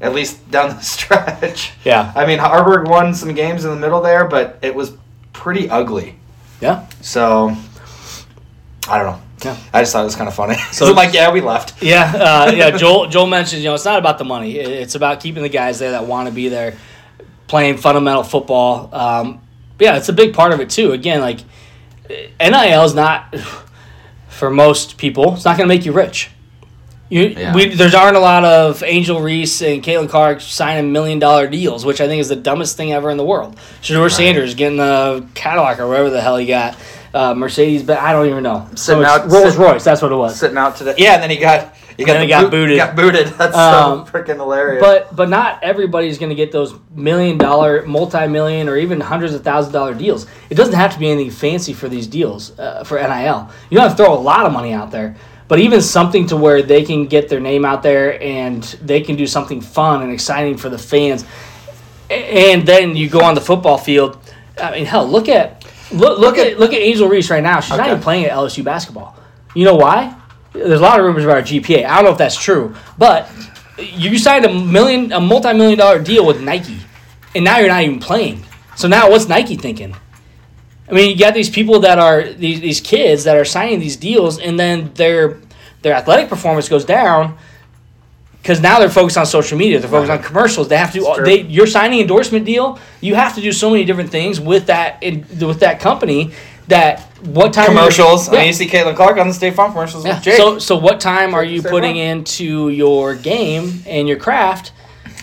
At 0.00 0.14
least 0.14 0.50
down 0.50 0.70
the 0.70 0.80
stretch. 0.94 1.72
Yeah. 1.84 2.12
I 2.16 2.26
mean, 2.26 2.38
Haarberg 2.38 2.88
won 2.88 3.14
some 3.14 3.34
games 3.34 3.64
in 3.64 3.70
the 3.70 3.76
middle 3.76 4.00
there, 4.02 4.26
but 4.26 4.58
it 4.62 4.74
was 4.74 4.92
pretty 5.32 5.70
ugly. 5.70 6.16
Yeah. 6.60 6.86
So 7.00 7.56
I 8.88 8.98
don't 8.98 9.06
know. 9.06 9.20
Yeah. 9.44 9.56
I 9.72 9.82
just 9.82 9.92
thought 9.92 10.02
it 10.02 10.04
was 10.04 10.16
kind 10.16 10.28
of 10.28 10.34
funny. 10.34 10.56
So- 10.72 10.86
I'm 10.88 10.94
like, 10.96 11.12
yeah, 11.14 11.32
we 11.32 11.40
left. 11.40 11.82
Yeah, 11.82 12.12
uh, 12.14 12.52
yeah. 12.54 12.70
Joel 12.76 13.06
Joel 13.08 13.26
mentions 13.26 13.62
you 13.62 13.68
know 13.68 13.74
it's 13.74 13.84
not 13.84 13.98
about 13.98 14.18
the 14.18 14.24
money. 14.24 14.56
It's 14.58 14.94
about 14.94 15.20
keeping 15.20 15.42
the 15.42 15.48
guys 15.48 15.78
there 15.78 15.92
that 15.92 16.06
want 16.06 16.28
to 16.28 16.34
be 16.34 16.48
there, 16.48 16.76
playing 17.52 17.76
fundamental 17.76 18.22
football. 18.22 18.88
Um, 18.94 19.42
yeah, 19.78 19.98
it's 19.98 20.08
a 20.08 20.12
big 20.14 20.32
part 20.32 20.52
of 20.54 20.60
it 20.60 20.70
too. 20.70 20.92
Again, 20.92 21.20
like 21.20 21.40
NIL 22.40 22.82
is 22.84 22.94
not 22.94 23.34
for 24.28 24.48
most 24.48 24.96
people. 24.96 25.34
It's 25.34 25.44
not 25.44 25.58
going 25.58 25.68
to 25.68 25.74
make 25.74 25.84
you 25.84 25.92
rich. 25.92 26.30
You, 27.10 27.24
Yeah. 27.24 27.54
we, 27.54 27.68
there 27.74 27.94
aren't 27.94 28.16
a 28.16 28.20
lot 28.20 28.42
of 28.42 28.82
Angel 28.82 29.20
Reese 29.20 29.60
and 29.60 29.82
Caitlin 29.82 30.08
Clark 30.08 30.40
signing 30.40 30.92
million 30.92 31.18
dollar 31.18 31.46
deals, 31.46 31.84
which 31.84 32.00
I 32.00 32.06
think 32.06 32.20
is 32.22 32.30
the 32.30 32.36
dumbest 32.36 32.78
thing 32.78 32.90
ever 32.94 33.10
in 33.10 33.18
the 33.18 33.24
world. 33.24 33.56
Shedeur 33.82 34.10
Sanders 34.10 34.54
getting 34.54 34.80
a 34.80 35.28
Cadillac 35.34 35.78
or 35.78 35.88
whatever 35.88 36.08
the 36.08 36.22
hell 36.22 36.38
he 36.38 36.46
got, 36.46 36.74
uh, 37.12 37.34
Mercedes, 37.34 37.82
but 37.82 37.98
I 37.98 38.12
don't 38.14 38.28
even 38.30 38.42
know. 38.42 38.66
Sitting 38.76 39.02
So 39.04 39.08
out- 39.10 39.30
Rolls 39.30 39.56
Royce, 39.58 39.84
that's 39.84 40.00
what 40.00 40.10
it 40.10 40.14
was. 40.16 40.40
Sitting 40.40 40.56
out 40.56 40.76
today. 40.76 40.94
Yeah, 40.96 41.12
and 41.12 41.22
then 41.22 41.28
he 41.28 41.36
got 41.36 41.74
he 41.96 42.04
got, 42.04 42.20
the 42.20 42.26
got 42.26 42.42
boot- 42.44 42.50
booted. 42.50 42.76
Got 42.78 42.96
booted. 42.96 43.26
That's 43.38 43.56
Um, 43.56 44.06
so 44.06 44.12
freaking 44.12 44.36
hilarious. 44.36 44.80
But 44.82 45.14
but 45.14 45.28
not 45.28 45.62
everybody's 45.62 46.18
going 46.18 46.30
to 46.30 46.34
get 46.36 46.52
those 46.52 46.74
million 46.94 47.38
dollar, 47.38 47.84
multi 47.86 48.26
million, 48.26 48.68
or 48.68 48.76
even 48.76 49.00
hundreds 49.00 49.34
of 49.34 49.42
thousand 49.42 49.72
dollar 49.72 49.94
deals. 49.94 50.26
It 50.50 50.54
doesn't 50.54 50.74
have 50.74 50.92
to 50.94 50.98
be 50.98 51.10
anything 51.10 51.30
fancy 51.30 51.72
for 51.72 51.88
these 51.88 52.06
deals 52.06 52.58
uh, 52.58 52.84
for 52.84 52.96
NIL. 52.98 53.50
You 53.70 53.78
don't 53.78 53.88
have 53.88 53.96
to 53.96 54.04
throw 54.04 54.14
a 54.14 54.18
lot 54.18 54.46
of 54.46 54.52
money 54.52 54.72
out 54.72 54.90
there, 54.90 55.16
but 55.48 55.58
even 55.58 55.80
something 55.80 56.26
to 56.28 56.36
where 56.36 56.62
they 56.62 56.82
can 56.84 57.06
get 57.06 57.28
their 57.28 57.40
name 57.40 57.64
out 57.64 57.82
there 57.82 58.20
and 58.22 58.62
they 58.82 59.00
can 59.00 59.16
do 59.16 59.26
something 59.26 59.60
fun 59.60 60.02
and 60.02 60.12
exciting 60.12 60.56
for 60.56 60.68
the 60.68 60.78
fans. 60.78 61.24
And 62.10 62.66
then 62.66 62.94
you 62.96 63.08
go 63.08 63.22
on 63.22 63.34
the 63.34 63.40
football 63.40 63.78
field. 63.78 64.18
I 64.60 64.70
mean, 64.72 64.84
hell, 64.84 65.06
look 65.06 65.28
at 65.28 65.64
look 65.92 66.18
look, 66.18 66.36
at, 66.38 66.46
at- 66.48 66.58
look 66.58 66.72
at 66.72 66.80
Angel 66.80 67.08
Reese 67.08 67.30
right 67.30 67.42
now. 67.42 67.60
She's 67.60 67.76
not 67.76 67.86
even 67.88 68.00
playing 68.02 68.26
at 68.26 68.32
LSU 68.32 68.62
basketball. 68.62 69.16
You 69.54 69.64
know 69.64 69.74
why? 69.76 70.14
There's 70.52 70.80
a 70.80 70.82
lot 70.82 70.98
of 71.00 71.06
rumors 71.06 71.24
about 71.24 71.36
her 71.36 71.42
GPA. 71.42 71.84
I 71.86 71.96
don't 71.96 72.04
know 72.04 72.12
if 72.12 72.18
that's 72.18 72.36
true, 72.36 72.74
but 72.98 73.30
you 73.78 74.18
signed 74.18 74.44
a 74.44 74.52
million, 74.52 75.12
a 75.12 75.20
multi-million 75.20 75.78
dollar 75.78 75.98
deal 76.02 76.26
with 76.26 76.40
Nike, 76.42 76.78
and 77.34 77.44
now 77.44 77.58
you're 77.58 77.68
not 77.68 77.82
even 77.82 77.98
playing. 78.00 78.42
So 78.76 78.86
now 78.88 79.10
what's 79.10 79.28
Nike 79.28 79.56
thinking? 79.56 79.94
I 80.88 80.92
mean, 80.92 81.10
you 81.10 81.18
got 81.18 81.32
these 81.34 81.48
people 81.48 81.80
that 81.80 81.98
are 81.98 82.24
these 82.24 82.60
these 82.60 82.80
kids 82.80 83.24
that 83.24 83.36
are 83.36 83.44
signing 83.44 83.80
these 83.80 83.96
deals, 83.96 84.38
and 84.38 84.58
then 84.60 84.92
their 84.94 85.38
their 85.80 85.94
athletic 85.94 86.28
performance 86.28 86.68
goes 86.68 86.84
down 86.84 87.38
because 88.42 88.60
now 88.60 88.78
they're 88.78 88.90
focused 88.90 89.16
on 89.16 89.24
social 89.24 89.56
media. 89.56 89.78
They're 89.78 89.88
focused 89.88 90.10
Right. 90.10 90.18
on 90.18 90.24
commercials. 90.24 90.68
They 90.68 90.76
have 90.76 90.92
to. 90.92 91.22
They 91.24 91.42
you're 91.42 91.66
signing 91.66 92.00
endorsement 92.00 92.44
deal. 92.44 92.78
You 93.00 93.14
have 93.14 93.34
to 93.36 93.40
do 93.40 93.52
so 93.52 93.70
many 93.70 93.84
different 93.84 94.10
things 94.10 94.38
with 94.38 94.66
that 94.66 95.02
in, 95.02 95.24
with 95.40 95.60
that 95.60 95.80
company. 95.80 96.32
That 96.68 97.00
what 97.24 97.52
time 97.52 97.66
commercials. 97.66 98.28
I 98.28 98.32
Yeah. 98.32 98.38
mean, 98.40 98.46
you 98.48 98.52
see 98.52 98.68
Caitlin 98.68 98.94
Clark 98.96 99.18
on 99.18 99.28
the 99.28 99.34
State 99.34 99.54
Farm 99.54 99.72
commercials 99.72 100.04
Yeah. 100.04 100.14
with 100.14 100.22
Jake. 100.24 100.36
So 100.36 100.58
so 100.58 100.76
what 100.76 101.00
time 101.00 101.34
are 101.34 101.44
you 101.44 101.62
putting 101.62 101.96
wrong. 101.96 102.06
into 102.18 102.68
your 102.68 103.14
game 103.14 103.82
and 103.86 104.08
your 104.08 104.16
craft? 104.16 104.72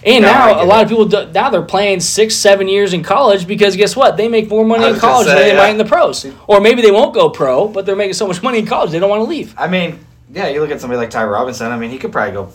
And 0.06 0.24
No, 0.24 0.32
now 0.32 0.64
a 0.64 0.66
lot 0.66 0.80
it. 0.80 0.84
of 0.84 0.90
people 1.10 1.32
now 1.34 1.50
they're 1.50 1.62
playing 1.62 2.00
six 2.00 2.36
seven 2.36 2.68
years 2.70 2.94
in 2.94 3.04
college 3.04 3.46
because 3.48 3.76
guess 3.76 3.96
what? 3.96 4.16
They 4.16 4.28
make 4.30 4.50
more 4.50 4.64
money 4.64 4.86
in 4.88 4.96
college 4.98 5.28
than 5.28 5.36
they 5.38 5.52
yeah. 5.54 5.58
might 5.58 5.70
in 5.70 5.78
the 5.78 5.86
pros. 5.86 6.26
Or 6.48 6.62
maybe 6.62 6.82
they 6.82 6.92
won't 6.92 7.14
go 7.14 7.30
pro, 7.30 7.68
but 7.68 7.86
they're 7.86 7.98
making 7.98 8.14
so 8.14 8.26
much 8.28 8.42
money 8.42 8.60
in 8.60 8.66
college 8.66 8.92
they 8.92 9.00
don't 9.00 9.10
want 9.10 9.22
to 9.24 9.30
leave. 9.30 9.54
I 9.58 9.68
mean, 9.68 10.00
yeah, 10.34 10.48
you 10.48 10.62
look 10.62 10.72
at 10.72 10.80
somebody 10.80 11.00
like 11.00 11.10
Ty 11.10 11.26
Robinson. 11.26 11.72
I 11.72 11.78
mean, 11.78 11.90
he 11.90 11.98
could 11.98 12.12
probably 12.12 12.34
go. 12.34 12.50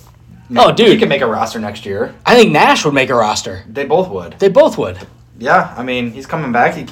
Oh, 0.57 0.73
dude. 0.73 0.89
he 0.89 0.99
could 0.99 1.09
make 1.09 1.23
a 1.23 1.27
roster 1.27 1.59
next 1.59 1.85
year. 1.87 2.15
I 2.25 2.35
think 2.35 2.53
Nash 2.53 2.85
would 2.85 2.95
make 2.95 3.11
a 3.11 3.15
roster. 3.15 3.65
They 3.69 3.85
both 3.85 4.09
would. 4.11 4.37
They 4.39 4.49
both 4.49 4.77
would. 4.79 4.99
Yeah, 5.39 5.75
I 5.77 5.83
mean, 5.83 6.13
he's 6.13 6.27
coming 6.27 6.53
back. 6.53 6.75
He 6.77 6.87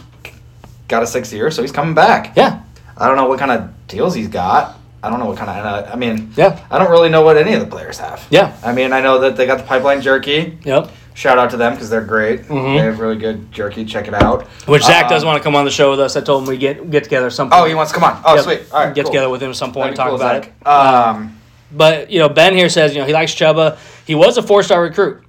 got 0.93 1.03
a 1.03 1.07
six 1.07 1.33
year, 1.33 1.51
so 1.51 1.63
he's 1.63 1.73
coming 1.73 1.95
back. 1.95 2.37
Yeah. 2.37 2.61
I 2.97 3.09
don't 3.09 3.17
know 3.17 3.27
what 3.27 3.39
kind 3.41 3.51
of 3.51 3.71
deals 3.89 4.15
he's 4.15 4.29
got. 4.29 4.77
I 5.03 5.11
don't 5.11 5.19
know 5.19 5.27
what 5.27 5.39
kind 5.39 5.51
of. 5.51 5.91
I 5.93 5.97
mean, 5.97 6.33
Yeah. 6.37 6.61
I 6.71 6.79
don't 6.79 6.91
really 6.91 7.09
know 7.09 7.23
what 7.23 7.37
any 7.37 7.55
of 7.55 7.61
the 7.61 7.67
players 7.67 7.99
have. 7.99 8.25
Yeah. 8.31 8.53
I 8.63 8.73
mean, 8.73 8.93
I 8.93 9.01
know 9.01 9.19
that 9.21 9.37
they 9.37 9.47
got 9.47 9.59
the 9.59 9.65
pipeline 9.65 10.01
jerky. 10.03 10.59
Yep. 10.65 10.91
Shout 11.15 11.39
out 11.39 11.51
to 11.51 11.57
them 11.57 11.73
because 11.73 11.91
they're 11.91 12.01
great. 12.05 12.45
Mhm. 12.49 12.77
They 12.79 12.85
have 12.85 13.01
really 13.01 13.17
good 13.17 13.51
jerky. 13.53 13.85
Check 13.85 14.07
it 14.07 14.15
out. 14.15 14.47
Which 14.67 14.85
Zach 14.85 15.09
does 15.09 15.23
Um, 15.23 15.29
want 15.29 15.39
to 15.39 15.43
come 15.45 15.57
on 15.57 15.65
the 15.65 15.71
show 15.71 15.91
with 15.91 16.01
us. 16.01 16.17
I 16.17 16.21
told 16.21 16.43
him 16.43 16.49
we 16.49 16.57
get 16.57 16.91
get 16.91 17.05
together 17.05 17.27
at 17.27 17.33
some 17.33 17.51
point. 17.51 17.61
Oh, 17.63 17.65
he 17.67 17.75
wants 17.75 17.91
to 17.93 17.99
come 17.99 18.05
on. 18.11 18.21
Oh, 18.25 18.35
Yep. 18.37 18.45
sweet. 18.45 18.61
All 18.73 18.85
right, 18.85 18.95
Get 18.95 19.05
cool. 19.05 19.13
together 19.13 19.29
with 19.31 19.43
him 19.43 19.51
at 19.51 19.57
some 19.57 19.73
point 19.73 19.89
and 19.89 19.97
talk 19.97 20.09
cool, 20.09 20.17
about 20.17 20.45
Zach. 20.45 20.53
it. 20.61 20.67
Um, 20.69 21.37
But 21.75 22.11
you 22.11 22.19
know, 22.21 22.29
Ben 22.29 22.55
here 22.55 22.69
says 22.69 22.95
you 22.95 23.01
know 23.01 23.07
he 23.07 23.13
likes 23.15 23.35
Chubba. 23.35 23.77
He 24.07 24.15
was 24.15 24.37
a 24.39 24.43
four 24.43 24.63
star 24.63 24.83
recruit. 24.83 25.23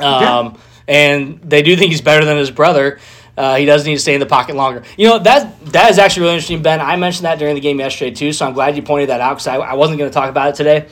Um, 0.00 0.54
And 0.88 1.40
they 1.42 1.62
do 1.62 1.74
think 1.76 1.90
he's 1.90 2.00
better 2.00 2.24
than 2.24 2.36
his 2.36 2.50
brother. 2.52 2.98
Uh, 3.36 3.56
he 3.56 3.64
does 3.64 3.84
need 3.84 3.94
to 3.94 4.00
stay 4.00 4.14
in 4.14 4.20
the 4.20 4.26
pocket 4.26 4.56
longer. 4.56 4.82
You 4.96 5.08
know 5.08 5.18
that 5.18 5.64
that 5.66 5.90
is 5.90 5.98
actually 5.98 6.22
really 6.22 6.34
interesting, 6.36 6.62
Ben. 6.62 6.80
I 6.80 6.96
mentioned 6.96 7.26
that 7.26 7.38
during 7.38 7.54
the 7.54 7.60
game 7.60 7.78
yesterday 7.78 8.12
too, 8.12 8.32
so 8.32 8.46
I'm 8.46 8.54
glad 8.54 8.76
you 8.76 8.82
pointed 8.82 9.10
that 9.10 9.20
out 9.20 9.34
because 9.34 9.46
I, 9.46 9.56
I 9.56 9.74
wasn't 9.74 9.98
going 9.98 10.10
to 10.10 10.14
talk 10.14 10.30
about 10.30 10.50
it 10.50 10.54
today. 10.54 10.88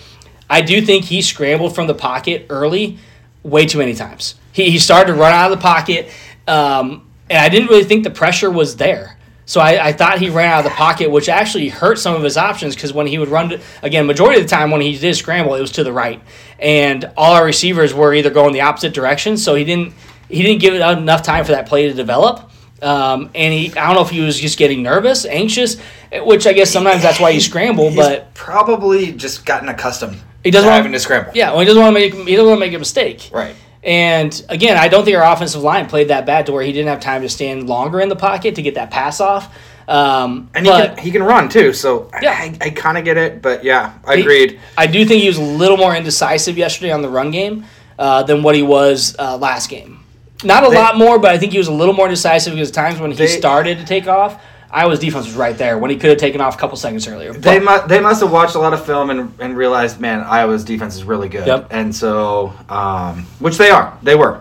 I 0.49 0.61
do 0.61 0.83
think 0.83 1.07
he 1.07 1.23
scrambled 1.23 1.75
from 1.75 1.87
the 1.87 1.95
pocket 1.95 2.47
early 2.51 2.99
way 3.43 3.67
too 3.67 3.79
many 3.79 3.95
times. 3.95 4.35
He, 4.53 4.71
he 4.71 4.79
started 4.79 5.13
to 5.13 5.19
run 5.19 5.33
out 5.33 5.51
of 5.51 5.59
the 5.59 5.63
pocket, 5.63 6.11
um, 6.47 7.09
and 7.31 7.39
I 7.39 7.49
didn't 7.49 7.69
really 7.69 7.85
think 7.85 8.05
the 8.05 8.11
pressure 8.11 8.51
was 8.51 8.77
there. 8.77 9.17
So 9.47 9.61
I, 9.61 9.89
I 9.89 9.93
thought 9.93 10.19
he 10.19 10.31
ran 10.31 10.53
out 10.53 10.65
of 10.65 10.65
the 10.65 10.77
pocket, 10.77 11.11
which 11.11 11.29
actually 11.29 11.69
hurt 11.69 11.99
some 11.99 12.15
of 12.15 12.23
his 12.23 12.39
options 12.39 12.75
because 12.75 12.95
when 12.95 13.07
he 13.07 13.19
would 13.19 13.29
run, 13.29 13.51
to, 13.51 13.61
again, 13.83 14.07
majority 14.07 14.41
of 14.41 14.47
the 14.47 14.55
time 14.55 14.71
when 14.71 14.81
he 14.81 14.97
did 14.99 15.15
scramble, 15.17 15.55
it 15.55 15.61
was 15.61 15.73
to 15.73 15.85
the 15.85 15.93
right, 15.93 16.23
and 16.59 17.11
all 17.17 17.35
our 17.35 17.45
receivers 17.45 17.93
were 17.93 18.15
either 18.15 18.31
going 18.31 18.53
the 18.53 18.63
opposite 18.63 18.95
direction. 18.95 19.37
So 19.37 19.55
he 19.55 19.65
didn't 19.65 19.93
he 20.29 20.43
didn't 20.43 20.61
give 20.61 20.75
it 20.75 20.81
enough 20.81 21.23
time 21.23 21.45
for 21.45 21.53
that 21.53 21.67
play 21.67 21.89
to 21.89 21.95
develop. 21.95 22.51
Um, 22.83 23.31
and 23.35 23.53
he, 23.55 23.71
I 23.77 23.87
don't 23.87 23.95
know 23.95 24.03
if 24.03 24.11
he 24.11 24.21
was 24.21 24.39
just 24.39 24.59
getting 24.59 24.83
nervous, 24.83 25.25
anxious, 25.25 25.79
which 26.13 26.47
I 26.47 26.53
guess 26.53 26.71
sometimes 26.71 27.03
that's 27.03 27.19
why 27.21 27.31
you 27.31 27.41
scramble, 27.41 27.89
He's 27.89 27.97
but 27.97 28.35
probably 28.35 29.13
just 29.13 29.47
gotten 29.47 29.69
accustomed. 29.69 30.19
He 30.43 30.51
doesn't 30.51 30.67
to 30.67 30.71
want- 30.71 30.77
having 30.77 30.93
to 30.93 31.01
scramble. 31.01 31.33
yeah, 31.35 31.51
well, 31.51 31.61
he 31.61 31.67
doesn't 31.67 31.81
want 31.83 31.97
to 31.97 32.01
make 32.01 32.15
he 32.29 32.35
doesn't 32.37 32.47
want 32.49 32.61
to 32.61 32.67
make 32.67 32.75
a 32.75 32.79
mistake. 32.79 33.31
Right. 33.33 33.55
And 33.83 34.45
again, 34.49 34.77
I 34.77 34.89
don't 34.89 35.05
think 35.05 35.17
our 35.17 35.33
offensive 35.33 35.63
line 35.63 35.87
played 35.87 36.09
that 36.09 36.27
bad 36.27 36.47
to 36.47 36.53
where 36.53 36.63
he 36.63 36.73
didn't 36.73 36.89
have 36.89 37.01
time 37.01 37.23
to 37.23 37.29
stand 37.29 37.69
longer 37.69 38.01
in 38.01 38.09
the 38.09 38.17
pocket 38.17 38.55
to 38.57 38.63
get 38.63 38.75
that 38.75 38.91
pass 38.91 39.21
off. 39.21 39.55
Um, 39.89 40.49
And 40.55 40.65
he 40.67 40.73
can 40.73 40.97
he 40.99 41.11
can 41.11 41.23
run 41.23 41.49
too, 41.49 41.73
so 41.73 42.11
Yeah. 42.23 42.33
I, 42.33 42.57
I 42.61 42.71
kind 42.71 42.99
of 42.99 43.05
get 43.05 43.17
it. 43.17 43.41
But 43.41 43.65
yeah, 43.65 43.95
I 44.07 44.17
he- 44.17 44.23
agreed. 44.23 44.61
I 44.77 44.87
do 44.87 45.05
think 45.07 45.23
he 45.23 45.29
was 45.29 45.39
a 45.39 45.43
little 45.43 45.77
more 45.79 45.95
indecisive 45.95 46.59
yesterday 46.59 46.93
on 46.93 47.01
the 47.03 47.09
run 47.09 47.31
game 47.31 47.65
uh, 47.99 48.23
than 48.25 48.43
what 48.43 48.55
he 48.55 48.63
was 48.63 49.15
uh, 49.19 49.37
last 49.39 49.71
game. 49.71 50.01
Not 50.45 50.67
a 50.67 50.71
They- 50.71 50.77
lot 50.77 50.97
more, 50.99 51.19
but 51.19 51.31
I 51.31 51.39
think 51.39 51.53
he 51.53 51.59
was 51.59 51.69
a 51.69 51.73
little 51.73 51.95
more 51.95 52.09
decisive 52.09 52.53
because 52.55 52.71
times 52.71 53.01
when 53.01 53.11
he 53.11 53.17
They- 53.17 53.27
started 53.27 53.79
to 53.79 53.85
take 53.85 54.07
off, 54.09 54.37
Iowa's 54.71 54.99
defense 54.99 55.27
was 55.27 55.37
right 55.37 55.57
there 55.57 55.79
when 55.79 55.91
he 55.91 55.97
could 55.97 56.11
have 56.11 56.19
taken 56.19 56.41
off 56.41 56.57
a 56.57 56.59
couple 56.59 56.77
seconds 56.77 57.07
earlier. 57.07 57.33
They 57.33 57.61
mu- 57.61 57.87
they 57.87 58.01
must 58.01 58.21
have 58.21 58.33
watched 58.33 58.57
a 58.57 58.59
lot 58.59 58.73
of 58.73 58.85
film 58.85 59.09
and, 59.11 59.33
and 59.39 59.57
realized, 59.57 60.01
man, 60.01 60.21
Iowa's 60.21 60.65
defense 60.65 60.97
is 60.97 61.05
really 61.05 61.29
good. 61.29 61.47
Yep. 61.47 61.69
And 61.71 61.95
so, 61.95 62.53
um, 62.69 63.27
which 63.39 63.57
they 63.57 63.71
are, 63.71 63.93
they 64.03 64.17
were. 64.17 64.41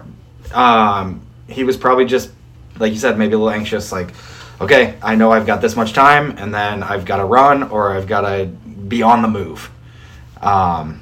Um, 0.53 1.21
he 1.47 1.63
was 1.63 1.77
probably 1.77 2.05
just, 2.05 2.31
like 2.79 2.91
you 2.93 2.97
said, 2.99 3.17
maybe 3.19 3.33
a 3.33 3.37
little 3.37 3.51
anxious. 3.53 3.91
Like, 3.91 4.13
okay, 4.59 4.95
I 5.03 5.13
know 5.13 5.31
I've 5.31 5.45
got 5.45 5.61
this 5.61 5.75
much 5.75 5.93
time, 5.93 6.33
and 6.39 6.51
then 6.51 6.81
I've 6.81 7.05
got 7.05 7.17
to 7.17 7.25
run 7.25 7.63
or 7.63 7.95
I've 7.95 8.07
got 8.07 8.21
to 8.21 8.45
be 8.87 9.03
on 9.03 9.21
the 9.21 9.27
move. 9.27 9.69
Um, 10.41 10.99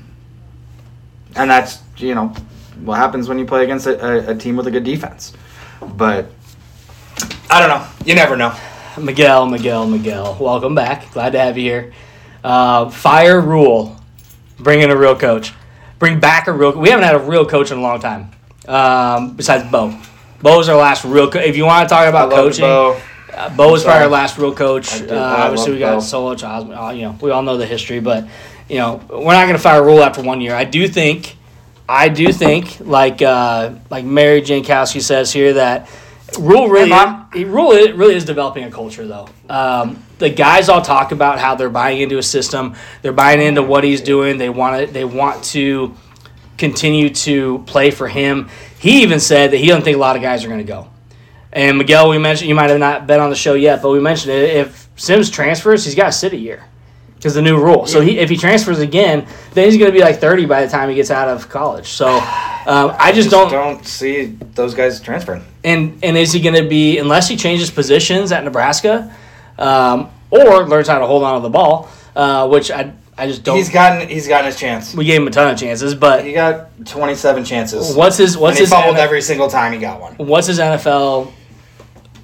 and 1.37 1.49
that's 1.49 1.79
you 1.97 2.13
know 2.15 2.33
what 2.83 2.97
happens 2.97 3.27
when 3.29 3.37
you 3.39 3.45
play 3.45 3.63
against 3.63 3.87
a, 3.87 4.29
a, 4.29 4.31
a 4.31 4.35
team 4.35 4.55
with 4.55 4.67
a 4.67 4.71
good 4.71 4.83
defense. 4.83 5.33
But 5.81 6.27
I 7.49 7.59
don't 7.59 7.69
know. 7.69 7.87
You 8.05 8.15
never 8.15 8.35
know. 8.35 8.55
Miguel, 8.99 9.45
Miguel, 9.47 9.87
Miguel. 9.87 10.37
Welcome 10.39 10.75
back. 10.75 11.11
Glad 11.13 11.31
to 11.31 11.39
have 11.39 11.57
you 11.57 11.63
here. 11.63 11.93
Uh, 12.43 12.89
fire 12.89 13.39
Rhule. 13.39 13.95
Bring 14.59 14.81
in 14.81 14.89
a 14.91 14.95
real 14.95 15.15
coach. 15.17 15.53
Bring 15.99 16.19
back 16.19 16.47
a 16.47 16.51
real. 16.51 16.77
We 16.77 16.89
haven't 16.89 17.05
had 17.05 17.15
a 17.15 17.19
real 17.19 17.45
coach 17.45 17.71
in 17.71 17.77
a 17.77 17.81
long 17.81 17.99
time. 17.99 18.31
Um, 18.67 19.35
besides 19.35 19.69
Bo. 19.71 19.97
Bo 20.41 20.57
was 20.57 20.69
our 20.69 20.77
last 20.77 21.03
real. 21.05 21.29
Co- 21.29 21.39
if 21.39 21.55
you 21.55 21.65
want 21.65 21.87
to 21.87 21.93
talk 21.93 22.07
about 22.07 22.31
coaching, 22.31 22.63
Bo. 22.63 22.99
uh, 23.33 23.55
Bo 23.55 23.71
was 23.71 23.83
probably 23.83 24.03
our 24.03 24.09
last 24.09 24.37
real 24.37 24.53
coach. 24.53 24.91
I 25.01 25.05
Uh, 25.07 25.15
I 25.15 25.41
obviously, 25.43 25.73
we 25.73 25.79
got 25.79 25.95
Bo. 25.95 25.99
Solo. 26.01 26.31
Uh, 26.35 26.91
you 26.91 27.03
know, 27.03 27.17
we 27.21 27.31
all 27.31 27.43
know 27.43 27.57
the 27.57 27.65
history, 27.65 27.99
but 27.99 28.27
you 28.69 28.77
know, 28.77 29.01
we're 29.09 29.33
not 29.33 29.43
going 29.45 29.53
to 29.53 29.59
fire 29.59 29.83
Rhule 29.83 30.03
after 30.03 30.21
one 30.21 30.41
year. 30.41 30.55
I 30.55 30.63
do 30.63 30.87
think, 30.87 31.37
I 31.91 32.07
do 32.07 32.31
think, 32.31 32.79
like 32.79 33.21
uh, 33.21 33.73
like 33.89 34.05
Mary 34.05 34.41
Jankowski 34.41 35.01
says 35.01 35.33
here, 35.33 35.55
that 35.55 35.89
Rhule 36.39 36.69
really, 36.69 36.89
he 37.33 37.43
Rhule 37.43 37.71
really 37.71 38.15
is 38.15 38.23
developing 38.23 38.63
a 38.63 38.71
culture 38.71 39.05
though. 39.05 39.27
Um, 39.49 40.01
the 40.17 40.29
guys 40.29 40.69
all 40.69 40.81
talk 40.81 41.11
about 41.11 41.37
how 41.37 41.55
they're 41.55 41.69
buying 41.69 41.99
into 41.99 42.17
a 42.17 42.23
system. 42.23 42.75
They're 43.01 43.11
buying 43.11 43.41
into 43.41 43.61
what 43.61 43.83
he's 43.83 43.99
doing. 43.99 44.37
They 44.37 44.49
want 44.49 44.87
to. 44.87 44.93
They 44.93 45.03
want 45.03 45.43
to 45.45 45.93
continue 46.57 47.09
to 47.09 47.59
play 47.67 47.91
for 47.91 48.07
him. 48.07 48.47
He 48.79 49.01
even 49.01 49.19
said 49.19 49.51
that 49.51 49.57
he 49.57 49.67
doesn't 49.67 49.83
think 49.83 49.97
a 49.97 49.99
lot 49.99 50.15
of 50.15 50.21
guys 50.21 50.45
are 50.45 50.47
going 50.47 50.59
to 50.59 50.63
go. 50.63 50.87
And 51.51 51.77
Miguel, 51.77 52.07
we 52.07 52.17
mentioned 52.19 52.47
you 52.47 52.55
might 52.55 52.69
have 52.69 52.79
not 52.79 53.05
been 53.05 53.19
on 53.19 53.29
the 53.29 53.35
show 53.35 53.55
yet, 53.55 53.81
but 53.81 53.89
we 53.91 53.99
mentioned 53.99 54.31
it. 54.31 54.55
If 54.55 54.87
Sims 54.95 55.29
transfers, 55.29 55.83
he's 55.83 55.95
got 55.95 56.05
to 56.05 56.11
sit 56.13 56.31
a 56.31 56.37
year 56.37 56.63
because 57.21 57.35
the 57.35 57.41
new 57.41 57.61
rule. 57.61 57.85
So 57.85 58.01
he, 58.01 58.17
if 58.17 58.31
he 58.31 58.35
transfers 58.37 58.79
again, 58.79 59.27
then 59.53 59.65
he's 59.69 59.77
going 59.77 59.91
to 59.91 59.95
be 59.95 60.01
like 60.03 60.19
thirty 60.19 60.45
by 60.47 60.65
the 60.65 60.71
time 60.71 60.89
he 60.89 60.95
gets 60.95 61.11
out 61.11 61.27
of 61.27 61.47
college. 61.49 61.87
So 61.89 62.07
um, 62.07 62.95
I 62.97 63.11
just, 63.13 63.29
don't. 63.29 63.51
don't 63.51 63.85
see 63.85 64.25
those 64.55 64.73
guys 64.73 64.99
transferring. 64.99 65.43
And 65.63 65.99
and 66.03 66.17
is 66.17 66.33
he 66.33 66.39
going 66.41 66.55
to 66.55 66.67
be 66.67 66.97
unless 66.97 67.27
he 67.27 67.37
changes 67.37 67.69
positions 67.69 68.31
at 68.31 68.43
Nebraska, 68.43 69.15
um, 69.59 70.09
or 70.31 70.67
learns 70.67 70.87
how 70.87 70.97
to 70.97 71.05
hold 71.05 71.23
on 71.23 71.35
to 71.35 71.43
the 71.43 71.49
ball, 71.51 71.89
uh, 72.15 72.47
which 72.47 72.71
I 72.71 72.91
I 73.15 73.27
just 73.27 73.43
don't. 73.43 73.57
He's 73.57 73.69
gotten 73.69 74.09
he's 74.09 74.27
gotten 74.27 74.47
his 74.47 74.55
chance. 74.55 74.95
we 74.95 75.05
gave 75.05 75.21
him 75.21 75.27
a 75.27 75.31
ton 75.31 75.53
of 75.53 75.59
chances, 75.59 75.93
but 75.93 76.25
He 76.25 76.33
got 76.33 76.69
27 76.87 77.45
chances. 77.45 77.93
what's 77.95 78.17
his 78.17 78.35
what's 78.35 78.57
his 78.57 78.69
fumbled 78.69 78.95
NF 78.95 78.99
every 78.99 79.21
single 79.21 79.47
time 79.47 79.73
he 79.73 79.77
got 79.79 80.01
one. 80.01 80.15
what's 80.15 80.47
his 80.47 80.57
NFL 80.57 81.31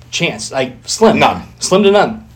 chance? 0.10 0.52
Like 0.52 0.74
slim, 0.88 1.20
None. 1.20 1.44
slim 1.60 1.84
to 1.84 1.92
none, 1.92 2.27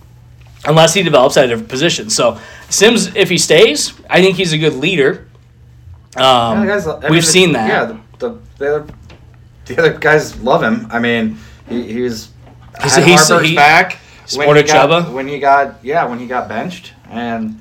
unless 0.65 0.93
he 0.93 1.03
develops 1.03 1.37
at 1.37 1.45
a 1.45 1.47
different 1.47 1.69
position. 1.69 2.09
So 2.09 2.39
Sims, 2.69 3.15
if 3.15 3.29
he 3.29 3.37
stays, 3.37 3.93
I 4.09 4.21
think 4.21 4.37
he's 4.37 4.53
a 4.53 4.57
good 4.57 4.75
leader. 4.75 5.27
Um, 6.15 6.65
guys- 6.67 6.87
I 6.87 6.99
mean, 6.99 7.11
we've 7.11 7.21
the- 7.25 7.31
seen 7.31 7.53
that. 7.53 7.67
Yeah, 7.69 7.85
the, 7.85 7.99
the, 8.19 8.39
the, 8.57 8.75
other, 8.75 8.93
the 9.65 9.77
other 9.79 9.93
guys 9.97 10.39
love 10.41 10.61
him. 10.63 10.87
I 10.91 10.99
mean, 10.99 11.37
he, 11.69 11.91
he 11.93 12.01
was 12.01 12.29
He's- 12.81 12.95
had 12.95 13.05
he's- 13.05 13.27
Harper's 13.29 13.49
he- 13.49 13.55
back 13.55 13.99
supported 14.25 14.65
he 14.65 14.71
got, 14.71 15.11
when 15.11 15.27
he 15.27 15.39
got 15.39 15.83
yeah 15.83 16.05
when 16.05 16.17
he 16.19 16.25
got 16.27 16.47
benched 16.47 16.93
and. 17.09 17.57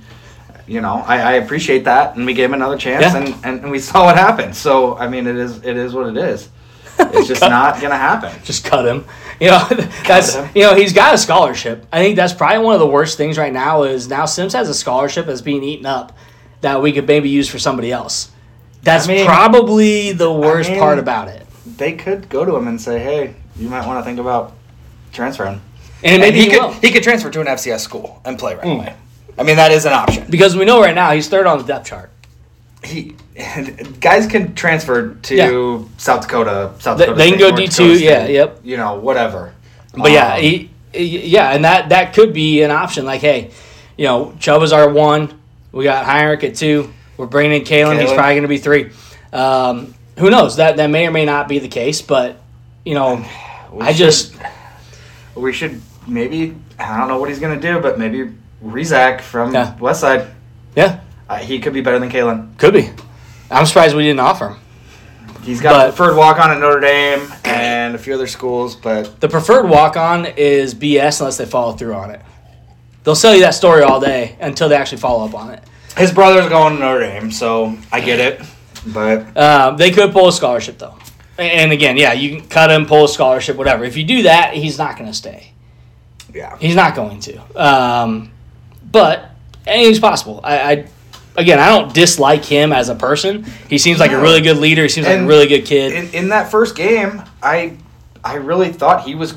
You 0.66 0.80
know, 0.80 1.02
I, 1.04 1.16
I 1.18 1.32
appreciate 1.32 1.82
that, 1.86 2.14
and 2.14 2.24
we 2.24 2.32
gave 2.32 2.44
him 2.44 2.54
another 2.54 2.76
chance, 2.78 3.02
Yeah. 3.02 3.16
and, 3.16 3.34
and, 3.44 3.60
and 3.62 3.70
we 3.72 3.80
saw 3.80 4.04
what 4.04 4.14
happened. 4.16 4.54
So, 4.54 4.96
I 4.96 5.08
mean, 5.08 5.26
it 5.26 5.34
is 5.34 5.64
it 5.64 5.76
is 5.76 5.94
what 5.94 6.06
it 6.06 6.16
is. 6.16 6.48
It's 7.14 7.28
just 7.28 7.40
not 7.58 7.80
gonna 7.80 7.96
happen. 7.96 8.32
just 8.44 8.64
cut 8.64 8.86
him. 8.86 9.04
You 9.40 9.48
know, 9.48 9.66
that's 10.06 10.36
you 10.54 10.62
know 10.62 10.74
he's 10.74 10.92
got 10.92 11.14
a 11.14 11.18
scholarship. 11.18 11.86
I 11.92 11.98
think 12.00 12.16
that's 12.16 12.32
probably 12.32 12.64
one 12.64 12.74
of 12.74 12.80
the 12.80 12.86
worst 12.86 13.16
things 13.16 13.38
right 13.38 13.52
now 13.52 13.84
is 13.84 14.08
now 14.08 14.24
Sims 14.26 14.52
has 14.52 14.68
a 14.68 14.74
scholarship 14.74 15.26
that's 15.26 15.40
being 15.40 15.62
eaten 15.62 15.86
up 15.86 16.16
that 16.60 16.82
we 16.82 16.92
could 16.92 17.06
maybe 17.06 17.28
use 17.30 17.48
for 17.48 17.58
somebody 17.58 17.90
else. 17.90 18.30
That's 18.82 19.08
I 19.08 19.12
mean- 19.14 19.26
probably 19.26 20.12
the 20.12 20.30
worst 20.32 20.70
mean- 20.70 20.78
part 20.78 20.98
about 20.98 21.28
it. 21.28 21.46
They 21.76 21.92
could 21.94 22.28
go 22.28 22.44
to 22.44 22.54
him 22.56 22.68
and 22.68 22.80
say, 22.80 22.98
"Hey, 22.98 23.34
you 23.56 23.68
might 23.68 23.86
want 23.86 23.98
to 24.00 24.04
think 24.04 24.18
about 24.18 24.52
transferring." 25.12 25.60
And 26.02 26.20
maybe 26.22 26.38
he, 26.38 26.44
he, 26.44 26.50
could 26.50 26.60
will. 26.62 26.72
he 26.72 26.90
could 26.90 27.02
transfer 27.02 27.30
to 27.30 27.40
an 27.40 27.46
FCS 27.46 27.80
school 27.80 28.20
and 28.24 28.38
play 28.38 28.54
right 28.54 28.64
Mm. 28.64 28.76
away. 28.76 28.94
I 29.38 29.42
mean, 29.42 29.56
that 29.56 29.70
is 29.70 29.84
an 29.86 29.92
option. 29.92 30.26
because 30.30 30.56
we 30.56 30.64
know 30.64 30.80
right 30.80 30.94
now 30.94 31.12
he's 31.12 31.28
third 31.28 31.46
on 31.46 31.58
the 31.58 31.64
depth 31.64 31.86
chart. 31.86 32.10
He 32.82 33.14
guys 34.00 34.26
can 34.26 34.54
transfer 34.54 35.14
to 35.14 35.34
Yeah. 35.34 35.82
South 35.98 36.22
Dakota, 36.22 36.72
South 36.78 36.98
Dakota. 36.98 37.16
they 37.18 37.30
can 37.30 37.38
go 37.38 37.52
D2, 37.52 38.00
yeah, 38.00 38.26
yep. 38.26 38.60
You 38.64 38.76
know, 38.78 38.94
whatever. 38.94 39.52
But 39.94 40.12
yeah, 40.12 40.34
Um, 40.34 40.40
he, 40.40 40.70
he- 40.94 41.26
yeah, 41.26 41.50
and 41.50 41.64
that 41.64 41.90
that 41.90 42.14
could 42.14 42.32
be 42.32 42.62
an 42.62 42.70
option. 42.70 43.04
Like, 43.04 43.20
hey, 43.20 43.50
you 43.98 44.06
know, 44.06 44.32
Chubba 44.38 44.62
is 44.62 44.72
our 44.72 44.88
one. 44.88 45.38
We 45.72 45.84
got 45.84 46.04
Heinrich 46.06 46.42
at 46.44 46.54
two. 46.54 46.90
We're 47.16 47.26
bringing 47.26 47.60
in 47.60 47.66
Kaelin. 47.66 48.00
He's 48.00 48.10
probably 48.12 48.32
going 48.32 48.42
to 48.42 48.48
be 48.48 48.58
three. 48.58 48.90
Um, 49.32 49.94
who 50.18 50.30
knows? 50.30 50.56
That 50.56 50.76
that 50.78 50.88
may 50.88 51.06
or 51.06 51.10
may 51.10 51.24
not 51.26 51.48
be 51.48 51.58
the 51.58 51.68
case. 51.68 52.00
But 52.00 52.40
you 52.84 52.94
know, 52.94 53.16
we 53.72 53.84
I 53.84 53.88
should- 53.92 53.96
just 53.98 54.34
we 55.34 55.52
should 55.52 55.80
maybe 56.06 56.54
I 56.78 56.96
don't 56.98 57.08
know 57.08 57.18
what 57.18 57.28
he's 57.28 57.40
gonna 57.40 57.60
do, 57.60 57.78
but 57.80 57.98
maybe 57.98 58.30
Rezak 58.64 59.20
from 59.20 59.52
Yeah. 59.54 59.76
West 59.78 60.00
Side. 60.00 60.26
yeah, 60.74 61.00
Uh, 61.30 61.36
he 61.36 61.60
could 61.60 61.72
be 61.72 61.80
better 61.80 61.98
than 62.00 62.10
Kaelin. 62.10 62.58
could 62.58 62.74
be. 62.74 62.90
I'm 63.52 63.64
surprised 63.64 63.94
we 63.94 64.02
didn't 64.02 64.18
offer 64.20 64.48
him. 64.48 64.56
He's 65.44 65.60
got 65.60 65.72
But- 65.74 65.88
a 65.88 65.92
preferred 65.92 66.16
walk 66.16 66.38
on 66.40 66.50
at 66.50 66.58
Notre 66.58 66.80
Dame 66.80 67.32
and 67.44 67.94
a 67.94 67.98
few 67.98 68.14
other 68.14 68.26
schools, 68.26 68.74
but 68.74 69.20
The 69.20 69.28
preferred 69.28 69.68
walk 69.68 69.96
on 69.96 70.26
is 70.36 70.74
BS 70.74 71.20
unless 71.20 71.36
they 71.36 71.46
follow 71.46 71.72
through 71.72 71.94
on 71.94 72.10
it. 72.10 72.20
They'll 73.04 73.14
sell 73.14 73.34
you 73.34 73.40
that 73.42 73.54
story 73.54 73.82
all 73.82 74.00
day 74.00 74.36
until 74.40 74.68
they 74.68 74.74
actually 74.76 74.98
follow 74.98 75.24
up 75.24 75.34
on 75.34 75.50
it. 75.50 75.62
his 75.96 76.12
brother's 76.12 76.48
going 76.48 76.74
to 76.74 76.80
Notre 76.80 77.00
Dame, 77.00 77.30
so 77.32 77.74
I 77.92 78.00
get 78.00 78.18
it. 78.20 78.40
But 78.86 79.36
Um, 79.36 79.76
they 79.76 79.90
could 79.90 80.12
pull 80.12 80.28
a 80.28 80.32
scholarship 80.32 80.78
though. 80.78 80.94
And 81.38 81.72
again, 81.72 81.96
yeah, 81.96 82.12
you 82.12 82.36
can 82.38 82.48
cut 82.48 82.70
him, 82.70 82.86
pull 82.86 83.04
a 83.04 83.08
scholarship, 83.08 83.56
whatever. 83.56 83.84
If 83.84 83.96
you 83.96 84.04
do 84.04 84.22
that, 84.24 84.52
he's 84.54 84.78
not 84.78 84.96
going 84.98 85.08
to 85.10 85.16
stay. 85.16 85.52
yeah, 86.34 86.56
He's 86.60 86.74
not 86.76 86.94
going 86.94 87.18
to. 87.20 87.40
Um, 87.56 88.30
but 88.90 89.30
anything's 89.66 89.98
possible. 90.00 90.40
I, 90.44 90.58
I 90.72 90.84
again, 91.36 91.58
I 91.58 91.68
don't 91.68 91.92
dislike 91.94 92.44
him 92.44 92.72
as 92.72 92.88
a 92.88 92.94
person. 92.94 93.44
He 93.68 93.78
seems 93.78 93.98
like 94.00 94.12
a 94.12 94.20
really 94.20 94.40
good 94.40 94.58
leader. 94.58 94.82
He 94.82 94.88
seems 94.88 95.06
like 95.06 95.18
a 95.20 95.26
really 95.26 95.46
good 95.46 95.64
kid. 95.64 95.92
in, 95.92 96.14
in 96.24 96.28
that 96.30 96.50
first 96.50 96.76
game, 96.76 97.22
I 97.42 97.76
I 98.24 98.34
really 98.34 98.72
thought 98.72 99.04
he 99.04 99.14
was 99.14 99.34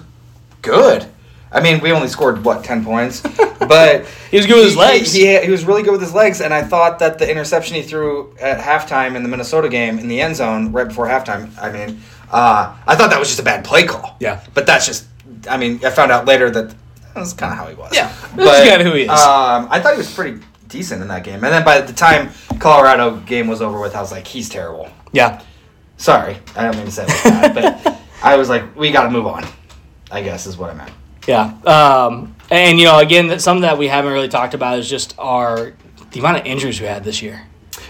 good. 0.61 1.05
I 1.51 1.61
mean, 1.61 1.81
we 1.81 1.91
only 1.91 2.07
scored 2.07 2.43
what 2.43 2.63
ten 2.63 2.83
points, 2.83 3.21
but 3.59 4.05
He 4.31 4.37
was 4.37 4.47
good 4.47 4.55
with 4.55 4.65
his 4.65 4.75
legs. 4.75 5.13
He, 5.13 5.27
he, 5.27 5.45
he 5.45 5.51
was 5.51 5.65
really 5.65 5.83
good 5.83 5.91
with 5.91 6.01
his 6.01 6.13
legs, 6.13 6.41
and 6.41 6.51
I 6.51 6.63
thought 6.63 6.97
that 6.99 7.19
the 7.19 7.29
interception 7.29 7.75
he 7.75 7.83
threw 7.83 8.35
at 8.41 8.59
halftime 8.59 9.15
in 9.15 9.21
the 9.21 9.29
Minnesota 9.29 9.69
game 9.69 9.99
in 9.99 10.07
the 10.07 10.19
end 10.19 10.35
zone 10.35 10.71
right 10.71 10.87
before 10.87 11.05
halftime. 11.07 11.51
I 11.61 11.71
mean, 11.71 12.01
uh, 12.31 12.75
I 12.87 12.95
thought 12.95 13.11
that 13.11 13.19
was 13.19 13.27
just 13.27 13.39
a 13.39 13.43
bad 13.43 13.63
play 13.63 13.85
call. 13.85 14.17
Yeah. 14.19 14.43
but 14.55 14.65
that's 14.65 14.87
just. 14.87 15.05
I 15.47 15.57
mean, 15.57 15.85
I 15.85 15.91
found 15.91 16.11
out 16.11 16.25
later 16.25 16.49
that 16.49 16.69
that 16.69 17.19
was 17.19 17.33
kind 17.33 17.51
of 17.51 17.59
how 17.59 17.67
he 17.67 17.75
was. 17.75 17.91
Yeah, 17.93 18.11
that's 18.35 18.67
kinda 18.67 18.83
who 18.83 18.95
he 18.95 19.03
is. 19.03 19.09
Um, 19.09 19.67
I 19.69 19.79
thought 19.79 19.93
he 19.93 19.97
was 19.99 20.11
pretty 20.13 20.39
decent 20.73 21.01
in 21.01 21.07
that 21.07 21.23
game, 21.23 21.35
and 21.35 21.45
then 21.45 21.63
by 21.63 21.79
the 21.79 21.93
time 21.93 22.31
Colorado 22.59 23.17
game 23.21 23.47
was 23.47 23.61
over 23.61 23.79
with, 23.79 23.95
I 23.95 24.01
was 24.01 24.11
like, 24.11 24.27
he's 24.27 24.49
terrible. 24.49 24.89
Yeah. 25.13 25.41
Sorry, 25.97 26.37
I 26.55 26.63
don't 26.63 26.75
mean 26.75 26.87
to 26.87 26.91
say 26.91 27.05
like 27.05 27.23
that, 27.53 27.83
but 27.83 28.01
I 28.23 28.35
was 28.35 28.49
like, 28.49 28.75
we 28.75 28.91
got 28.91 29.03
to 29.03 29.11
move 29.11 29.27
on. 29.27 29.45
I 30.11 30.21
guess 30.21 30.45
is 30.45 30.57
what 30.57 30.69
I 30.69 30.73
meant. 30.73 30.91
Yeah. 31.27 31.53
Um, 31.65 32.35
and, 32.51 32.79
you 32.79 32.85
know, 32.85 32.99
again, 32.99 33.27
that 33.27 33.41
something 33.41 33.61
that 33.61 33.77
we 33.77 33.87
haven't 33.87 34.11
really 34.11 34.27
talked 34.27 34.53
about 34.53 34.79
is 34.79 34.89
just 34.89 35.15
our 35.17 35.73
the 36.11 36.19
amount 36.19 36.37
of 36.37 36.45
injuries 36.45 36.79
we 36.81 36.87
had 36.87 37.03
this 37.03 37.21
year. 37.21 37.47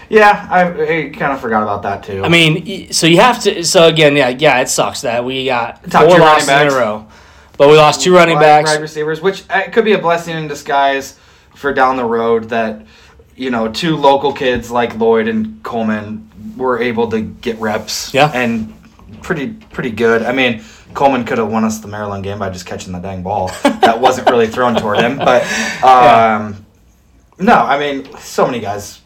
Yeah, 0.08 0.46
I, 0.50 0.62
I 0.70 1.08
kind 1.10 1.32
of 1.32 1.40
forgot 1.40 1.62
about 1.62 1.82
that 1.82 2.02
too. 2.04 2.22
I 2.24 2.28
mean, 2.28 2.92
so 2.92 3.06
you 3.06 3.18
have 3.18 3.42
to. 3.42 3.64
So 3.64 3.86
again, 3.86 4.16
yeah, 4.16 4.28
yeah, 4.28 4.60
it 4.60 4.68
sucks 4.68 5.00
that 5.00 5.24
we 5.24 5.46
got 5.46 5.82
Top 5.90 6.08
four 6.08 6.18
losses 6.18 6.48
in 6.48 6.68
a 6.68 6.70
row, 6.70 7.06
but 7.56 7.68
we 7.68 7.76
lost 7.76 8.02
two 8.02 8.14
running 8.14 8.38
backs. 8.38 8.70
wide 8.70 8.82
receivers, 8.82 9.20
which 9.20 9.44
uh, 9.50 9.70
could 9.70 9.84
be 9.84 9.92
a 9.92 9.98
blessing 9.98 10.36
in 10.36 10.46
disguise 10.46 11.18
for 11.54 11.72
down 11.72 11.96
the 11.96 12.04
road. 12.04 12.50
That 12.50 12.86
you 13.36 13.50
know, 13.50 13.70
two 13.70 13.96
local 13.96 14.32
kids 14.32 14.70
like 14.70 14.96
Lloyd 14.96 15.28
and 15.28 15.62
Coleman 15.62 16.30
were 16.56 16.80
able 16.80 17.10
to 17.10 17.20
get 17.20 17.58
reps. 17.58 18.14
Yeah. 18.14 18.30
and 18.32 18.72
pretty 19.22 19.52
pretty 19.52 19.90
good. 19.90 20.22
I 20.22 20.32
mean. 20.32 20.64
Coleman 20.94 21.24
could 21.24 21.38
have 21.38 21.50
won 21.50 21.64
us 21.64 21.80
the 21.80 21.88
Maryland 21.88 22.22
game 22.22 22.38
by 22.38 22.50
just 22.50 22.66
catching 22.66 22.92
the 22.92 23.00
dang 23.00 23.24
ball. 23.24 23.48
that 23.64 24.00
wasn't 24.00 24.30
really 24.30 24.46
thrown 24.46 24.76
toward 24.76 25.00
him, 25.00 25.18
but 25.18 25.42
um, 25.82 26.64
no, 27.38 27.54
I 27.54 27.78
mean, 27.78 28.16
so 28.18 28.46
many 28.46 28.60
guys. 28.60 29.00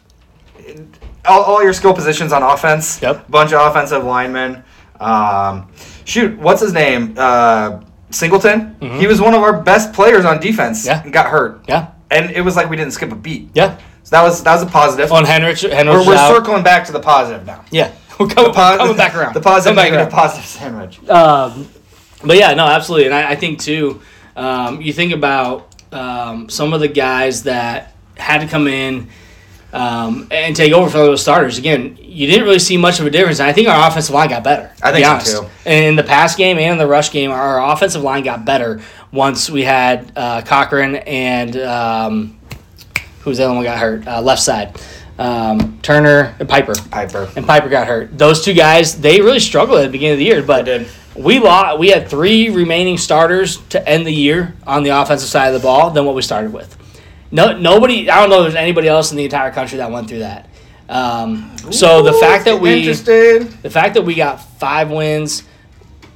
All, 1.24 1.42
all 1.42 1.62
your 1.62 1.72
skill 1.72 1.94
positions 1.94 2.32
on 2.32 2.42
offense. 2.42 3.00
Yep. 3.00 3.30
Bunch 3.30 3.52
of 3.52 3.66
offensive 3.66 4.04
linemen. 4.04 4.62
Um, 5.00 5.72
shoot, 6.04 6.38
what's 6.38 6.60
his 6.60 6.72
name? 6.72 7.14
Uh, 7.16 7.80
Singleton. 8.10 8.76
He 8.80 9.06
was 9.06 9.20
one 9.20 9.34
of 9.34 9.42
our 9.42 9.62
best 9.62 9.92
players 9.92 10.24
on 10.24 10.40
defense. 10.40 10.86
Mm-hmm. 10.86 11.06
Yeah. 11.08 11.12
got 11.12 11.26
hurt. 11.26 11.64
Yeah. 11.68 11.92
And 12.10 12.30
it 12.30 12.40
was 12.40 12.56
like 12.56 12.70
we 12.70 12.76
didn't 12.76 12.92
skip 12.92 13.12
a 13.12 13.16
beat. 13.16 13.50
Yeah. 13.54 13.78
So 14.04 14.16
that 14.16 14.22
was 14.22 14.42
that 14.42 14.54
was 14.54 14.62
a 14.62 14.66
positive. 14.66 15.12
On 15.12 15.24
Heinrich, 15.24 15.60
Heinrich 15.60 15.86
we're 15.86 16.06
we're 16.06 16.28
circling 16.28 16.62
back 16.62 16.86
to 16.86 16.92
the 16.92 17.00
positive 17.00 17.46
now. 17.46 17.64
Yeah. 17.70 17.92
We're 18.18 18.26
coming, 18.26 18.52
pos- 18.52 18.78
coming 18.78 18.96
back 18.96 19.14
around. 19.14 19.34
The 19.34 19.40
positive, 19.40 19.76
back 19.76 19.92
negative, 19.92 20.08
around. 20.08 20.10
positive 20.10 20.44
sandwich. 20.44 21.08
Um, 21.08 21.68
but 22.24 22.36
yeah, 22.36 22.52
no, 22.52 22.64
absolutely, 22.66 23.06
and 23.06 23.14
I, 23.14 23.30
I 23.30 23.36
think 23.36 23.60
too. 23.60 24.02
Um, 24.34 24.80
you 24.80 24.92
think 24.92 25.12
about 25.12 25.72
um, 25.92 26.48
some 26.48 26.72
of 26.72 26.80
the 26.80 26.88
guys 26.88 27.44
that 27.44 27.94
had 28.16 28.40
to 28.40 28.48
come 28.48 28.66
in 28.66 29.08
um, 29.72 30.28
and 30.30 30.56
take 30.56 30.72
over 30.72 30.88
for 30.90 30.98
those 30.98 31.22
starters. 31.22 31.58
Again, 31.58 31.98
you 32.00 32.26
didn't 32.26 32.44
really 32.44 32.58
see 32.58 32.76
much 32.76 33.00
of 33.00 33.06
a 33.06 33.10
difference. 33.10 33.40
And 33.40 33.48
I 33.48 33.52
think 33.52 33.68
our 33.68 33.88
offensive 33.88 34.14
line 34.14 34.30
got 34.30 34.42
better. 34.42 34.72
I 34.82 34.92
think 34.92 34.96
be 34.96 35.04
so, 35.04 35.10
honest. 35.10 35.36
too. 35.36 35.48
And 35.66 35.84
in 35.84 35.96
the 35.96 36.02
pass 36.02 36.34
game 36.36 36.58
and 36.58 36.72
in 36.72 36.78
the 36.78 36.86
rush 36.86 37.12
game, 37.12 37.30
our 37.30 37.72
offensive 37.72 38.02
line 38.02 38.24
got 38.24 38.44
better 38.44 38.80
once 39.12 39.50
we 39.50 39.64
had 39.64 40.12
uh, 40.16 40.42
Corcoran 40.42 40.96
and 40.96 41.56
um, 41.56 42.38
who's 43.20 43.38
the 43.38 43.44
other 43.44 43.54
one 43.54 43.64
got 43.64 43.78
hurt? 43.78 44.06
Uh, 44.06 44.20
left 44.20 44.42
side, 44.42 44.80
um, 45.18 45.78
Turner 45.82 46.34
and 46.38 46.48
Piper 46.48 46.74
Piper. 46.90 47.28
and 47.36 47.46
Piper 47.46 47.68
got 47.68 47.86
hurt. 47.86 48.16
Those 48.16 48.44
two 48.44 48.54
guys, 48.54 49.00
they 49.00 49.20
really 49.20 49.40
struggled 49.40 49.78
at 49.78 49.86
the 49.86 49.90
beginning 49.92 50.14
of 50.14 50.18
the 50.18 50.24
year, 50.24 50.42
but 50.42 50.86
we 51.16 51.38
lost. 51.38 51.78
We 51.78 51.88
had 51.88 52.08
three 52.08 52.48
remaining 52.50 52.98
starters 52.98 53.58
to 53.68 53.88
end 53.88 54.06
the 54.06 54.12
year 54.12 54.54
on 54.66 54.82
the 54.82 54.90
offensive 54.90 55.28
side 55.28 55.48
of 55.48 55.60
the 55.60 55.66
ball 55.66 55.90
than 55.90 56.04
what 56.04 56.14
we 56.14 56.22
started 56.22 56.52
with. 56.52 56.76
No, 57.30 57.58
nobody. 57.58 58.08
I 58.08 58.20
don't 58.20 58.30
know 58.30 58.38
if 58.38 58.44
there's 58.44 58.54
anybody 58.54 58.88
else 58.88 59.10
in 59.10 59.16
the 59.16 59.24
entire 59.24 59.50
country 59.50 59.78
that 59.78 59.90
went 59.90 60.08
through 60.08 60.20
that. 60.20 60.48
Um, 60.88 61.54
so 61.70 62.02
the 62.02 62.14
fact 62.14 62.46
that 62.46 62.58
we, 62.58 62.70
the 62.90 63.68
fact 63.70 63.94
that 63.94 64.02
we 64.02 64.14
got 64.14 64.36
five 64.58 64.90
wins, 64.90 65.42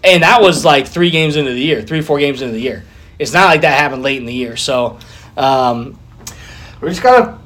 and 0.04 0.22
that 0.22 0.40
was 0.42 0.64
like 0.64 0.86
three 0.86 1.10
games 1.10 1.36
into 1.36 1.52
the 1.52 1.60
year, 1.60 1.82
three 1.82 2.00
four 2.00 2.18
games 2.18 2.42
into 2.42 2.54
the 2.54 2.60
year. 2.60 2.84
It's 3.18 3.32
not 3.32 3.46
like 3.46 3.60
that 3.62 3.78
happened 3.78 4.02
late 4.02 4.18
in 4.18 4.26
the 4.26 4.34
year. 4.34 4.56
So, 4.56 4.98
um, 5.36 5.98
We 6.80 6.88
just 6.88 7.02
gotta 7.02 7.38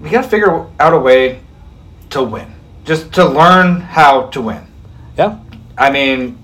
we 0.00 0.10
gotta 0.10 0.28
figure 0.28 0.66
out 0.78 0.92
a 0.94 0.98
way 0.98 1.40
to 2.10 2.22
win. 2.22 2.52
Just 2.84 3.12
to 3.14 3.24
learn 3.24 3.80
how 3.80 4.26
to 4.28 4.40
win. 4.40 4.66
yeah, 5.18 5.38
I 5.76 5.90
mean, 5.90 6.38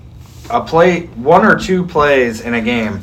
a 0.49 0.61
play 0.61 1.07
one 1.07 1.45
or 1.45 1.57
two 1.57 1.85
plays 1.85 2.41
in 2.41 2.53
a 2.53 2.61
game 2.61 3.01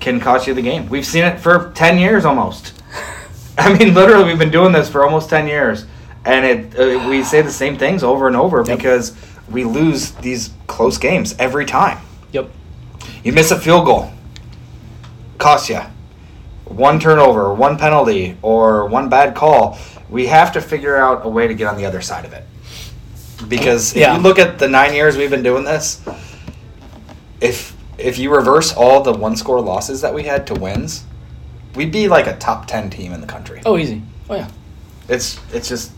can 0.00 0.20
cost 0.20 0.46
you 0.46 0.54
the 0.54 0.62
game. 0.62 0.88
We've 0.88 1.06
seen 1.06 1.24
it 1.24 1.38
for 1.40 1.72
ten 1.74 1.98
years 1.98 2.24
almost. 2.24 2.72
I 3.58 3.76
mean, 3.76 3.94
literally, 3.94 4.24
we've 4.24 4.38
been 4.38 4.50
doing 4.50 4.72
this 4.72 4.88
for 4.88 5.04
almost 5.04 5.28
ten 5.30 5.46
years, 5.48 5.86
and 6.24 6.44
it 6.46 6.78
uh, 6.78 7.08
we 7.08 7.22
say 7.22 7.42
the 7.42 7.50
same 7.52 7.76
things 7.76 8.02
over 8.02 8.26
and 8.26 8.36
over 8.36 8.58
Yep. 8.66 8.78
because 8.78 9.16
we 9.50 9.64
lose 9.64 10.12
these 10.12 10.50
close 10.66 10.98
games 10.98 11.34
every 11.38 11.64
time. 11.64 11.98
yep, 12.32 12.50
You 13.24 13.32
miss 13.32 13.50
a 13.50 13.58
field 13.58 13.84
goal, 13.86 14.10
costs 15.38 15.68
you 15.68 15.80
one 16.64 16.98
turnover, 16.98 17.54
one 17.54 17.78
penalty, 17.78 18.36
or 18.42 18.86
one 18.86 19.08
bad 19.08 19.34
call. 19.36 19.78
We 20.10 20.26
have 20.26 20.52
to 20.52 20.60
figure 20.60 20.96
out 20.96 21.24
a 21.24 21.28
way 21.28 21.46
to 21.46 21.54
get 21.54 21.68
on 21.68 21.76
the 21.76 21.86
other 21.86 22.00
side 22.00 22.24
of 22.24 22.32
it. 22.32 22.44
Because 23.48 23.92
if 23.92 23.98
Yeah. 23.98 24.16
you 24.16 24.22
look 24.22 24.38
at 24.38 24.58
the 24.58 24.66
nine 24.68 24.92
years 24.94 25.16
we've 25.16 25.30
been 25.30 25.42
doing 25.44 25.64
this, 25.64 26.00
if 27.40 27.74
if 27.98 28.18
you 28.18 28.34
reverse 28.34 28.74
all 28.74 29.00
the 29.02 29.12
one 29.12 29.36
score 29.36 29.60
losses 29.60 30.00
that 30.02 30.12
we 30.12 30.24
had 30.24 30.46
to 30.48 30.54
wins, 30.54 31.04
we'd 31.74 31.90
be 31.92 32.08
like 32.08 32.26
a 32.26 32.36
top 32.36 32.66
ten 32.66 32.90
team 32.90 33.12
in 33.12 33.20
the 33.20 33.26
country. 33.26 33.60
oh 33.64 33.76
easy, 33.78 34.02
oh 34.28 34.34
yeah. 34.34 34.48
It's 35.08 35.38
it's 35.52 35.68
just 35.68 35.92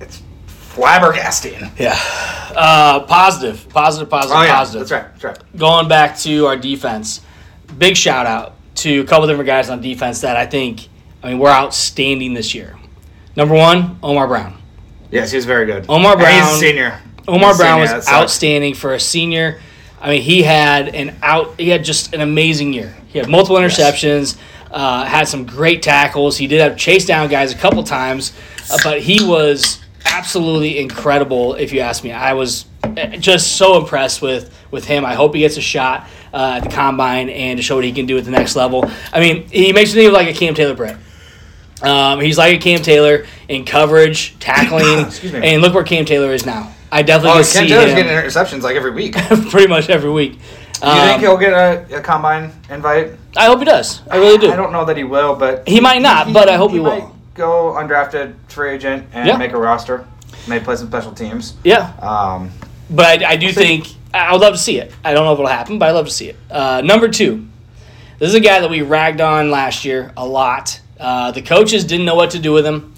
it's 0.00 0.22
flabbergasting. 0.74 1.70
Yeah. 1.78 1.96
Uh, 2.54 3.00
positive, 3.06 3.68
positive, 3.70 4.08
positive, 4.10 4.36
Oh 4.36 4.42
yeah, 4.42 4.54
positive. 4.54 4.88
that's 4.88 4.90
right. 4.92 5.12
That's 5.20 5.24
right. 5.24 5.56
Going 5.58 5.88
back 5.88 6.18
to 6.18 6.46
our 6.46 6.56
defense, 6.56 7.20
big 7.78 7.96
shout 7.96 8.26
out 8.26 8.54
to 8.76 9.00
a 9.00 9.04
couple 9.04 9.26
different 9.26 9.46
guys 9.46 9.70
on 9.70 9.80
defense 9.80 10.20
that 10.22 10.36
I 10.36 10.46
think, 10.46 10.88
I 11.22 11.28
mean, 11.30 11.38
we're 11.38 11.50
outstanding 11.50 12.34
this 12.34 12.54
year. 12.54 12.76
Number 13.36 13.54
one, 13.54 13.98
Omar 14.02 14.26
Brown. 14.28 14.58
Yes, 15.10 15.30
he 15.30 15.36
was 15.36 15.44
very 15.46 15.66
good. 15.66 15.86
Omar 15.88 16.12
And 16.12 16.20
he's 16.20 16.28
Brown- 16.40 16.54
a 16.54 16.58
senior. 16.58 17.00
Omar 17.28 17.48
He's 17.50 17.58
Brown 17.58 17.80
senior, 17.80 17.96
was 17.96 18.08
outstanding 18.08 18.74
for 18.74 18.94
a 18.94 19.00
senior. 19.00 19.60
I 20.00 20.10
mean, 20.10 20.22
he 20.22 20.42
had 20.42 20.94
an 20.94 21.16
out. 21.22 21.54
He 21.60 21.68
had 21.68 21.84
just 21.84 22.12
an 22.12 22.20
amazing 22.20 22.72
year. 22.72 22.94
He 23.08 23.18
had 23.18 23.28
multiple 23.28 23.56
interceptions. 23.56 24.36
Uh, 24.70 25.04
had 25.04 25.28
some 25.28 25.44
great 25.44 25.82
tackles. 25.82 26.36
He 26.38 26.46
did 26.46 26.60
have 26.60 26.76
chase 26.78 27.04
down 27.06 27.28
guys 27.28 27.52
a 27.52 27.56
couple 27.56 27.84
times, 27.84 28.32
uh, 28.70 28.78
but 28.82 29.00
he 29.02 29.22
was 29.22 29.78
absolutely 30.06 30.78
incredible. 30.78 31.54
If 31.54 31.72
you 31.72 31.80
ask 31.80 32.02
me, 32.04 32.12
I 32.12 32.32
was 32.34 32.66
uh, 32.84 33.06
just 33.18 33.56
so 33.56 33.78
impressed 33.78 34.22
with 34.22 34.52
with 34.70 34.84
him. 34.86 35.04
I 35.04 35.14
hope 35.14 35.34
he 35.34 35.40
gets 35.40 35.56
a 35.56 35.60
shot 35.60 36.06
uh, 36.32 36.54
at 36.56 36.60
the 36.64 36.70
combine 36.70 37.28
and 37.28 37.58
to 37.58 37.62
show 37.62 37.76
what 37.76 37.84
he 37.84 37.92
can 37.92 38.06
do 38.06 38.16
at 38.18 38.24
the 38.24 38.30
next 38.30 38.56
level. 38.56 38.90
I 39.12 39.20
mean, 39.20 39.46
he 39.48 39.72
makes 39.72 39.90
me 39.90 40.00
think 40.00 40.08
of 40.08 40.14
like 40.14 40.28
a 40.28 40.32
Cam 40.32 40.54
Taylor 40.54 40.74
Britt. 40.74 40.96
Um, 41.82 42.20
he's 42.20 42.38
like 42.38 42.54
a 42.54 42.58
Cam 42.58 42.80
Taylor 42.80 43.26
in 43.48 43.64
coverage, 43.64 44.38
tackling, 44.38 45.04
and 45.42 45.60
look 45.62 45.74
where 45.74 45.82
Cam 45.84 46.04
Taylor 46.04 46.32
is 46.32 46.46
now. 46.46 46.72
I 46.92 47.02
definitely 47.02 47.40
Oh, 47.40 47.42
see 47.42 47.66
Taylor's 47.68 47.90
him 47.90 47.96
getting 48.06 48.12
interceptions 48.12 48.62
like 48.62 48.76
every 48.76 48.92
week. 48.92 49.14
pretty 49.50 49.66
much 49.66 49.88
every 49.90 50.10
week. 50.10 50.32
Do 50.80 50.88
you 50.88 50.92
Um, 50.94 51.08
think 51.08 51.20
he'll 51.20 51.36
get 51.38 51.52
a, 51.52 51.98
a 51.98 52.00
combine 52.00 52.52
invite? 52.70 53.12
I 53.36 53.46
hope 53.46 53.58
he 53.60 53.64
does. 53.64 54.02
I 54.10 54.16
really 54.18 54.38
do. 54.38 54.52
I 54.52 54.56
don't 54.56 54.72
know 54.72 54.84
that 54.84 54.96
he 54.96 55.04
will, 55.04 55.34
but 55.34 55.66
He 55.66 55.80
might 55.80 56.02
not, 56.02 56.32
but 56.32 56.48
I 56.48 56.56
hope 56.56 56.72
he 56.72 56.80
will. 56.80 56.98
might 56.98 57.08
Go 57.34 57.72
undrafted 57.78 58.34
free 58.48 58.70
agent 58.72 59.06
and 59.12 59.26
Yeah. 59.26 59.36
make 59.36 59.52
a 59.52 59.56
roster. 59.58 60.04
May 60.46 60.60
play 60.60 60.76
some 60.76 60.88
special 60.88 61.12
teams. 61.12 61.54
Yeah, 61.64 61.92
Um, 62.00 62.50
but 62.90 63.22
I, 63.24 63.32
I 63.32 63.36
do 63.36 63.48
see. 63.48 63.54
think 63.54 63.86
I 64.12 64.32
would 64.32 64.40
love 64.40 64.52
to 64.54 64.58
see 64.60 64.78
it. 64.78 64.92
I 65.04 65.14
don't 65.14 65.24
know 65.24 65.32
if 65.32 65.38
it'll 65.38 65.50
happen, 65.50 65.78
but 65.78 65.88
I'd 65.88 65.92
love 65.92 66.06
to 66.06 66.12
see 66.12 66.28
it. 66.28 66.36
Uh, 66.50 66.82
number 66.84 67.08
two, 67.08 67.46
this 68.18 68.28
is 68.28 68.34
a 68.34 68.40
guy 68.40 68.60
that 68.60 68.68
we 68.68 68.82
ragged 68.82 69.20
on 69.20 69.50
last 69.50 69.84
year 69.84 70.12
a 70.16 70.26
lot. 70.26 70.80
Uh, 71.00 71.30
the 71.32 71.42
coaches 71.42 71.84
didn't 71.84 72.04
know 72.06 72.14
what 72.14 72.30
to 72.32 72.38
do 72.38 72.52
with 72.52 72.66
him. 72.66 72.91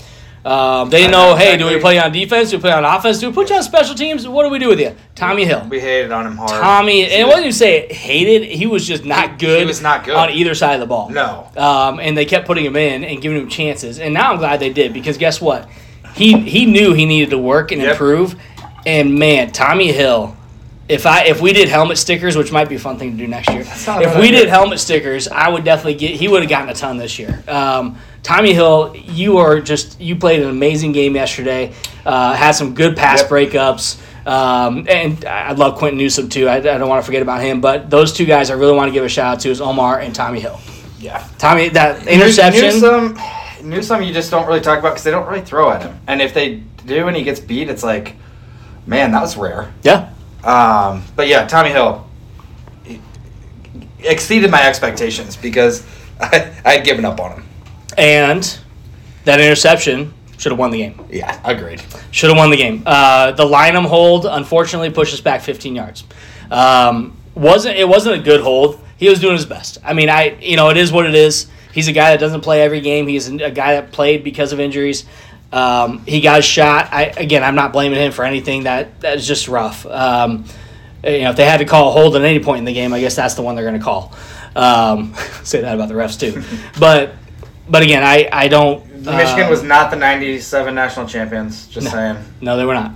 Um, 0.45 0.90
they 0.90 0.99
didn't 0.99 1.12
know, 1.12 1.30
know, 1.30 1.36
hey, 1.36 1.57
do 1.57 1.64
we 1.64 1.76
exactly. 1.76 1.80
play 1.80 1.99
on 1.99 2.12
defense? 2.12 2.51
Do 2.51 2.59
we 2.59 2.61
play 2.61 2.72
on 2.72 2.84
offense? 2.84 3.18
Do 3.18 3.28
we 3.28 3.34
put 3.34 3.49
you 3.49 3.57
on 3.57 3.62
special 3.62 3.95
teams? 3.95 4.28
What 4.28 4.45
do 4.45 4.51
we 4.51 4.59
do 4.59 4.68
with 4.68 4.78
you? 4.78 4.95
Tommi 5.14 5.47
Hill. 5.47 5.66
we 5.70 5.80
hated 5.80 6.12
on 6.12 6.26
him 6.26 6.36
hard. 6.36 6.51
Tommi, 6.51 7.05
and 7.05 7.12
it 7.12 7.24
wasn't 7.24 7.45
even 7.45 7.53
say 7.55 7.90
hated. 7.92 8.45
He 8.51 8.66
was 8.66 8.86
just 8.86 9.05
not 9.07 9.38
good. 9.38 9.61
He 9.61 9.64
was 9.64 9.80
not 9.80 10.05
good. 10.05 10.14
on 10.14 10.30
either 10.30 10.55
side 10.55 10.74
of 10.74 10.80
the 10.80 10.86
ball. 10.86 11.09
No. 11.09 11.49
Um, 11.57 11.99
and 11.99 12.14
they 12.16 12.26
kept 12.26 12.47
putting 12.47 12.64
him 12.66 12.76
in 12.76 13.05
and 13.05 13.22
giving 13.22 13.38
him 13.40 13.49
chances. 13.49 13.99
And 13.99 14.12
now 14.12 14.32
I'm 14.32 14.38
glad 14.38 14.61
they 14.61 14.72
did 14.72 14.92
because 14.92 15.16
guess 15.16 15.40
what? 15.40 15.66
He 16.14 16.38
he 16.40 16.66
knew 16.66 16.92
he 16.92 17.07
needed 17.07 17.30
to 17.30 17.38
work 17.38 17.72
and 17.72 17.80
Yep. 17.80 17.92
improve. 17.92 18.36
And 18.84 19.14
man, 19.18 19.51
Tommi 19.51 19.92
Hill. 19.92 20.36
If 20.87 21.07
I 21.07 21.24
if 21.24 21.41
we 21.41 21.53
did 21.55 21.68
helmet 21.68 21.97
stickers, 21.97 22.37
which 22.37 22.53
might 22.53 22.68
be 22.68 22.74
a 22.74 22.78
fun 22.78 22.99
thing 22.99 23.12
to 23.12 23.16
do 23.16 23.26
next 23.26 23.49
year, 23.51 23.62
if 23.66 24.18
we 24.20 24.30
did 24.30 24.49
helmet 24.51 24.78
stickers, 24.80 25.28
I 25.28 25.49
would 25.49 25.64
definitely 25.64 25.95
get. 25.95 26.11
He 26.12 26.28
would 26.28 26.43
have 26.43 26.51
gotten 26.51 26.68
a 26.68 26.74
ton 26.74 26.99
this 26.99 27.18
year. 27.18 27.43
Um, 27.49 27.97
Tommi 28.22 28.53
Hill, 28.53 28.95
you 28.95 29.39
are 29.39 29.61
just 29.61 29.99
you 29.99 30.16
played 30.16 30.43
an 30.43 30.51
amazing 30.51 30.93
game 30.93 31.14
yesterday. 31.14 31.72
Uh, 32.05 32.35
had 32.35 32.53
some 32.53 32.74
good 32.74 32.97
pass 32.97 33.20
Yep. 33.22 33.30
breakups. 33.30 34.01
Um, 34.26 34.87
and 34.89 35.24
I 35.24 35.53
love 35.53 35.76
Quinton 35.78 35.99
Newsome 35.99 36.28
too. 36.28 36.49
I, 36.49 36.57
I 36.57 36.61
don't 36.61 36.89
want 36.89 37.03
to 37.03 37.07
forget 37.07 37.22
about 37.22 37.41
him. 37.41 37.61
But 37.62 37.89
those 37.91 38.12
two 38.12 38.26
guys 38.26 38.51
I 38.51 38.55
really 38.55 38.74
want 38.74 38.89
to 38.89 38.93
give 38.93 39.05
a 39.05 39.09
shout 39.09 39.35
out 39.35 39.41
to 39.41 39.51
is 39.51 39.61
Omar 39.62 40.01
and 40.01 40.14
Tommi 40.14 40.39
Hill. 40.41 40.61
Yeah. 40.99 41.26
Tommi, 41.39 41.72
that 41.74 42.07
interception. 42.07 42.62
Newsome, 42.80 43.18
Newsome, 43.62 44.03
you 44.03 44.12
just 44.14 44.30
don't 44.30 44.47
really 44.47 44.61
talk 44.61 44.78
about 44.78 44.91
because 44.91 45.05
they 45.05 45.11
don't 45.11 45.26
really 45.28 45.43
throw 45.45 45.70
at 45.70 45.82
him. 45.82 45.99
And 46.07 46.20
if 46.22 46.32
they 46.35 46.57
do 46.87 47.07
and 47.09 47.16
he 47.16 47.22
gets 47.22 47.41
beat, 47.41 47.68
it's 47.70 47.82
like, 47.82 48.16
man, 48.87 49.12
that 49.12 49.20
was 49.22 49.37
rare. 49.37 49.72
Yeah. 49.82 50.11
Um, 50.45 51.03
but 51.16 51.26
yeah, 51.26 51.47
Tommi 51.47 51.70
Hill 51.70 52.07
exceeded 54.01 54.51
my 54.51 54.66
expectations 54.66 55.36
because 55.36 55.86
I, 56.20 56.53
I 56.64 56.72
had 56.74 56.84
given 56.84 57.05
up 57.05 57.20
on 57.20 57.32
him. 57.32 57.45
And 57.97 58.59
that 59.24 59.40
interception 59.40 60.12
should 60.36 60.53
have 60.53 60.59
won 60.59 60.70
the 60.70 60.78
game. 60.78 61.05
Yeah, 61.11 61.40
agreed. 61.45 61.82
Should 62.11 62.30
have 62.30 62.36
won 62.36 62.51
the 62.51 62.57
game. 62.57 62.82
Uh, 62.84 63.32
the 63.32 63.45
Lynham 63.45 63.86
hold 63.86 64.26
unfortunately 64.26 64.90
pushes 64.90 65.20
back 65.20 65.40
15 65.40 65.74
yards. 65.74 66.05
Um, 66.51 67.16
wasn't 67.34 67.76
it 67.76 67.88
wasn't 67.88 68.20
a 68.20 68.22
good 68.22 68.40
hold. 68.40 68.80
He 68.97 69.09
was 69.09 69.20
doing 69.20 69.34
his 69.34 69.47
best. 69.47 69.78
I 69.82 69.95
mean, 69.95 70.09
I 70.09 70.36
you 70.40 70.57
know 70.57 70.70
it 70.70 70.76
is 70.76 70.92
what 70.92 71.07
it 71.07 71.14
is. 71.14 71.47
He's 71.72 71.88
a 71.88 71.92
guy 71.92 72.11
that 72.11 72.20
doesn't 72.20 72.42
play 72.42 72.62
every 72.62 72.80
game. 72.80 73.09
He's 73.09 73.28
a 73.28 73.51
guy 73.51 73.74
that 73.74 73.90
played 73.90 74.22
because 74.22 74.53
of 74.53 74.61
injuries. 74.61 75.05
Um, 75.55 76.05
he 76.05 76.20
got 76.20 76.42
shot. 76.42 76.92
I 76.92 77.05
again, 77.16 77.44
I'm 77.44 77.55
not 77.55 77.72
blaming 77.72 78.00
him 78.00 78.11
for 78.11 78.24
anything. 78.24 78.64
That 78.64 79.00
that 79.02 79.18
is 79.18 79.26
just 79.26 79.46
rough. 79.46 79.86
Um, 79.86 80.46
you 81.05 81.20
know, 81.20 81.30
if 81.30 81.36
they 81.36 81.44
had 81.44 81.59
to 81.59 81.64
call 81.64 81.90
a 81.90 81.92
hold 81.92 82.16
at 82.16 82.22
any 82.22 82.40
point 82.40 82.59
in 82.59 82.64
the 82.64 82.72
game, 82.72 82.92
I 82.92 82.98
guess 82.98 83.14
that's 83.14 83.34
the 83.34 83.42
one 83.42 83.55
they're 83.55 83.64
going 83.64 83.78
to 83.78 83.84
call. 83.84 84.12
Um, 84.57 85.14
say 85.44 85.61
that 85.61 85.74
about 85.76 85.88
the 85.88 85.94
refs 85.94 86.18
too. 86.18 86.42
but 86.80 87.14
but 87.68 87.84
again, 87.84 88.02
I 88.02 88.28
I 88.32 88.48
don't. 88.48 88.84
Michigan 89.05 89.44
um, 89.44 89.50
was 89.50 89.62
not 89.62 89.90
the 89.90 89.96
97 89.96 90.74
national 90.74 91.07
champions, 91.07 91.68
just 91.68 91.90
saying. 91.90 92.16
no, 92.40 92.57
they 92.57 92.64
were 92.64 92.74
not. 92.74 92.92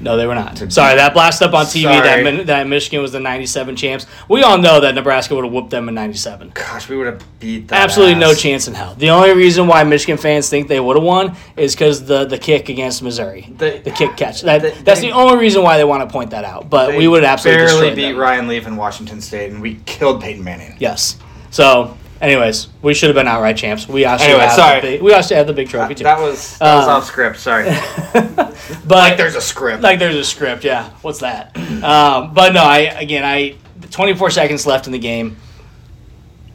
No, 0.00 0.16
they 0.16 0.26
were 0.26 0.34
not. 0.34 0.58
Sorry, 0.72 0.96
that 0.96 1.14
blast 1.14 1.42
up 1.42 1.54
on 1.54 1.66
TV 1.66 1.84
that, 1.84 2.04
Sorry. 2.22 2.44
That 2.44 2.66
Michigan 2.66 3.00
was 3.02 3.12
the 3.12 3.20
97 3.20 3.76
champs. 3.76 4.06
We 4.28 4.42
all 4.42 4.58
know 4.58 4.80
that 4.80 4.94
Nebraska 4.94 5.34
would 5.34 5.44
have 5.44 5.52
whooped 5.52 5.70
them 5.70 5.88
in 5.88 5.94
97. 5.94 6.50
Gosh, 6.54 6.88
we 6.88 6.96
would 6.96 7.06
have 7.06 7.40
beat 7.40 7.68
that. 7.68 7.82
Absolutely 7.82 8.16
no 8.16 8.34
chance 8.34 8.68
in 8.68 8.74
hell. 8.74 8.94
The 8.94 9.10
only 9.10 9.32
reason 9.32 9.66
why 9.66 9.82
Michigan 9.84 10.16
fans 10.18 10.48
think 10.48 10.68
they 10.68 10.80
would 10.80 10.96
have 10.96 11.04
won 11.04 11.36
is 11.56 11.74
because 11.74 12.04
the, 12.04 12.24
the 12.24 12.38
kick 12.38 12.68
against 12.68 13.02
Missouri. 13.02 13.52
They- 13.56 13.78
the 13.78 13.90
kick 13.90 14.16
catch. 14.16 14.42
That, 14.42 14.62
they- 14.62 14.70
that's 14.70 15.00
they- 15.00 15.08
the 15.08 15.14
only 15.14 15.38
reason 15.38 15.62
why 15.62 15.76
they 15.76 15.84
want 15.84 16.08
to 16.08 16.12
point 16.12 16.30
that 16.30 16.44
out. 16.44 16.68
But 16.68 16.96
we 16.96 17.08
would 17.08 17.24
absolutely 17.24 17.66
barely 17.66 17.94
beat 17.94 18.02
them. 18.12 18.16
Ryan 18.18 18.48
Leaf 18.48 18.66
in 18.66 18.76
Washington 18.76 19.20
State, 19.20 19.50
and 19.52 19.60
we 19.62 19.80
killed 19.86 20.20
Peyton 20.22 20.44
Manning. 20.44 20.76
Yes. 20.78 21.18
So, 21.50 21.96
anyways, 22.20 22.68
we 22.82 22.94
should 22.94 23.08
have 23.08 23.14
been 23.14 23.26
outright 23.28 23.56
champs. 23.56 23.88
We 23.88 24.04
also 24.04 24.24
Anyway, 24.24 24.40
have 24.40 24.52
sorry. 24.52 24.80
The 24.80 24.86
big, 24.86 25.02
we 25.02 25.12
also 25.12 25.34
have 25.34 25.46
the 25.46 25.52
big 25.52 25.68
trophy 25.68 25.94
too. 25.94 26.04
That 26.04 26.18
was 26.20 26.58
that 26.58 26.74
was 26.76 26.84
Um, 26.84 26.90
off 26.90 27.04
script. 27.06 27.38
Sorry. 27.38 27.64
but 28.12 28.54
like 28.88 29.16
there's 29.16 29.34
a 29.34 29.40
script. 29.40 29.82
like 29.82 29.98
there's 29.98 30.16
a 30.16 30.24
script 30.24 30.64
yeah 30.64 30.90
what's 31.02 31.18
that 31.20 31.56
um, 31.84 32.32
but 32.34 32.52
no 32.52 32.62
i 32.62 32.78
again 32.78 33.22
i 33.24 33.54
24 33.90 34.30
seconds 34.30 34.66
left 34.66 34.86
in 34.86 34.92
the 34.92 34.98
game 34.98 35.36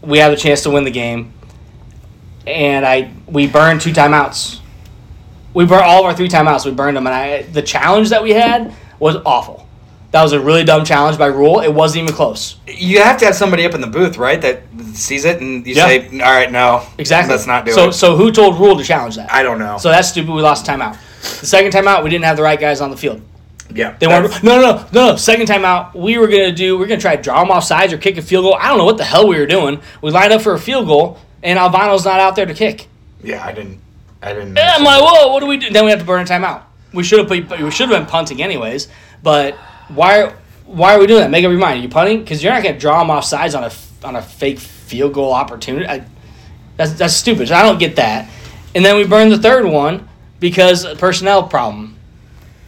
we 0.01 0.17
have 0.17 0.33
a 0.33 0.35
chance 0.35 0.63
to 0.63 0.69
win 0.69 0.83
the 0.83 0.91
game 0.91 1.31
and 2.47 2.85
i 2.85 3.11
we 3.27 3.45
burned 3.47 3.79
two 3.81 3.91
timeouts 3.91 4.59
we 5.53 5.65
burned 5.65 5.83
all 5.83 5.99
of 5.99 6.05
our 6.05 6.13
three 6.15 6.27
timeouts 6.27 6.65
we 6.65 6.71
burned 6.71 6.97
them 6.97 7.05
and 7.05 7.15
i 7.15 7.43
the 7.43 7.61
challenge 7.61 8.09
that 8.09 8.23
we 8.23 8.31
had 8.31 8.73
was 8.99 9.15
awful 9.25 9.67
that 10.11 10.21
was 10.21 10.33
a 10.33 10.39
really 10.39 10.63
dumb 10.63 10.83
challenge 10.85 11.17
by 11.17 11.25
Rhule 11.27 11.59
it 11.61 11.73
wasn't 11.73 12.03
even 12.03 12.15
close 12.15 12.57
you 12.67 13.01
have 13.01 13.17
to 13.17 13.25
have 13.25 13.35
somebody 13.35 13.65
up 13.65 13.73
in 13.73 13.81
the 13.81 13.87
booth, 13.87 14.17
right? 14.17 14.41
That 14.41 14.63
sees 14.93 15.23
it, 15.25 15.39
and 15.41 15.65
you 15.67 15.75
Yeah. 15.75 15.85
say, 15.87 16.09
"All 16.13 16.31
right, 16.31 16.51
no, 16.51 16.83
exactly 16.97 17.31
let's 17.33 17.47
not 17.47 17.65
do 17.65 17.71
so 17.71 17.89
it." 17.89 17.93
so 17.93 18.15
who 18.15 18.31
told 18.31 18.59
Rhule 18.59 18.77
to 18.77 18.83
challenge 18.83 19.15
that 19.17 19.31
I 19.31 19.43
don't 19.43 19.59
know. 19.59 19.77
so 19.77 19.89
that's 19.89 20.09
stupid 20.09 20.31
we 20.33 20.41
lost 20.41 20.67
a 20.67 20.71
timeout 20.71 20.97
the 21.39 21.45
second 21.45 21.71
timeout 21.71 22.03
we 22.03 22.09
didn't 22.09 22.25
have 22.25 22.37
the 22.37 22.43
right 22.43 22.59
guys 22.59 22.81
on 22.81 22.89
the 22.91 22.97
field 22.97 23.21
yeah, 23.73 23.95
They 23.99 24.07
weren't. 24.07 24.43
No, 24.43 24.59
no, 24.59 24.61
no, 24.61 24.85
no, 24.91 25.11
no. 25.11 25.15
Second 25.15 25.45
time 25.45 25.63
out, 25.63 25.95
we 25.95 26.17
were 26.17 26.27
gonna 26.27 26.51
do. 26.51 26.77
We 26.77 26.83
are 26.83 26.87
gonna 26.87 26.99
try 26.99 27.15
to 27.15 27.21
draw 27.21 27.39
them 27.39 27.51
off 27.51 27.63
sides 27.63 27.93
or 27.93 27.97
kick 27.97 28.17
a 28.17 28.21
field 28.21 28.43
goal. 28.43 28.57
I 28.59 28.67
don't 28.67 28.77
know 28.77 28.83
what 28.83 28.97
the 28.97 29.05
hell 29.05 29.25
we 29.29 29.37
were 29.39 29.45
doing. 29.45 29.79
We 30.01 30.11
lined 30.11 30.33
up 30.33 30.41
for 30.41 30.53
a 30.53 30.59
field 30.59 30.87
goal, 30.87 31.19
and 31.41 31.57
Alvano's 31.57 32.03
not 32.03 32.19
out 32.19 32.35
there 32.35 32.45
to 32.45 32.53
kick. 32.53 32.87
Yeah, 33.23 33.41
I 33.45 33.53
didn't. 33.53 33.79
I 34.21 34.33
didn't. 34.33 34.57
And 34.57 34.59
I'm 34.59 34.83
like, 34.83 35.01
whoa, 35.01 35.31
what 35.31 35.39
do 35.39 35.45
we 35.45 35.55
do? 35.55 35.69
Then 35.69 35.85
we 35.85 35.91
have 35.91 35.99
to 35.99 36.05
burn 36.05 36.21
a 36.21 36.25
timeout. 36.25 36.63
We 36.91 37.03
should 37.03 37.19
have. 37.19 37.29
We 37.29 37.71
should 37.71 37.87
have 37.89 37.97
been 37.97 38.07
punting 38.07 38.41
anyways. 38.43 38.89
But 39.23 39.55
why? 39.89 40.33
Why 40.65 40.95
are 40.95 40.99
we 40.99 41.07
doing 41.07 41.21
that? 41.21 41.29
Make 41.31 41.43
up 41.43 41.51
your 41.51 41.59
mind. 41.59 41.79
Are 41.79 41.83
you 41.83 41.89
punting? 41.89 42.19
Because 42.21 42.43
you're 42.43 42.53
not 42.53 42.63
gonna 42.63 42.79
draw 42.79 42.99
them 42.99 43.11
off 43.11 43.25
sides 43.25 43.55
on 43.55 43.63
a 43.65 43.71
on 44.03 44.15
a 44.15 44.21
fake 44.21 44.59
field 44.59 45.13
goal 45.13 45.33
opportunity. 45.33 45.85
I, 45.87 46.05
that's 46.77 46.93
that's 46.93 47.13
stupid. 47.13 47.49
So 47.49 47.55
I 47.55 47.61
don't 47.63 47.77
get 47.79 47.95
that. 47.97 48.29
And 48.73 48.83
then 48.85 48.95
we 48.95 49.05
burned 49.05 49.31
the 49.31 49.37
third 49.37 49.65
one 49.65 50.07
because 50.39 50.85
of 50.85 50.97
personnel 50.97 51.43
problem. 51.47 51.97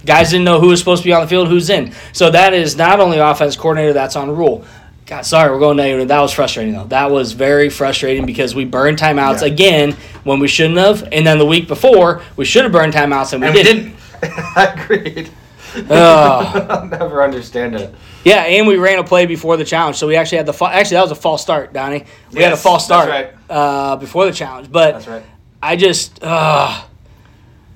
Guys 0.06 0.32
didn't 0.32 0.44
know 0.44 0.60
who 0.60 0.68
was 0.68 0.80
supposed 0.80 1.02
to 1.04 1.08
be 1.08 1.14
on 1.14 1.22
the 1.22 1.28
field, 1.28 1.48
who's 1.48 1.70
in. 1.70 1.94
So 2.12 2.30
that 2.30 2.54
is 2.54 2.76
not 2.76 3.00
only 3.00 3.20
offense 3.20 3.56
coordinator, 3.56 3.94
that's 3.94 4.18
on 4.18 4.30
Rhule. 4.36 4.66
God, 5.06 5.26
sorry, 5.26 5.50
we're 5.52 5.60
going 5.60 5.78
negative. 5.78 6.10
That 6.10 6.20
was 6.20 6.34
frustrating 6.34 6.74
though. 6.74 6.86
That 6.86 7.10
was 7.10 7.32
very 7.32 7.70
frustrating 7.70 8.26
because 8.26 8.54
we 8.54 8.66
burned 8.66 8.98
timeouts 8.98 9.42
Yeah. 9.42 9.48
again 9.48 9.92
when 10.26 10.40
we 10.40 10.48
shouldn't 10.50 10.78
have, 10.78 11.08
and 11.12 11.26
then 11.26 11.38
the 11.40 11.46
week 11.46 11.68
before 11.70 12.22
we 12.36 12.44
should 12.46 12.64
have 12.64 12.72
burned 12.74 12.94
timeouts 12.94 13.32
and 13.32 13.42
we 13.42 13.48
and 13.48 13.56
didn't. 13.56 13.84
didn't. 13.84 13.96
I 14.58 14.66
agreed. 14.78 15.30
I'll 15.76 16.86
never 16.88 17.24
understand 17.24 17.76
it. 17.76 17.94
Yeah, 18.24 18.44
and 18.44 18.68
we 18.68 18.78
ran 18.78 19.00
a 19.00 19.04
play 19.04 19.26
before 19.26 19.58
the 19.58 19.66
challenge, 19.66 19.98
so 19.98 20.08
we 20.08 20.16
actually 20.16 20.38
had 20.38 20.46
the 20.46 20.54
fa- 20.54 20.66
actually 20.66 20.96
that 20.96 21.02
was 21.04 21.12
a 21.12 21.16
false 21.16 21.42
start, 21.42 21.74
Donnie. 21.74 22.06
We 22.32 22.42
had 22.42 22.50
a 22.50 22.56
Yes, 22.56 22.64
false 22.64 22.88
that's 22.88 23.04
start 23.04 23.10
right. 23.10 23.34
uh, 23.50 23.96
before 23.98 24.26
the 24.26 24.32
challenge, 24.32 24.72
but 24.72 24.94
That's 24.94 25.08
right. 25.08 25.24
I 25.62 25.76
just, 25.76 26.20
uh, 26.22 26.84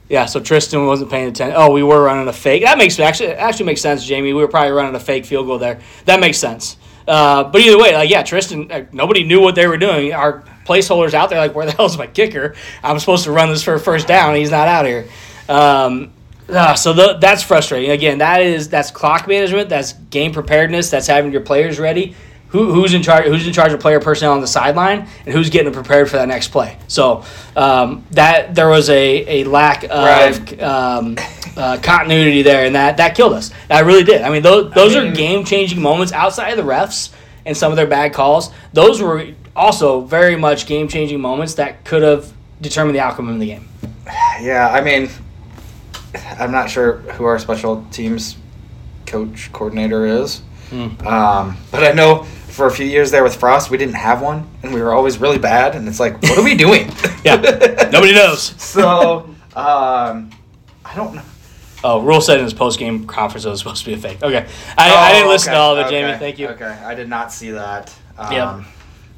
yeah. 0.10 0.26
So 0.26 0.40
Tristan 0.40 0.86
wasn't 0.86 1.10
paying 1.10 1.28
attention. 1.30 1.56
Oh, 1.58 1.72
we 1.72 1.84
were 1.84 2.04
running 2.04 2.28
a 2.28 2.34
fake. 2.34 2.64
That 2.64 2.78
makes 2.78 3.00
actually 3.00 3.30
actually 3.34 3.66
makes 3.68 3.82
sense, 3.82 4.06
Jamie. 4.06 4.34
We 4.34 4.42
were 4.42 4.48
probably 4.48 4.72
running 4.72 4.96
a 4.96 5.00
fake 5.00 5.26
field 5.26 5.48
goal 5.48 5.58
there. 5.58 5.80
That 6.06 6.20
makes 6.20 6.38
sense. 6.38 6.78
Uh, 7.08 7.46
but 7.46 7.62
either 7.62 7.78
way, 7.80 7.94
like 7.96 8.10
yeah, 8.10 8.24
Tristan. 8.24 8.70
Uh, 8.72 8.86
nobody 8.92 9.24
knew 9.24 9.40
what 9.42 9.56
they 9.56 9.68
were 9.68 9.78
doing. 9.78 10.14
Our 10.14 10.44
placeholders 10.66 11.14
out 11.14 11.30
there, 11.30 11.40
like 11.40 11.56
where 11.56 11.66
the 11.66 11.72
hell's 11.78 11.98
my 11.98 12.08
kicker? 12.08 12.56
I'm 12.84 13.00
supposed 13.00 13.24
to 13.26 13.32
run 13.32 13.50
this 13.50 13.64
for 13.64 13.74
a 13.76 13.80
first 13.80 14.08
down. 14.08 14.36
He's 14.36 14.52
not 14.52 14.68
out 14.68 14.86
here. 14.86 15.08
Um, 15.48 16.12
uh, 16.50 16.76
so 16.76 16.94
the, 16.94 17.18
that's 17.20 17.44
frustrating. 17.44 17.92
Again, 17.92 18.20
that 18.20 18.42
is 18.42 18.70
that's 18.70 18.92
clock 18.92 19.28
management. 19.28 19.70
That's 19.70 19.94
game 19.94 20.32
preparedness. 20.34 20.90
That's 20.90 21.08
having 21.08 21.32
your 21.32 21.42
players 21.42 21.80
ready. 21.80 22.16
Who, 22.50 22.72
who's 22.72 22.94
in 22.94 23.04
charge? 23.04 23.26
Who's 23.26 23.46
in 23.46 23.52
charge 23.52 23.74
of 23.74 23.82
player 23.82 24.00
personnel 24.00 24.32
on 24.34 24.40
the 24.40 24.48
sideline, 24.48 25.00
and 25.26 25.34
who's 25.36 25.50
getting 25.50 25.74
prepared 25.74 26.10
for 26.10 26.16
that 26.16 26.30
next 26.30 26.48
play? 26.48 26.78
So 26.88 27.26
um, 27.58 28.06
that 28.12 28.56
there 28.56 28.70
was 28.70 28.90
a, 28.90 29.42
a 29.42 29.44
lack 29.44 29.84
of 29.84 29.90
Right. 29.90 30.62
um, 30.62 31.18
uh, 31.58 31.78
continuity 31.84 32.44
there, 32.44 32.66
and 32.66 32.76
that 32.76 32.98
that 32.98 33.16
killed 33.16 33.34
us. 33.34 33.52
That 33.68 33.86
really 33.86 34.06
did. 34.06 34.22
I 34.22 34.30
mean, 34.30 34.44
those 34.44 34.72
those 34.74 34.96
are 34.96 35.04
mean- 35.04 35.14
game 35.14 35.44
changing 35.44 35.82
moments 35.82 36.14
outside 36.14 36.52
of 36.52 36.58
the 36.58 36.72
refs 36.72 37.12
and 37.46 37.56
some 37.58 37.72
of 37.72 37.76
their 37.76 37.88
bad 37.88 38.14
calls. 38.14 38.50
Those 38.72 39.02
were 39.02 39.28
also 39.54 40.00
very 40.02 40.38
much 40.38 40.68
game 40.68 40.88
changing 40.88 41.20
moments 41.20 41.56
that 41.56 41.84
could 41.84 42.02
have 42.02 42.32
determined 42.62 42.96
the 42.96 43.02
outcome 43.02 43.28
of 43.28 43.40
the 43.40 43.46
game. 43.48 43.68
Yeah, 44.40 44.70
I 44.72 44.80
mean, 44.80 45.10
I'm 46.40 46.52
not 46.52 46.70
sure 46.70 46.98
who 46.98 47.26
our 47.26 47.38
special 47.40 47.86
teams 47.92 48.38
coach 49.06 49.52
coordinator 49.54 50.06
is, 50.06 50.42
Hmm. 50.70 50.90
um, 51.08 51.58
but 51.72 51.84
I 51.84 51.92
know 51.94 52.24
for 52.24 52.66
a 52.68 52.72
few 52.72 52.86
years 52.86 53.12
there 53.12 53.24
with 53.24 53.36
Frost, 53.36 53.70
we 53.70 53.78
didn't 53.78 53.96
have 53.96 54.22
one, 54.22 54.48
and 54.64 54.74
we 54.74 54.82
were 54.82 54.94
always 54.94 55.18
really 55.20 55.38
bad. 55.38 55.76
And 55.76 55.88
it's 55.88 56.00
like, 56.00 56.22
what 56.24 56.38
are 56.38 56.44
we 56.44 56.56
doing? 56.56 56.92
Yeah, 57.24 57.36
nobody 57.92 58.14
knows. 58.14 58.54
So, 58.58 59.30
um, 59.56 60.30
I 60.86 60.94
don't 60.96 61.14
know. 61.16 61.22
Oh, 61.84 62.02
Rhule 62.02 62.22
said 62.22 62.38
in 62.38 62.44
his 62.44 62.54
post 62.54 62.80
game 62.80 63.06
conference 63.06 63.46
it 63.46 63.50
was 63.50 63.60
supposed 63.60 63.84
to 63.84 63.90
be 63.90 63.94
a 63.94 63.98
fake. 63.98 64.24
Okay, 64.24 64.46
I, 64.78 64.92
I 64.94 65.12
didn't 65.14 65.28
Oh, 65.28 65.32
listen 65.32 65.50
okay, 65.50 65.58
to 65.58 65.62
all 65.62 65.72
of 65.74 65.78
it, 65.80 65.86
okay, 65.88 66.02
Jamie. 66.02 66.18
Thank 66.18 66.40
you. 66.40 66.48
Okay, 66.50 66.66
I 66.66 66.96
did 66.96 67.08
not 67.10 67.32
see 67.32 67.52
that. 67.52 67.94
Um, 68.18 68.32
Yep. 68.32 68.66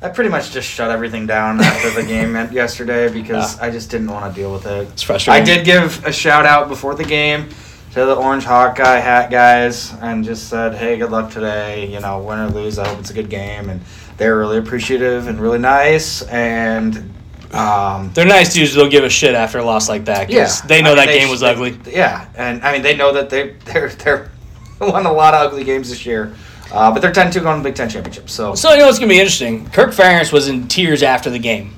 I 0.02 0.08
pretty 0.10 0.30
much 0.30 0.52
just 0.52 0.70
shut 0.70 0.92
everything 0.92 1.28
down 1.28 1.60
after 1.60 1.90
the 1.90 2.04
game 2.08 2.34
yesterday 2.54 3.10
because 3.12 3.58
Yeah. 3.58 3.66
I 3.66 3.70
just 3.70 3.90
didn't 3.92 4.10
want 4.12 4.34
to 4.34 4.40
deal 4.40 4.52
with 4.54 4.66
it. 4.66 4.88
It's 4.94 5.04
frustrating. 5.04 5.42
I 5.42 5.46
did 5.46 5.66
give 5.66 6.06
a 6.06 6.12
shout 6.14 6.46
out 6.46 6.70
before 6.70 6.96
the 6.96 7.04
game 7.04 7.50
to 7.94 8.06
the 8.06 8.16
Orange 8.16 8.46
Hawkeye 8.46 9.00
hat 9.00 9.30
guys 9.30 9.94
and 10.02 10.24
just 10.24 10.48
said, 10.48 10.76
"Hey, 10.76 10.98
good 10.98 11.12
luck 11.12 11.32
today. 11.32 11.88
You 11.88 12.00
know, 12.00 12.20
win 12.22 12.40
or 12.40 12.48
lose, 12.48 12.80
I 12.80 12.88
hope 12.88 13.00
it's 13.00 13.10
a 13.10 13.14
good 13.14 13.30
game." 13.30 13.70
And 13.70 13.82
they 14.18 14.30
were 14.30 14.38
really 14.38 14.58
appreciative 14.58 15.28
and 15.28 15.40
really 15.40 15.58
nice. 15.60 16.22
And 16.24 17.12
um, 17.52 18.12
They're 18.14 18.26
nice 18.28 18.54
dudes. 18.54 18.76
They'll 18.76 18.90
give 18.90 19.04
a 19.04 19.10
shit 19.10 19.34
after 19.36 19.58
a 19.58 19.64
loss 19.66 19.90
like 19.90 20.06
that. 20.06 20.30
yeah, 20.30 20.48
they 20.68 20.82
know 20.82 20.92
I 20.92 20.96
mean, 20.96 20.98
that 20.98 21.06
they 21.08 21.20
game 21.20 21.30
was 21.30 21.40
they- 21.42 21.50
ugly. 21.50 21.78
Yeah, 21.88 22.28
and 22.36 22.64
I 22.64 22.72
mean 22.72 22.84
they 22.84 22.96
know 22.96 23.12
that 23.14 23.30
they 23.30 23.56
they're 23.66 23.90
they're 23.90 24.30
won 24.80 25.06
a 25.06 25.12
lot 25.12 25.34
of 25.34 25.48
ugly 25.48 25.64
games 25.66 25.90
this 25.90 26.06
year, 26.06 26.34
uh, 26.72 26.92
but 26.92 27.02
they're 27.02 27.12
10-2 27.12 27.42
going 27.42 27.58
to 27.58 27.64
the 27.64 27.70
Big 27.70 27.76
Ten 27.76 27.90
championship. 27.90 28.30
So, 28.30 28.56
So 28.56 28.72
you 28.74 28.80
know 28.80 28.90
it's 28.90 29.00
gonna 29.00 29.10
be 29.10 29.20
interesting? 29.20 29.70
Kirk 29.70 29.92
Ferentz 29.92 30.32
was 30.32 30.48
in 30.48 30.68
tears 30.68 31.04
after 31.04 31.30
the 31.30 31.40
game. 31.40 31.74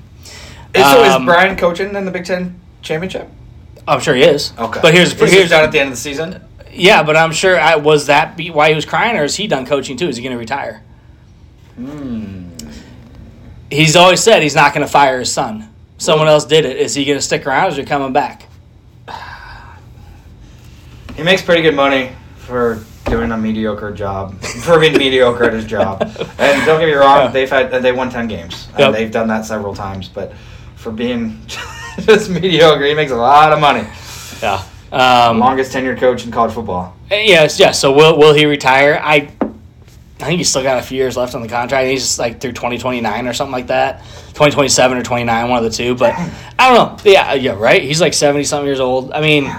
so 0.75 1.03
is 1.03 1.13
um, 1.13 1.25
Brian 1.25 1.55
coaching 1.57 1.95
in 1.95 2.05
the 2.05 2.11
Big 2.11 2.25
Ten 2.25 2.59
championship? 2.81 3.27
I'm 3.87 3.99
sure 3.99 4.15
he 4.15 4.23
is. 4.23 4.53
Okay, 4.57 4.79
But 4.81 4.93
here's 4.93 5.13
Is 5.13 5.19
he 5.31 5.37
here's 5.37 5.49
done 5.49 5.63
at 5.63 5.71
the 5.71 5.79
end 5.79 5.89
of 5.89 5.95
the 5.95 6.01
season. 6.01 6.41
yeah. 6.71 7.01
But 7.03 7.17
I'm 7.17 7.31
sure 7.31 7.59
I 7.59 7.75
was 7.77 8.05
that 8.07 8.37
be, 8.37 8.51
why 8.51 8.69
he 8.69 8.75
was 8.75 8.85
crying, 8.85 9.17
or 9.17 9.23
is 9.23 9.35
he 9.35 9.47
done 9.47 9.65
coaching 9.65 9.97
too? 9.97 10.07
Is 10.07 10.17
he 10.17 10.23
gonna 10.23 10.37
retire? 10.37 10.83
Hmm. 11.75 12.49
He's 13.71 13.95
always 13.95 14.21
said 14.21 14.43
he's 14.43 14.55
not 14.55 14.73
gonna 14.73 14.87
fire 14.87 15.19
his 15.19 15.31
son. 15.33 15.69
Someone 15.97 16.27
else 16.27 16.45
did 16.45 16.65
it. 16.65 16.77
Is 16.77 16.93
he 16.93 17.05
gonna 17.05 17.21
stick 17.21 17.47
around? 17.47 17.65
Or 17.65 17.69
is 17.69 17.77
he 17.77 17.83
coming 17.85 18.13
back? 18.13 18.47
He 21.15 21.23
makes 21.23 21.41
pretty 21.41 21.61
good 21.61 21.75
money 21.75 22.11
for 22.37 22.83
doing 23.11 23.31
a 23.31 23.37
mediocre 23.37 23.91
job, 23.91 24.39
for 24.63 24.79
being 24.79 24.97
mediocre 24.97 25.43
at 25.43 25.53
his 25.53 25.65
job. 25.65 26.01
And 26.39 26.65
don't 26.65 26.79
get 26.79 26.87
me 26.87 26.93
wrong, 26.93 27.25
Yeah. 27.25 27.27
they've 27.31 27.49
had 27.49 27.69
they 27.83 27.91
won 27.91 28.09
ten 28.09 28.27
games, 28.27 28.67
and 28.77 28.95
they've 28.95 29.11
done 29.11 29.27
that 29.27 29.45
several 29.45 29.75
times. 29.75 30.07
But 30.07 30.33
for 30.77 30.91
being 30.91 31.39
just 31.99 32.29
mediocre, 32.29 32.85
he 32.85 32.93
makes 32.93 33.11
a 33.11 33.15
lot 33.15 33.51
of 33.51 33.59
money. 33.59 33.85
Yeah. 34.41 34.63
Um, 34.91 35.39
Longest 35.39 35.71
tenured 35.73 35.99
coach 35.99 36.25
in 36.25 36.31
college 36.31 36.53
football. 36.53 36.95
Yes, 37.09 37.59
yes. 37.59 37.79
So 37.79 37.91
will 37.91 38.17
will 38.17 38.33
he 38.33 38.45
retire? 38.45 38.99
I 39.03 39.29
I 40.19 40.25
think 40.25 40.37
he's 40.37 40.49
still 40.49 40.63
got 40.63 40.79
a 40.79 40.81
few 40.81 40.97
years 40.97 41.17
left 41.17 41.35
on 41.35 41.41
the 41.41 41.47
contract. 41.47 41.87
He's 41.87 42.01
just 42.01 42.19
like 42.19 42.39
through 42.39 42.53
twenty 42.53 42.77
twenty 42.77 43.01
nine 43.01 43.27
or 43.27 43.33
something 43.33 43.51
like 43.53 43.67
that, 43.67 44.03
twenty 44.33 44.51
twenty 44.53 44.69
seven 44.69 44.97
or 44.97 45.03
twenty 45.03 45.23
nine, 45.25 45.49
one 45.49 45.63
of 45.63 45.69
the 45.69 45.75
two. 45.75 45.95
But 45.95 46.13
I 46.59 46.73
don't 46.73 46.75
know. 47.05 47.11
Yeah, 47.11 47.33
yeah, 47.33 47.53
right. 47.57 47.81
He's 47.81 47.99
like 48.01 48.13
seventy 48.13 48.43
something 48.45 48.65
years 48.67 48.79
old. 48.79 49.11
I 49.13 49.21
mean, 49.21 49.53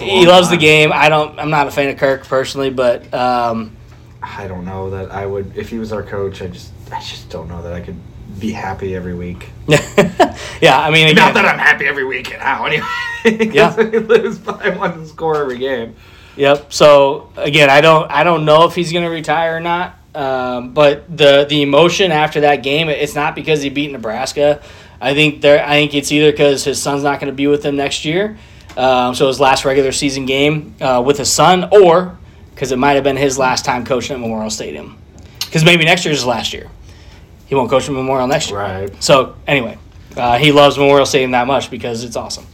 A 0.00 0.04
he 0.04 0.26
loves 0.26 0.50
the 0.50 0.56
game. 0.56 0.90
I 0.92 1.08
don't. 1.08 1.38
I'm 1.38 1.50
not 1.50 1.66
a 1.66 1.70
fan 1.70 1.88
of 1.88 1.96
Kirk 1.98 2.24
personally, 2.26 2.70
but 2.70 3.12
um, 3.14 3.76
I 4.22 4.46
don't 4.48 4.64
know 4.64 4.90
that 4.90 5.10
I 5.12 5.26
would 5.26 5.56
if 5.56 5.70
he 5.70 5.78
was 5.78 5.92
our 5.92 6.02
coach. 6.02 6.42
I 6.42 6.48
just 6.48 6.72
I 6.92 7.00
just 7.00 7.30
don't 7.30 7.48
know 7.48 7.62
that 7.62 7.72
I 7.72 7.80
could 7.80 7.96
be 8.38 8.52
happy 8.52 8.94
every 8.94 9.14
week. 9.14 9.50
yeah. 9.68 10.78
I 10.78 10.90
mean, 10.90 11.08
again, 11.08 11.16
Not 11.16 11.34
that 11.34 11.46
I'm 11.46 11.58
happy 11.58 11.86
every 11.86 12.04
week 12.04 12.32
now, 12.32 12.66
anyway. 12.66 12.86
'cause 13.22 13.54
Yeah. 13.54 13.76
we 13.76 13.98
lose 13.98 14.38
by 14.38 14.68
one 14.70 15.06
score 15.06 15.36
every 15.40 15.58
game. 15.58 15.96
Yep. 16.36 16.72
So 16.72 17.30
again, 17.36 17.70
I 17.70 17.80
don't 17.80 18.10
I 18.10 18.24
don't 18.24 18.44
know 18.44 18.64
if 18.66 18.74
he's 18.74 18.92
going 18.92 19.04
to 19.04 19.10
retire 19.10 19.56
or 19.56 19.60
not. 19.60 19.98
Um, 20.14 20.72
but 20.72 21.14
the 21.14 21.46
the 21.48 21.62
emotion 21.62 22.10
after 22.12 22.40
that 22.42 22.56
game, 22.62 22.88
it's 22.88 23.14
not 23.14 23.34
because 23.34 23.62
he 23.62 23.68
beat 23.70 23.90
Nebraska. 23.92 24.60
I 25.00 25.12
think 25.14 25.40
there. 25.42 25.62
I 25.64 25.72
think 25.72 25.94
it's 25.94 26.10
either 26.12 26.30
because 26.30 26.64
his 26.64 26.80
son's 26.80 27.02
not 27.02 27.20
going 27.20 27.30
to 27.30 27.36
be 27.36 27.46
with 27.46 27.62
him 27.64 27.76
next 27.76 28.04
year, 28.06 28.38
um, 28.76 29.14
so 29.14 29.28
his 29.28 29.40
last 29.40 29.64
regular 29.64 29.92
season 29.92 30.26
game 30.26 30.74
uh, 30.80 31.02
with 31.04 31.18
his 31.18 31.30
son, 31.32 31.68
or 31.72 32.18
because 32.54 32.72
it 32.72 32.78
might 32.78 32.92
have 32.92 33.04
been 33.04 33.16
his 33.16 33.38
last 33.38 33.64
time 33.64 33.84
coaching 33.84 34.14
at 34.14 34.20
Memorial 34.20 34.50
Stadium. 34.50 34.98
Because 35.40 35.64
maybe 35.64 35.84
next 35.84 36.04
year's 36.04 36.18
his 36.18 36.26
last 36.26 36.52
year. 36.52 36.68
He 37.46 37.54
won't 37.54 37.70
coach 37.70 37.88
at 37.88 37.92
Memorial 37.92 38.26
next 38.26 38.50
year. 38.50 38.58
Right. 38.58 39.02
So 39.02 39.36
anyway, 39.46 39.78
uh, 40.16 40.38
he 40.38 40.52
loves 40.52 40.76
Memorial 40.78 41.06
Stadium 41.06 41.30
that 41.32 41.46
much 41.46 41.70
because 41.70 42.02
it's 42.02 42.16
awesome. 42.16 42.46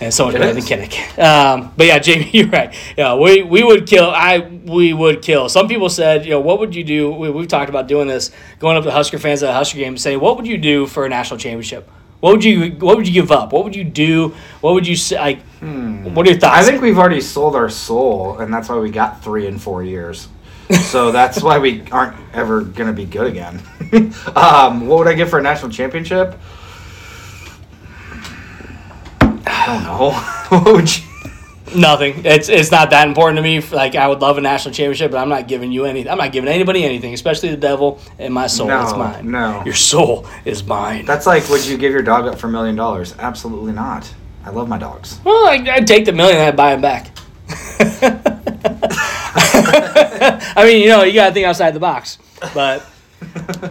And 0.00 0.12
so 0.12 0.26
much 0.26 0.34
It 0.34 0.38
better 0.38 0.58
is. 0.58 0.68
than 0.68 0.80
Kinnick. 0.80 1.18
Um, 1.18 1.72
but 1.76 1.86
yeah, 1.86 1.98
Jamie, 2.00 2.28
you're 2.32 2.48
right. 2.48 2.74
Yeah, 2.96 3.14
we, 3.14 3.42
we 3.42 3.62
would 3.62 3.86
kill. 3.86 4.10
I 4.10 4.38
we 4.38 4.92
would 4.92 5.22
kill. 5.22 5.48
Some 5.48 5.68
people 5.68 5.88
said, 5.88 6.24
you 6.24 6.30
know, 6.30 6.40
what 6.40 6.58
would 6.58 6.74
you 6.74 6.82
do? 6.82 7.12
We, 7.12 7.30
we've 7.30 7.46
talked 7.46 7.68
about 7.68 7.86
doing 7.86 8.08
this, 8.08 8.32
going 8.58 8.76
up 8.76 8.84
to 8.84 8.90
Husker 8.90 9.18
fans 9.18 9.42
at 9.42 9.50
a 9.50 9.52
Husker 9.52 9.78
game, 9.78 9.96
saying, 9.96 10.18
what 10.18 10.36
would 10.36 10.46
you 10.46 10.58
do 10.58 10.86
for 10.86 11.04
a 11.04 11.08
national 11.08 11.38
championship? 11.38 11.88
What 12.22 12.34
would 12.34 12.44
you 12.44 12.70
What 12.74 12.96
would 12.96 13.08
you 13.08 13.12
give 13.12 13.32
up? 13.32 13.52
What 13.52 13.64
would 13.64 13.74
you 13.74 13.82
do? 13.82 14.32
What 14.60 14.74
would 14.74 14.86
you 14.86 14.94
say? 14.94 15.18
Like, 15.18 15.40
what 15.60 16.24
are 16.24 16.30
your 16.30 16.38
thoughts? 16.38 16.54
Hmm. 16.54 16.60
I 16.60 16.62
think 16.62 16.80
we've 16.80 16.96
already 16.96 17.20
sold 17.20 17.56
our 17.56 17.68
soul, 17.68 18.38
and 18.38 18.54
that's 18.54 18.68
why 18.68 18.78
we 18.78 18.92
got 18.92 19.24
three 19.24 19.48
in 19.48 19.58
four 19.58 19.82
years. 19.82 20.28
so 20.70 21.10
that's 21.18 21.42
why 21.42 21.58
we 21.58 21.82
aren't 21.90 22.16
ever 22.32 22.60
going 22.60 22.86
to 22.86 22.92
be 22.92 23.06
good 23.06 23.26
again. 23.26 23.60
um, 24.36 24.86
what 24.86 25.00
would 25.00 25.08
I 25.08 25.14
give 25.14 25.30
for 25.30 25.40
a 25.40 25.42
national 25.42 25.72
championship? 25.72 26.38
I 29.20 29.66
don't 29.66 29.82
know. 29.82 30.12
what 30.56 30.74
would 30.76 30.96
you? 30.96 31.11
Nothing. 31.74 32.24
It's 32.24 32.48
it's 32.48 32.70
not 32.70 32.90
that 32.90 33.08
important 33.08 33.36
to 33.36 33.42
me. 33.42 33.60
Like 33.60 33.94
I 33.94 34.08
would 34.08 34.20
love 34.20 34.38
a 34.38 34.40
national 34.40 34.74
championship, 34.74 35.10
but 35.10 35.18
I'm 35.18 35.28
not 35.28 35.48
giving 35.48 35.72
you 35.72 35.84
any. 35.84 36.08
I'm 36.08 36.18
not 36.18 36.32
giving 36.32 36.48
anybody 36.48 36.84
anything, 36.84 37.14
especially 37.14 37.50
the 37.50 37.56
devil 37.56 38.00
and 38.18 38.32
my 38.32 38.46
soul. 38.46 38.68
No, 38.68 38.82
it's 38.82 38.92
mine. 38.92 39.30
no. 39.30 39.62
your 39.64 39.74
soul 39.74 40.26
is 40.44 40.64
mine. 40.64 41.04
That's 41.04 41.26
like, 41.26 41.48
would 41.48 41.64
you 41.66 41.76
give 41.76 41.92
your 41.92 42.02
dog 42.02 42.26
up 42.26 42.38
for 42.38 42.46
a 42.48 42.50
million 42.50 42.76
dollars? 42.76 43.14
Absolutely 43.18 43.72
not. 43.72 44.12
I 44.44 44.50
love 44.50 44.68
my 44.68 44.78
dogs. 44.78 45.20
Well, 45.24 45.46
I, 45.46 45.64
I'd 45.70 45.86
take 45.86 46.04
the 46.04 46.12
million 46.12 46.38
and 46.38 46.48
I'd 46.48 46.56
buy 46.56 46.74
him 46.74 46.80
back. 46.80 47.10
I 50.54 50.64
mean, 50.64 50.82
you 50.82 50.88
know, 50.88 51.02
you 51.02 51.14
got 51.14 51.28
to 51.28 51.34
think 51.34 51.46
outside 51.46 51.72
the 51.72 51.80
box. 51.80 52.18
But 52.54 52.84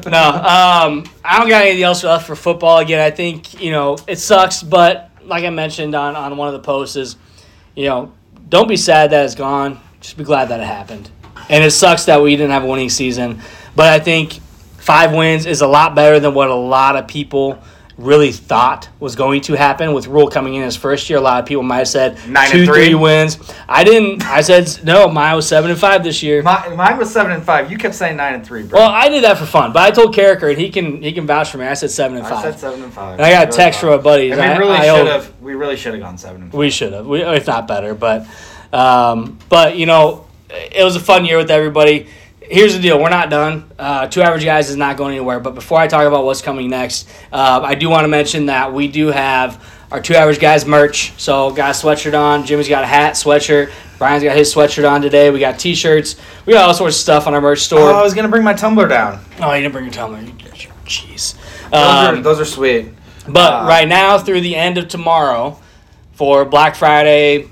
no, 0.05 0.23
um, 0.23 1.05
I 1.23 1.39
don't 1.39 1.49
got 1.49 1.63
anything 1.63 1.83
else 1.83 2.03
left 2.03 2.25
for 2.25 2.35
football. 2.35 2.77
Again, 2.79 2.99
I 2.99 3.11
think, 3.11 3.61
you 3.61 3.71
know, 3.71 3.97
it 4.07 4.17
sucks, 4.17 4.63
but 4.63 5.11
like 5.23 5.43
I 5.43 5.49
mentioned 5.49 5.95
on, 5.95 6.15
on 6.15 6.37
one 6.37 6.47
of 6.47 6.53
the 6.53 6.59
posts, 6.59 6.95
is, 6.95 7.15
you 7.75 7.85
know, 7.85 8.13
don't 8.49 8.67
be 8.67 8.77
sad 8.77 9.11
that 9.11 9.25
it's 9.25 9.35
gone. 9.35 9.79
Just 9.99 10.17
be 10.17 10.23
glad 10.23 10.49
that 10.49 10.59
it 10.59 10.65
happened. 10.65 11.09
And 11.49 11.63
it 11.63 11.71
sucks 11.71 12.05
that 12.05 12.21
we 12.21 12.35
didn't 12.35 12.51
have 12.51 12.63
a 12.63 12.67
winning 12.67 12.89
season. 12.89 13.41
But 13.75 13.87
I 13.87 13.99
think 13.99 14.33
five 14.77 15.13
wins 15.13 15.45
is 15.45 15.61
a 15.61 15.67
lot 15.67 15.95
better 15.95 16.19
than 16.19 16.33
what 16.33 16.49
a 16.49 16.55
lot 16.55 16.95
of 16.95 17.07
people 17.07 17.61
really 18.01 18.31
thought 18.31 18.89
was 18.99 19.15
going 19.15 19.41
to 19.41 19.53
happen 19.53 19.93
with 19.93 20.07
Rhule 20.07 20.29
coming 20.29 20.55
in 20.55 20.63
his 20.63 20.75
first 20.75 21.09
year. 21.09 21.19
A 21.19 21.21
lot 21.21 21.39
of 21.41 21.45
people 21.47 21.63
might 21.63 21.77
have 21.79 21.87
said 21.87 22.17
Nine 22.27 22.49
two, 22.49 22.65
three? 22.65 22.87
three 22.87 22.95
wins. 22.95 23.37
I 23.67 23.83
didn't. 23.83 24.23
I 24.25 24.41
said 24.41 24.69
no. 24.83 25.07
Mine 25.07 25.35
was 25.35 25.47
seven 25.47 25.71
and 25.71 25.79
five 25.79 26.03
this 26.03 26.21
year. 26.21 26.41
My, 26.43 26.69
mine 26.69 26.97
was 26.97 27.11
seven 27.11 27.31
and 27.31 27.43
five. 27.43 27.71
You 27.71 27.77
kept 27.77 27.95
saying 27.95 28.17
nine 28.17 28.33
and 28.33 28.45
three, 28.45 28.63
bro. 28.63 28.79
Well, 28.79 28.89
I 28.89 29.09
did 29.09 29.23
that 29.23 29.37
for 29.37 29.45
fun, 29.45 29.71
but 29.73 29.83
I 29.83 29.91
told 29.91 30.15
Carriker 30.15 30.49
and 30.49 30.59
he 30.59 30.69
can 30.69 31.01
he 31.01 31.11
can 31.13 31.25
vouch 31.25 31.51
for 31.51 31.57
me. 31.57 31.65
I 31.65 31.73
said 31.73 31.91
seven 31.91 32.17
and 32.17 32.25
I 32.25 32.29
five. 32.29 32.43
said 32.43 32.59
seven 32.59 32.83
and 32.83 32.93
five. 32.93 33.13
And 33.13 33.21
I 33.25 33.31
got 33.31 33.47
a 33.47 33.51
text 33.51 33.79
from 33.79 33.89
a 33.89 33.97
buddy. 33.97 34.31
And 34.31 34.39
we 34.41 34.47
really 34.67 34.77
should 34.77 35.07
have. 35.07 35.41
We 35.41 35.55
really 35.55 35.75
should 35.77 35.93
have 35.93 36.01
gone 36.01 36.17
seven 36.17 36.43
and 36.43 36.51
five. 36.51 36.59
We 36.59 36.69
should 36.69 36.93
have. 36.93 37.05
We, 37.07 37.21
if 37.21 37.47
not 37.47 37.67
better, 37.67 37.93
but 37.93 38.27
um, 38.73 39.37
but 39.49 39.77
you 39.77 39.85
know, 39.85 40.25
it 40.49 40.83
was 40.83 40.95
a 40.95 40.99
fun 40.99 41.25
year 41.25 41.37
with 41.37 41.51
everybody. 41.51 42.07
Here's 42.41 42.73
the 42.75 42.81
deal: 42.81 42.99
we're 42.99 43.09
not 43.09 43.29
done. 43.29 43.69
Uh, 43.77 44.07
Two 44.07 44.21
average 44.21 44.43
guys 44.43 44.69
is 44.69 44.75
not 44.75 44.97
going 44.97 45.11
anywhere. 45.15 45.39
But 45.39 45.55
before 45.55 45.77
I 45.79 45.87
talk 45.87 46.05
about 46.05 46.25
what's 46.25 46.41
coming 46.41 46.69
next, 46.69 47.07
uh, 47.31 47.61
I 47.63 47.75
do 47.75 47.89
want 47.89 48.03
to 48.03 48.07
mention 48.07 48.47
that 48.47 48.73
we 48.73 48.87
do 48.87 49.07
have 49.07 49.63
our 49.91 50.01
two 50.01 50.15
average 50.15 50.39
guys 50.39 50.65
merch. 50.65 51.13
So 51.17 51.51
got 51.51 51.69
a 51.69 51.73
sweatshirt 51.85 52.17
on. 52.19 52.45
Jimmy's 52.45 52.67
got 52.67 52.83
a 52.83 52.87
hat, 52.87 53.13
sweatshirt. 53.13 53.71
Brian's 53.99 54.23
got 54.23 54.35
his 54.35 54.53
sweatshirt 54.53 54.89
on 54.89 55.01
today. 55.03 55.29
We 55.29 55.39
got 55.39 55.59
T-shirts. 55.59 56.15
We 56.47 56.53
got 56.53 56.67
all 56.67 56.73
sorts 56.73 56.95
of 56.95 57.01
stuff 57.01 57.27
on 57.27 57.35
our 57.35 57.41
merch 57.41 57.59
Oh, 57.59 57.61
store. 57.61 57.93
I 57.93 58.01
was 58.01 58.15
gonna 58.15 58.29
bring 58.29 58.43
my 58.43 58.53
tumbler 58.53 58.87
down. 58.87 59.23
Oh, 59.39 59.53
you 59.53 59.61
didn't 59.61 59.73
bring 59.73 59.85
your 59.85 59.93
tumbler. 59.93 60.19
Jeez. 60.85 61.35
Those, 61.69 61.73
are, 61.73 62.13
Um, 62.15 62.23
those 62.23 62.39
are 62.39 62.45
sweet. 62.45 62.87
but 63.27 63.53
Uh, 63.53 63.65
right 63.67 63.87
now, 63.87 64.17
through 64.17 64.41
the 64.41 64.55
end 64.55 64.79
of 64.79 64.87
tomorrow, 64.87 65.59
for 66.13 66.43
Black 66.45 66.75
Friday, 66.75 67.45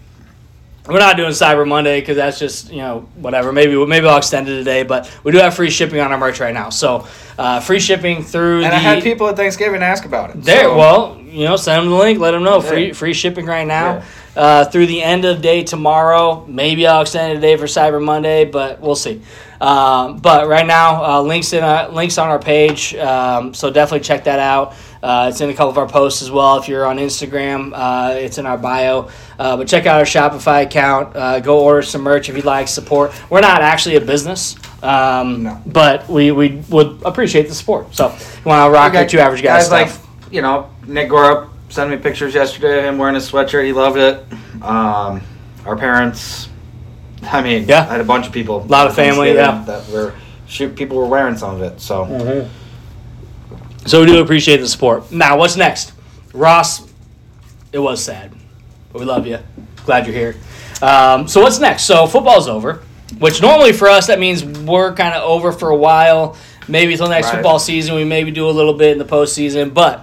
we're 0.89 0.99
not 0.99 1.17
doing 1.17 1.29
Cyber 1.31 1.67
Monday 1.67 1.99
because 1.99 2.17
that's 2.17 2.39
just 2.39 2.71
you 2.71 2.77
know 2.79 3.01
whatever. 3.15 3.51
Maybe 3.51 3.75
maybe 3.85 4.07
I'll 4.07 4.17
extend 4.17 4.47
it 4.49 4.55
today, 4.57 4.83
but 4.83 5.09
we 5.23 5.31
do 5.31 5.37
have 5.39 5.53
free 5.55 5.69
shipping 5.69 5.99
on 5.99 6.11
our 6.11 6.17
merch 6.17 6.39
right 6.39 6.53
now. 6.53 6.69
So 6.69 7.07
uh, 7.37 7.59
free 7.59 7.79
shipping 7.79 8.23
through 8.23 8.63
And 8.63 8.71
the 8.71 8.75
I 8.75 8.79
had 8.79 9.03
people 9.03 9.27
at 9.27 9.35
Thanksgiving 9.35 9.81
ask 9.83 10.05
about 10.05 10.31
it. 10.31 10.41
there. 10.43 10.63
so- 10.63 10.77
Well, 10.77 11.17
you 11.19 11.45
know, 11.45 11.55
send 11.55 11.83
them 11.83 11.89
the 11.91 11.95
link. 11.97 12.19
Let 12.19 12.31
them 12.31 12.43
know 12.43 12.59
free 12.61 12.87
Yeah. 12.87 12.93
free 12.93 13.13
shipping 13.13 13.45
right 13.45 13.67
now. 13.67 14.01
Uh, 14.35 14.63
through 14.65 14.85
the 14.85 15.01
end 15.03 15.25
of 15.25 15.41
day 15.41 15.63
tomorrow, 15.63 16.45
maybe 16.47 16.87
I'll 16.87 17.01
extend 17.01 17.31
it 17.31 17.35
today 17.35 17.57
for 17.57 17.65
Cyber 17.65 18.01
Monday, 18.01 18.45
but 18.45 18.79
we'll 18.79 18.95
see. 18.95 19.21
Um, 19.59 20.17
but 20.19 20.47
right 20.47 20.65
now, 20.65 21.03
uh, 21.03 21.21
links 21.21 21.51
in 21.51 21.61
uh, 21.63 21.89
links 21.91 22.17
on 22.17 22.29
our 22.29 22.39
page, 22.39 22.95
um, 22.95 23.53
so 23.53 23.69
definitely 23.69 24.05
check 24.05 24.23
that 24.25 24.39
out. 24.39 24.73
Uh, 25.01 25.27
it's 25.29 25.39
in 25.41 25.49
a 25.49 25.53
couple 25.53 25.69
of 25.69 25.77
our 25.77 25.87
posts 25.87 26.21
as 26.21 26.29
well. 26.29 26.57
If 26.57 26.67
you're 26.67 26.85
on 26.85 26.97
Instagram, 26.97 27.71
uh, 27.73 28.15
it's 28.15 28.37
in 28.37 28.45
our 28.45 28.57
bio. 28.57 29.09
Uh, 29.37 29.55
but 29.57 29.67
check 29.67 29.85
out 29.85 29.97
our 29.99 30.05
Shopify 30.05 30.63
account. 30.63 31.15
Uh, 31.15 31.39
go 31.39 31.59
order 31.61 31.81
some 31.81 32.01
merch 32.01 32.27
if 32.29 32.35
you'd 32.35 32.43
like 32.45 32.67
support. 32.67 33.13
We're 33.29 33.39
not 33.41 33.61
actually 33.61 33.95
a 33.95 34.01
business, 34.01 34.55
um, 34.83 35.43
No. 35.43 35.61
but 35.65 36.09
we, 36.09 36.31
we 36.31 36.61
would 36.69 37.01
appreciate 37.05 37.47
the 37.47 37.55
support. 37.55 37.95
So 37.95 38.09
you 38.09 38.43
want 38.45 38.67
to 38.67 38.73
rock 38.73 38.89
Okay, 38.91 38.99
your 39.01 39.09
two 39.09 39.19
average 39.19 39.41
guys, 39.41 39.71
like 39.71 39.87
stuff. 39.89 40.07
you 40.31 40.41
know 40.41 40.69
Nick 40.85 41.09
Gorup 41.09 41.49
sent 41.69 41.89
me 41.89 41.97
pictures 41.97 42.33
yesterday 42.33 42.79
of 42.79 42.85
him 42.85 42.97
wearing 42.97 43.15
his 43.15 43.31
sweatshirt. 43.31 43.63
He 43.63 43.71
loved 43.73 43.97
it. 43.97 44.25
Um, 44.61 45.21
our 45.65 45.77
parents. 45.77 46.49
I 47.23 47.41
mean, 47.41 47.67
Yeah. 47.67 47.81
I 47.81 47.91
had 47.93 48.01
a 48.01 48.05
bunch 48.05 48.27
of 48.27 48.33
people. 48.33 48.63
A 48.63 48.65
lot 48.65 48.87
of 48.87 48.95
family, 48.95 49.33
yeah. 49.33 49.63
That 49.65 49.87
were 49.89 50.13
shoot. 50.47 50.75
People 50.75 50.97
were 50.97 51.05
wearing 51.05 51.37
some 51.37 51.55
of 51.55 51.61
it. 51.61 51.79
So 51.79 52.49
So 53.89 54.01
we 54.01 54.05
do 54.05 54.21
appreciate 54.21 54.57
the 54.57 54.67
support. 54.67 55.11
Now, 55.11 55.35
what's 55.39 55.55
next? 55.55 55.93
Ross, 56.31 56.87
it 57.71 57.79
was 57.79 58.03
sad, 58.03 58.31
but 58.93 58.99
we 58.99 59.05
love 59.05 59.25
you. 59.25 59.39
Glad 59.83 60.05
you're 60.05 60.15
here. 60.15 60.35
Um, 60.79 61.27
so 61.27 61.41
what's 61.41 61.57
next? 61.59 61.85
So 61.85 62.05
football's 62.05 62.47
over, 62.47 62.83
which 63.17 63.41
normally 63.41 63.73
for 63.73 63.87
us 63.87 64.05
that 64.05 64.19
means 64.19 64.43
we're 64.45 64.93
kind 64.93 65.15
of 65.15 65.23
over 65.23 65.51
for 65.51 65.69
a 65.71 65.75
while. 65.75 66.37
Maybe 66.67 66.91
until 66.91 67.09
next 67.09 67.29
Right. 67.29 67.35
football 67.37 67.57
season, 67.57 67.95
we 67.95 68.03
maybe 68.03 68.29
do 68.29 68.47
a 68.47 68.51
little 68.51 68.75
bit 68.75 68.91
in 68.91 68.99
the 68.99 69.05
postseason. 69.05 69.73
But 69.73 70.01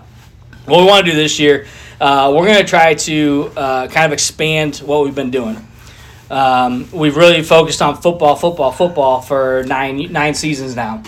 what 0.64 0.80
we 0.80 0.84
want 0.86 1.06
to 1.06 1.12
do 1.12 1.16
this 1.16 1.38
year, 1.38 1.66
uh, 2.00 2.32
we're 2.34 2.44
going 2.44 2.58
to 2.58 2.64
try 2.68 2.94
to 2.94 3.52
uh, 3.56 3.86
kind 3.86 4.04
of 4.06 4.12
expand 4.12 4.78
what 4.78 5.04
we've 5.04 5.14
been 5.14 5.30
doing. 5.30 5.64
Um, 6.28 6.88
we've 6.90 7.16
really 7.16 7.44
focused 7.44 7.80
on 7.80 7.94
football, 7.98 8.34
football, 8.34 8.72
football 8.72 9.20
for 9.20 9.62
nine 9.68 10.10
nine 10.12 10.34
seasons 10.34 10.74
now. 10.74 11.04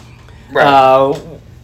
right. 0.52 0.64
Uh, 0.64 1.18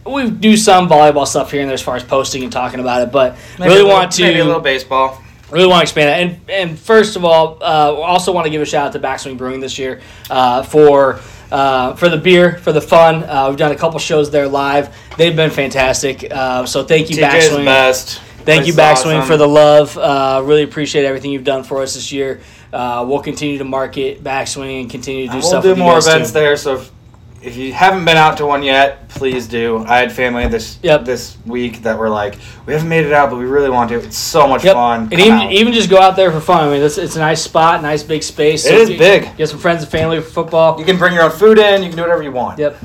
we 0.05 0.29
do 0.29 0.55
some 0.55 0.87
volleyball 0.87 1.27
stuff 1.27 1.51
here 1.51 1.61
and 1.61 1.69
there 1.69 1.73
as 1.73 1.81
far 1.81 1.95
as 1.95 2.03
posting 2.03 2.43
and 2.43 2.51
talking 2.51 2.79
about 2.79 3.01
it, 3.01 3.11
but 3.11 3.35
Maybe 3.59 3.69
really 3.69 3.81
little- 3.83 3.89
want 3.97 4.11
to 4.13 4.21
maybe 4.23 4.39
a 4.39 4.45
little 4.45 4.61
baseball. 4.61 5.21
really 5.51 5.67
want 5.67 5.79
to 5.79 5.83
expand 5.83 6.09
that, 6.09 6.19
And 6.49 6.69
and 6.69 6.79
first 6.79 7.15
of 7.15 7.25
all, 7.25 7.57
uh, 7.61 7.93
also 7.93 8.31
want 8.31 8.45
to 8.45 8.49
give 8.51 8.61
a 8.61 8.65
shout 8.65 8.87
out 8.87 8.93
to 8.93 8.99
Backswing 8.99 9.37
Brewing 9.37 9.59
this 9.59 9.77
year 9.79 10.01
uh, 10.29 10.63
for. 10.63 11.19
Uh, 11.51 11.93
for 11.95 12.09
the 12.09 12.17
beer, 12.17 12.57
for 12.57 12.73
the 12.73 12.81
fun, 12.81 13.23
uh, 13.23 13.45
we've 13.47 13.57
done 13.57 13.71
a 13.71 13.75
couple 13.75 13.99
shows 13.99 14.31
there 14.31 14.47
live. 14.47 14.93
They've 15.15 15.35
been 15.35 15.51
fantastic. 15.51 16.25
Uh, 16.29 16.65
so 16.65 16.83
thank 16.83 17.09
you, 17.11 17.15
TJ's 17.17 17.49
Backswing. 17.49 17.65
best. 17.65 18.19
Thank 18.45 18.65
you, 18.65 18.73
Backswing, 18.73 19.17
awesome. 19.19 19.27
for 19.27 19.37
the 19.37 19.47
love. 19.47 19.95
Uh, 19.95 20.41
really 20.43 20.63
appreciate 20.63 21.05
everything 21.05 21.31
you've 21.31 21.43
done 21.43 21.63
for 21.63 21.83
us 21.83 21.93
this 21.93 22.11
year. 22.11 22.41
uh, 22.73 23.05
we'll 23.07 23.21
continue 23.21 23.59
to 23.59 23.63
market 23.63 24.23
backswing 24.23 24.81
and 24.81 24.89
continue 24.89 25.27
to 25.27 25.31
do 25.33 25.35
And 25.35 25.45
stuff. 25.45 25.63
we'll 25.63 25.75
do 25.75 25.79
more 25.79 25.99
events 25.99 26.31
too. 26.31 26.33
there. 26.33 26.57
So 26.57 26.73
if, 26.77 26.91
if 27.41 27.55
you 27.57 27.73
haven't 27.73 28.05
been 28.05 28.17
out 28.17 28.37
to 28.37 28.45
one 28.45 28.63
yet, 28.63 29.07
please 29.09 29.47
do. 29.47 29.83
I 29.87 29.97
had 29.99 30.11
family 30.11 30.47
this 30.47 30.79
Yep. 30.81 31.05
this 31.05 31.37
week 31.45 31.83
that 31.83 31.97
were 31.97 32.09
like, 32.09 32.35
we 32.65 32.73
haven't 32.73 32.89
made 32.89 33.05
it 33.05 33.13
out, 33.13 33.29
but 33.29 33.37
we 33.37 33.45
really 33.45 33.69
want 33.69 33.89
to. 33.89 33.95
It's 33.99 34.17
so 34.17 34.47
much 34.47 34.63
Yep. 34.63 34.73
fun. 34.73 34.99
And 35.01 35.11
Come 35.11 35.19
even, 35.19 35.33
out. 35.33 35.51
even 35.51 35.73
just 35.73 35.89
go 35.89 35.99
out 35.99 36.15
there 36.15 36.31
for 36.31 36.39
fun. 36.39 36.67
I 36.67 36.71
mean, 36.71 36.81
it's, 36.81 36.97
it's 36.97 37.15
a 37.15 37.19
nice 37.19 37.41
spot, 37.41 37.81
nice 37.83 38.01
big 38.03 38.23
space. 38.23 38.65
It 38.65 38.73
is 38.75 38.89
get- 38.89 38.97
big. 38.99 39.37
Get 39.37 39.49
some 39.49 39.59
friends 39.59 39.83
and 39.83 39.91
family 39.91 40.19
for 40.21 40.29
football. 40.29 40.79
you 40.79 40.85
can 40.85 40.97
bring 40.97 41.13
your 41.13 41.23
own 41.23 41.31
food 41.31 41.59
in. 41.59 41.83
You 41.83 41.89
can 41.89 41.97
do 41.97 42.01
whatever 42.03 42.23
you 42.23 42.31
want. 42.31 42.57
Yep. 42.57 42.77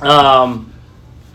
Um, 0.00 0.72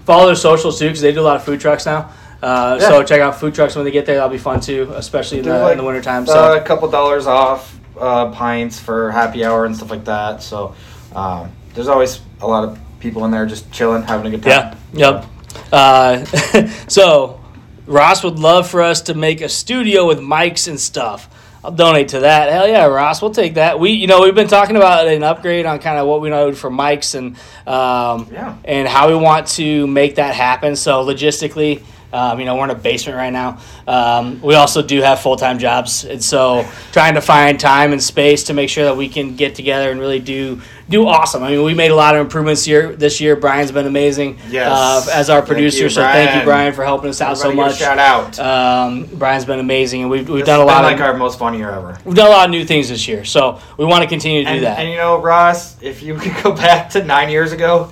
follow 0.05 0.26
their 0.28 0.36
socials 0.36 0.80
too, 0.80 0.86
because 0.88 1.01
they 1.01 1.11
do 1.11 1.22
a 1.22 1.24
lot 1.24 1.36
of 1.36 1.43
food 1.43 1.59
trucks 1.59 1.86
now. 1.86 2.09
Uh, 2.41 2.78
Yeah. 2.82 2.89
So 2.89 3.03
check 3.03 3.22
out 3.22 3.39
food 3.39 3.53
trucks 3.53 3.76
when 3.76 3.86
they 3.86 3.91
get 3.91 4.05
there. 4.05 4.16
That'll 4.16 4.30
be 4.30 4.38
fun 4.38 4.59
too, 4.59 4.91
especially 4.95 5.39
in 5.39 5.45
the, 5.45 5.59
like, 5.59 5.72
in 5.74 5.78
the 5.78 5.84
wintertime. 5.84 6.24
Uh, 6.24 6.26
So 6.26 6.57
a 6.57 6.61
couple 6.61 6.89
dollars 6.89 7.28
off 7.28 7.78
uh, 7.99 8.28
pints 8.32 8.80
for 8.80 9.11
happy 9.11 9.45
hour 9.45 9.66
and 9.66 9.76
stuff 9.76 9.91
like 9.91 10.03
that. 10.05 10.41
So 10.41 10.74
um, 11.16 11.51
there's 11.74 11.88
always 11.88 12.20
a 12.44 12.48
lot 12.48 12.64
of 12.66 12.80
people 13.00 13.26
in 13.26 13.32
there 13.32 13.46
just 13.46 13.72
chilling, 13.72 14.04
having 14.04 14.28
a 14.28 14.38
good 14.38 14.44
time. 14.44 14.78
yeah, 14.94 15.22
yep. 15.22 15.26
Uh, 15.72 16.26
so 16.88 17.39
Ross 17.88 18.24
would 18.24 18.39
love 18.39 18.70
for 18.70 18.82
us 18.82 19.02
to 19.04 19.14
make 19.14 19.41
a 19.41 19.50
studio 19.50 20.08
with 20.08 20.20
mics 20.20 20.68
and 20.68 20.80
stuff. 20.80 21.30
I'll 21.66 21.72
donate 21.72 22.10
to 22.10 22.20
that. 22.22 22.52
Hell 22.52 22.68
yeah, 22.68 22.86
Ross, 22.88 23.22
we'll 23.22 23.32
take 23.32 23.54
that. 23.54 23.80
We, 23.80 23.91
you 23.91 24.06
know, 24.08 24.22
we've 24.22 24.36
been 24.36 24.50
talking 24.50 24.76
about 24.76 25.08
an 25.08 25.24
upgrade 25.24 25.66
on 25.66 25.80
kind 25.80 25.98
of 25.98 26.08
what 26.08 26.20
we 26.20 26.30
know 26.30 26.52
for 26.54 26.70
mics 26.70 27.16
and 27.16 27.38
um, 27.66 28.28
Yeah. 28.32 28.58
and 28.66 28.86
how 28.88 29.08
we 29.08 29.16
want 29.16 29.48
to 29.60 29.88
make 29.88 30.16
that 30.16 30.36
happen. 30.36 30.76
So 30.76 31.06
logistically, 31.06 31.82
um, 32.14 32.39
you 32.39 32.45
know, 32.45 32.55
we're 32.55 32.66
in 32.66 32.70
a 32.70 32.76
basement 32.76 33.18
right 33.18 33.34
now. 33.34 33.57
Um, 33.88 34.41
we 34.41 34.55
also 34.55 34.82
do 34.82 35.01
have 35.01 35.20
full 35.20 35.36
time 35.36 35.59
jobs, 35.59 36.05
and 36.05 36.24
so 36.24 36.66
trying 36.91 37.16
to 37.16 37.22
find 37.22 37.59
time 37.59 37.91
and 37.91 38.01
space 38.01 38.43
to 38.45 38.53
make 38.53 38.70
sure 38.70 38.86
that 38.86 38.95
we 38.95 39.09
can 39.09 39.36
get 39.36 39.55
together 39.55 39.91
and 39.91 39.99
really 39.99 40.20
do 40.20 40.61
do 40.89 41.07
awesome. 41.07 41.41
I 41.43 41.51
mean, 41.51 41.64
we 41.64 41.74
made 41.74 41.91
a 41.91 41.95
lot 41.95 42.14
of 42.16 42.22
improvements 42.22 42.64
here 42.66 42.93
this 42.95 43.20
year. 43.22 43.36
Brian's 43.36 43.72
been 43.72 43.88
amazing 43.88 44.38
Yes. 44.49 44.70
uh, 45.07 45.11
as 45.14 45.30
our 45.30 45.39
Thank 45.39 45.47
producer. 45.47 45.84
you, 45.84 45.89
so 45.89 46.01
thank 46.03 46.36
you, 46.38 46.43
Brian. 46.43 46.74
For 46.74 46.84
helping 46.84 47.09
us 47.09 47.20
out 47.22 47.38
so 47.38 47.51
much. 47.53 47.78
shout 47.78 47.97
out. 47.99 48.38
Um, 48.39 49.05
Brian's 49.14 49.45
been 49.45 49.59
amazing, 49.59 50.01
and 50.01 50.11
we've, 50.11 50.28
we've 50.30 50.39
This 50.39 50.45
done 50.47 50.59
a 50.59 50.66
lot 50.66 50.84
been 50.84 50.93
of 50.93 50.99
like 50.99 51.09
our 51.09 51.18
most 51.18 51.39
fun 51.39 51.53
year 51.57 51.72
ever. 51.72 51.97
we've 52.05 52.16
done 52.16 52.28
a 52.28 52.30
lot 52.30 52.45
of 52.45 52.51
new 52.51 52.66
things 52.66 52.89
this 52.89 53.07
year. 53.07 53.24
So 53.26 53.59
we 53.78 53.86
want 53.86 54.03
to 54.03 54.09
continue 54.09 54.43
to 54.45 54.53
do 54.53 54.59
that. 54.61 54.80
and 54.80 54.89
you 54.89 54.97
know, 54.97 55.20
Ross, 55.22 55.82
if 55.82 56.03
you 56.03 56.16
could 56.16 56.34
go 56.43 56.51
back 56.53 56.89
to 56.91 57.03
nine 57.03 57.30
years 57.30 57.53
ago, 57.53 57.89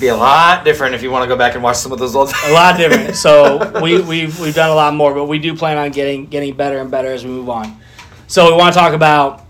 be 0.00 0.08
a 0.08 0.16
lot 0.16 0.64
different 0.64 0.94
if 0.94 1.02
you 1.02 1.10
want 1.10 1.22
to 1.24 1.28
go 1.28 1.36
back 1.36 1.54
and 1.54 1.62
watch 1.62 1.76
some 1.76 1.92
of 1.92 1.98
those 1.98 2.14
old. 2.16 2.32
a 2.46 2.52
lot 2.52 2.76
different. 2.78 3.16
So 3.16 3.80
we 3.80 4.00
we've 4.00 4.38
we've 4.40 4.54
done 4.54 4.70
a 4.70 4.74
lot 4.74 4.94
more, 4.94 5.14
but 5.14 5.26
we 5.26 5.38
do 5.38 5.56
plan 5.56 5.78
on 5.78 5.90
getting 5.90 6.26
getting 6.26 6.54
better 6.56 6.78
and 6.78 6.90
better 6.90 7.08
as 7.12 7.24
we 7.24 7.30
move 7.30 7.48
on. 7.48 7.78
So 8.26 8.50
we 8.50 8.56
want 8.56 8.74
to 8.74 8.78
talk 8.80 8.92
about 8.92 9.44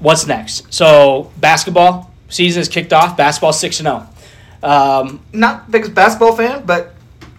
what's 0.00 0.26
next. 0.26 0.72
So 0.72 1.30
basketball 1.38 2.12
season 2.28 2.60
is 2.60 2.68
kicked 2.68 2.92
off. 2.92 3.16
Basketball 3.16 3.52
six 3.52 3.80
and 3.80 3.86
zero. 3.86 4.08
Um, 4.62 5.20
Not 5.32 5.70
biggest 5.70 5.94
basketball 5.94 6.34
fan, 6.34 6.64
but 6.66 6.94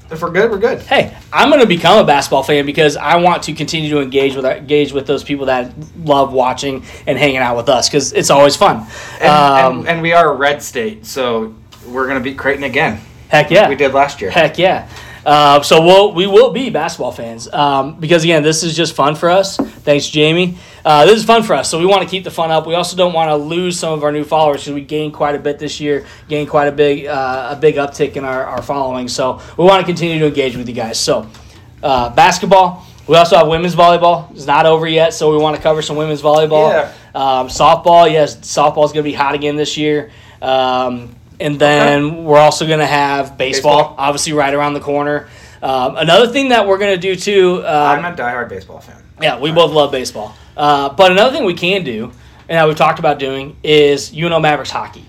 if 0.10 0.22
we're 0.22 0.32
good, 0.32 0.50
we're 0.50 0.58
good. 0.58 0.80
hey, 0.82 1.16
I'm 1.32 1.50
going 1.50 1.62
to 1.62 1.68
become 1.68 2.00
a 2.00 2.04
basketball 2.04 2.42
fan 2.44 2.66
because 2.66 2.98
I 2.98 3.18
want 3.18 3.44
to 3.44 3.54
continue 3.54 3.90
to 3.92 4.00
engage 4.02 4.36
with 4.36 4.46
our, 4.46 4.54
engage 4.56 4.92
with 4.92 5.06
those 5.06 5.24
people 5.24 5.46
that 5.48 5.72
love 5.98 6.34
watching 6.34 6.84
and 7.06 7.18
hanging 7.20 7.38
out 7.38 7.58
with 7.58 7.70
us 7.70 7.88
because 7.88 8.14
it's 8.14 8.30
always 8.32 8.56
fun. 8.56 8.88
And, 9.20 9.30
Um, 9.30 9.80
and, 9.80 9.88
and 9.90 10.02
we 10.02 10.14
are 10.14 10.32
a 10.32 10.36
red 10.36 10.64
state, 10.64 11.06
so 11.06 11.54
we're 11.90 12.08
gonna 12.08 12.20
beat 12.20 12.38
Creighton 12.38 12.64
again. 12.64 13.02
heck 13.28 13.52
yeah, 13.52 13.70
We 13.70 13.76
did 13.76 13.94
last 13.94 14.22
year. 14.22 14.32
Heck 14.32 14.58
yeah. 14.58 14.90
Uh, 15.26 15.62
so 15.62 15.82
we'll 15.82 16.14
we 16.14 16.26
will 16.26 16.52
be 16.52 16.70
basketball 16.70 17.12
fans 17.12 17.48
um, 17.54 18.00
because 18.00 18.24
again 18.24 18.42
this 18.42 18.64
is 18.64 18.76
just 18.76 18.96
fun 18.96 19.16
for 19.16 19.30
us. 19.30 19.58
Thanks, 19.58 20.08
Jamie. 20.08 20.58
Uh, 20.86 21.06
this 21.06 21.18
is 21.18 21.26
fun 21.26 21.44
for 21.44 21.54
us, 21.54 21.70
so 21.70 21.78
we 21.78 21.86
want 21.86 22.02
to 22.04 22.08
keep 22.08 22.24
the 22.24 22.32
fun 22.32 22.52
up. 22.52 22.66
We 22.66 22.74
also 22.76 22.96
don't 22.96 23.14
want 23.14 23.30
to 23.30 23.36
lose 23.36 23.78
some 23.78 23.94
of 23.94 24.04
our 24.04 24.12
new 24.12 24.24
followers 24.24 24.62
because 24.62 24.74
we 24.74 24.82
gained 24.82 25.14
quite 25.14 25.36
a 25.36 25.40
bit 25.40 25.60
this 25.60 25.80
year, 25.80 26.06
gained 26.30 26.50
quite 26.50 26.68
a 26.68 26.72
big 26.72 27.06
uh, 27.06 27.50
a 27.52 27.56
big 27.56 27.76
uptick 27.76 28.16
in 28.16 28.24
our, 28.24 28.46
our 28.46 28.62
following. 28.62 29.08
So 29.08 29.42
we 29.58 29.66
want 29.66 29.82
to 29.82 29.86
continue 29.86 30.20
to 30.20 30.28
engage 30.28 30.56
with 30.56 30.70
you 30.70 30.76
guys. 30.76 31.00
So 31.00 31.30
uh, 31.84 32.10
basketball. 32.16 32.86
We 33.08 33.16
also 33.16 33.38
have 33.38 33.48
women's 33.48 33.76
volleyball. 33.76 34.30
It's 34.32 34.46
not 34.46 34.68
over 34.68 34.88
yet, 34.88 35.16
so 35.16 35.32
we 35.32 35.38
want 35.38 35.56
to 35.56 35.62
cover 35.62 35.82
some 35.82 35.96
women's 35.96 36.22
volleyball. 36.22 36.70
Yeah. 36.70 36.94
Um, 37.16 37.48
softball, 37.48 38.12
yes, 38.12 38.36
softball's 38.38 38.94
going 38.94 39.04
to 39.04 39.10
be 39.10 39.14
hot 39.14 39.34
again 39.34 39.56
this 39.56 39.78
year. 39.78 40.12
Um, 40.44 41.16
and 41.40 41.60
then 41.60 42.24
we're 42.26 42.40
also 42.40 42.66
going 42.68 42.80
to 42.80 42.86
have 42.86 43.38
baseball, 43.38 43.78
Baseball. 43.80 43.96
obviously, 43.98 44.34
right 44.34 44.54
around 44.54 44.74
the 44.74 44.80
corner. 44.82 45.28
Um, 45.62 45.98
another 45.98 46.28
thing 46.28 46.50
that 46.50 46.68
we're 46.68 46.78
going 46.78 46.96
to 46.96 47.02
do 47.02 47.16
too. 47.16 47.64
I'm 47.66 48.04
Um, 48.06 48.14
a 48.14 48.16
diehard 48.16 48.50
baseball 48.50 48.80
fan. 48.80 49.02
yeah, 49.22 49.40
we 49.40 49.52
both 49.52 49.72
love 49.72 49.92
baseball. 49.92 50.36
Uh, 50.56 50.90
but 50.90 51.12
another 51.12 51.36
thing 51.36 51.46
we 51.46 51.54
can 51.54 51.84
do, 51.84 52.06
and 52.48 52.58
that 52.58 52.68
we've 52.68 52.78
talked 52.78 53.00
about 53.00 53.20
doing, 53.20 53.56
is 53.64 54.14
UNO 54.16 54.40
Mavericks 54.40 54.72
hockey. 54.72 55.06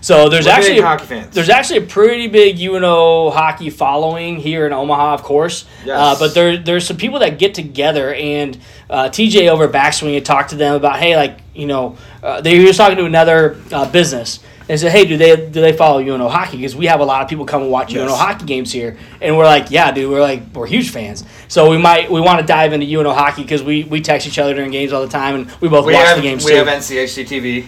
So 0.00 0.28
there's 0.28 0.46
We're 0.46 0.52
actually 0.52 0.80
fans. 1.06 1.32
there's 1.32 1.48
actually 1.48 1.78
a 1.78 1.86
pretty 1.86 2.26
big 2.26 2.58
UNO 2.60 3.30
hockey 3.30 3.70
following 3.70 4.36
here 4.40 4.66
in 4.66 4.72
Omaha, 4.72 5.14
of 5.14 5.22
course. 5.22 5.64
Yes. 5.84 5.96
Uh, 5.96 6.16
but 6.18 6.34
there 6.34 6.56
there's 6.56 6.84
some 6.84 6.96
people 6.96 7.20
that 7.20 7.38
get 7.38 7.54
together, 7.54 8.12
and 8.12 8.58
uh, 8.90 9.04
TJ 9.10 9.48
over 9.48 9.68
Backswing 9.68 10.14
had 10.14 10.24
talked 10.24 10.50
to 10.50 10.56
them 10.56 10.74
about, 10.74 10.98
hey, 10.98 11.14
like 11.16 11.38
you 11.54 11.66
know, 11.68 11.96
uh, 12.20 12.40
they 12.40 12.58
he 12.58 12.64
was 12.64 12.76
talking 12.76 12.96
to 12.98 13.04
another 13.04 13.60
uh, 13.70 13.88
business. 13.92 14.40
And 14.68 14.78
said, 14.78 14.92
"Hey, 14.92 15.04
do 15.04 15.16
they 15.16 15.34
do 15.36 15.60
they 15.60 15.72
follow 15.72 15.98
UNO 16.00 16.28
hockey? 16.28 16.56
Because 16.58 16.76
we 16.76 16.86
have 16.86 17.00
a 17.00 17.04
lot 17.04 17.20
of 17.22 17.28
people 17.28 17.44
come 17.44 17.62
and 17.62 17.70
watch 17.70 17.92
Yes. 17.92 18.02
UNO 18.02 18.14
hockey 18.14 18.44
games 18.46 18.70
here, 18.72 18.96
and 19.20 19.36
we're 19.36 19.44
like, 19.44 19.70
yeah, 19.70 19.90
dude, 19.90 20.08
we're 20.10 20.20
like 20.20 20.42
we're 20.54 20.66
huge 20.66 20.90
fans. 20.90 21.24
So 21.48 21.68
we 21.70 21.78
might 21.78 22.10
we 22.10 22.20
want 22.20 22.40
to 22.40 22.46
dive 22.46 22.72
into 22.72 22.86
UNO 22.86 23.12
hockey 23.12 23.42
because 23.42 23.62
we, 23.62 23.84
we 23.84 24.00
text 24.00 24.26
each 24.26 24.38
other 24.38 24.54
during 24.54 24.70
games 24.70 24.92
all 24.92 25.02
the 25.02 25.08
time, 25.12 25.34
and 25.34 25.50
we 25.60 25.68
both 25.68 25.84
We 25.86 25.94
watch 25.94 26.06
have 26.06 26.16
the 26.16 26.22
games 26.22 26.44
we 26.44 26.52
too. 26.52 26.58
have 26.58 26.68
NCHC 26.68 27.24
TV, 27.26 27.66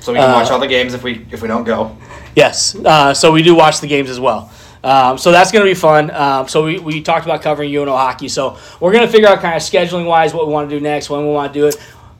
so 0.00 0.12
we 0.12 0.18
can 0.18 0.28
Uh, 0.30 0.34
watch 0.34 0.50
all 0.50 0.58
the 0.58 0.66
games 0.66 0.92
if 0.92 1.02
we 1.04 1.24
if 1.30 1.40
we 1.40 1.48
don't 1.48 1.64
go. 1.64 1.96
Yes. 2.34 2.74
Uh, 2.74 3.14
so 3.14 3.30
we 3.30 3.42
do 3.42 3.54
watch 3.54 3.80
the 3.80 3.86
games 3.86 4.10
as 4.10 4.18
well. 4.18 4.50
Um, 4.82 5.16
so 5.16 5.30
that's 5.32 5.50
going 5.52 5.64
to 5.64 5.70
be 5.70 5.74
fun. 5.74 6.10
Um, 6.10 6.46
so 6.48 6.64
we, 6.64 6.78
we 6.78 7.00
talked 7.00 7.24
about 7.24 7.40
covering 7.42 7.74
UNO 7.74 7.96
hockey. 7.96 8.28
So 8.28 8.58
we're 8.80 8.92
going 8.92 9.06
to 9.06 9.10
figure 9.10 9.28
out 9.28 9.40
kind 9.40 9.54
of 9.54 9.62
scheduling 9.62 10.04
wise 10.04 10.34
what 10.34 10.46
we 10.46 10.52
want 10.52 10.68
to 10.68 10.76
do 10.76 10.82
next, 10.82 11.08
when 11.08 11.20
we 11.26 11.32
want 11.32 11.54
to 11.54 11.58
do 11.60 11.66
it. 11.68 11.76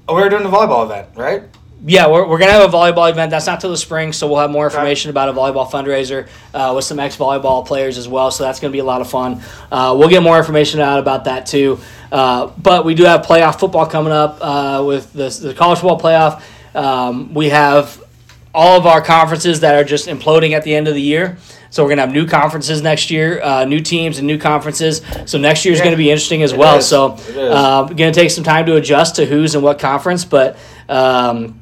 Oh, 0.09 0.15
we're 0.15 0.29
doing 0.31 0.45
the 0.45 0.49
volleyball 0.49 0.85
event, 0.85 1.09
right? 1.15 1.43
Yeah, 1.87 2.07
we're, 2.07 2.27
we're 2.27 2.39
going 2.39 2.51
to 2.51 2.59
have 2.59 2.73
a 2.73 2.75
volleyball 2.75 3.11
event. 3.11 3.31
That's 3.31 3.47
not 3.47 3.61
till 3.61 3.69
the 3.71 3.77
spring, 3.77 4.13
so 4.15 4.27
we'll 4.27 4.39
have 4.41 4.51
more 4.51 4.65
information 4.65 5.11
about 5.11 5.29
a 5.29 5.35
volleyball 5.35 5.69
fundraiser 5.69 6.29
uh, 6.55 6.73
with 6.75 6.87
some 6.87 6.99
ex 6.99 7.15
volleyball 7.17 7.67
players 7.67 7.99
as 7.99 8.09
well. 8.09 8.31
So 8.31 8.43
that's 8.45 8.59
going 8.59 8.71
to 8.71 8.75
be 8.75 8.79
a 8.79 8.85
lot 8.85 9.03
of 9.03 9.11
fun. 9.11 9.43
Uh, 9.71 9.95
we'll 9.99 10.09
get 10.09 10.23
more 10.23 10.39
information 10.39 10.81
out 10.81 10.99
about 10.99 11.25
that 11.25 11.45
too. 11.45 11.79
Uh, 12.11 12.47
but 12.57 12.87
we 12.87 12.95
do 12.95 13.05
have 13.05 13.23
playoff 13.27 13.61
football 13.61 13.85
coming 13.87 14.13
up 14.15 14.39
uh, 14.41 14.83
with 14.87 15.13
the, 15.13 15.29
the 15.29 15.53
college 15.53 15.81
football 15.81 16.01
playoff. 16.01 16.43
Um, 16.75 17.35
we 17.35 17.51
have 17.51 18.03
all 18.55 18.79
of 18.79 18.87
our 18.87 19.03
conferences 19.03 19.61
that 19.61 19.75
are 19.75 19.85
just 19.85 20.07
imploding 20.07 20.53
at 20.53 20.63
the 20.63 20.75
end 20.75 20.89
of 20.89 20.95
the 20.95 21.03
year. 21.03 21.37
So 21.71 21.83
we're 21.83 21.89
gonna 21.91 22.03
have 22.03 22.13
new 22.13 22.25
conferences 22.27 22.83
next 22.83 23.11
year, 23.11 23.43
uh, 23.43 23.65
new 23.65 23.81
teams 23.81 24.19
and 24.19 24.27
new 24.29 24.39
conferences. 24.39 25.03
So 25.27 25.39
next 25.39 25.65
year 25.65 25.75
is 25.75 25.81
Yeah. 25.81 25.87
gonna 25.87 25.97
be 25.97 26.09
interesting 26.09 26.45
as 26.45 26.53
It 26.53 26.59
well. 26.59 26.79
is. 26.79 26.87
So 26.87 27.15
uh, 27.37 27.83
gonna 27.89 28.13
take 28.13 28.31
some 28.31 28.45
time 28.45 28.65
to 28.67 28.77
adjust 28.77 29.17
to 29.17 29.27
who's 29.27 29.57
in 29.57 29.61
what 29.63 29.81
conference, 29.81 30.25
but 30.25 30.57
um, 30.89 31.61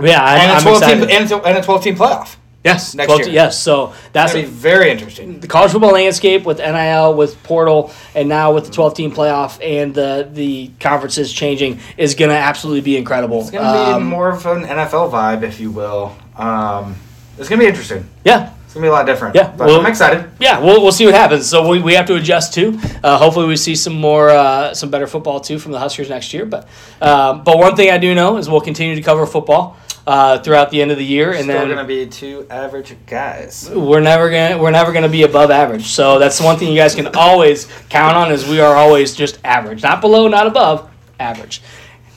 yeah, 0.00 0.22
I, 0.22 0.38
And 0.38 0.50
a 0.50 0.54
I'm 0.54 0.62
twelve 0.62 0.78
excited. 0.78 1.08
team 1.08 1.22
and 1.22 1.32
a, 1.32 1.36
and 1.44 1.58
a 1.58 1.62
twelve 1.62 1.82
team 1.82 1.96
playoff. 1.96 2.36
yes, 2.64 2.94
next 2.94 3.06
12 3.08 3.20
year. 3.22 3.30
yes. 3.34 3.60
So 3.60 3.92
that's 4.12 4.32
be 4.34 4.44
very 4.44 4.90
interesting. 4.90 5.40
the 5.40 5.48
college 5.48 5.72
football 5.72 5.92
landscape 5.92 6.44
with 6.44 6.58
NIL, 6.58 7.14
with 7.14 7.42
portal, 7.42 7.92
and 8.14 8.28
now 8.28 8.52
with 8.52 8.66
the 8.66 8.70
12 8.72 8.94
team 8.94 9.12
playoff 9.12 9.58
and 9.62 9.94
the 9.94 10.28
the 10.32 10.70
conferences 10.80 11.32
changing 11.32 11.80
is 11.96 12.14
gonna 12.14 12.34
absolutely 12.34 12.80
be 12.82 12.96
incredible. 12.96 13.40
It's 13.40 13.50
gonna 13.50 13.72
be 13.86 13.92
Um, 13.94 14.06
more 14.06 14.30
of 14.30 14.46
an 14.46 14.62
NFL 14.64 15.10
vibe, 15.10 15.42
if 15.42 15.58
you 15.60 15.70
will. 15.70 16.16
Um, 16.36 16.96
it's 17.38 17.48
gonna 17.48 17.60
be 17.62 17.68
interesting. 17.68 18.08
yeah. 18.24 18.50
It's 18.72 18.78
gonna 18.78 18.84
be 18.84 18.88
a 18.88 18.92
lot 18.92 19.04
different. 19.04 19.34
Yeah, 19.34 19.48
but 19.54 19.66
well- 19.66 19.80
I'm 19.80 19.84
excited. 19.86 20.30
Yeah, 20.40 20.58
we'll, 20.58 20.80
we'll 20.80 20.92
see 20.92 21.04
what 21.04 21.12
happens. 21.14 21.46
So 21.46 21.68
we, 21.68 21.82
we 21.82 21.92
have 21.92 22.06
to 22.06 22.14
adjust 22.14 22.54
too. 22.54 22.78
Uh, 23.04 23.18
hopefully, 23.18 23.46
we 23.46 23.56
see 23.56 23.74
some 23.74 23.92
more 23.92 24.30
uh, 24.30 24.72
some 24.72 24.90
better 24.90 25.06
football 25.06 25.40
too 25.40 25.58
from 25.58 25.72
the 25.72 25.78
Huskers 25.78 26.08
next 26.08 26.32
year. 26.32 26.46
But 26.46 26.66
um, 27.02 27.44
but 27.44 27.58
one 27.58 27.76
thing 27.76 27.90
I 27.90 27.98
do 27.98 28.14
know 28.14 28.38
is 28.38 28.48
we'll 28.48 28.62
continue 28.62 28.94
to 28.94 29.02
cover 29.02 29.26
football 29.26 29.76
uh, 30.06 30.38
throughout 30.38 30.70
the 30.70 30.80
end 30.80 30.90
of 30.90 30.96
the 30.96 31.04
year, 31.04 31.32
and 31.32 31.42
Still 31.42 31.58
then 31.58 31.68
gonna 31.68 31.84
be 31.84 32.06
two 32.06 32.46
average 32.48 32.96
guys. 33.06 33.68
we're 33.70 34.00
never 34.00 34.30
gonna 34.30 34.56
we're 34.56 34.70
never 34.70 34.90
gonna 34.94 35.06
be 35.10 35.24
above 35.24 35.50
average. 35.50 35.88
So 35.88 36.18
that's 36.18 36.40
one 36.40 36.56
thing 36.56 36.68
you 36.70 36.76
guys 36.78 36.94
can 36.94 37.08
always 37.14 37.66
count 37.90 38.16
on 38.16 38.32
is 38.32 38.48
we 38.48 38.58
are 38.60 38.74
always 38.74 39.14
just 39.14 39.38
average, 39.44 39.82
not 39.82 40.00
below, 40.00 40.28
not 40.28 40.46
above, 40.46 40.90
average. 41.20 41.60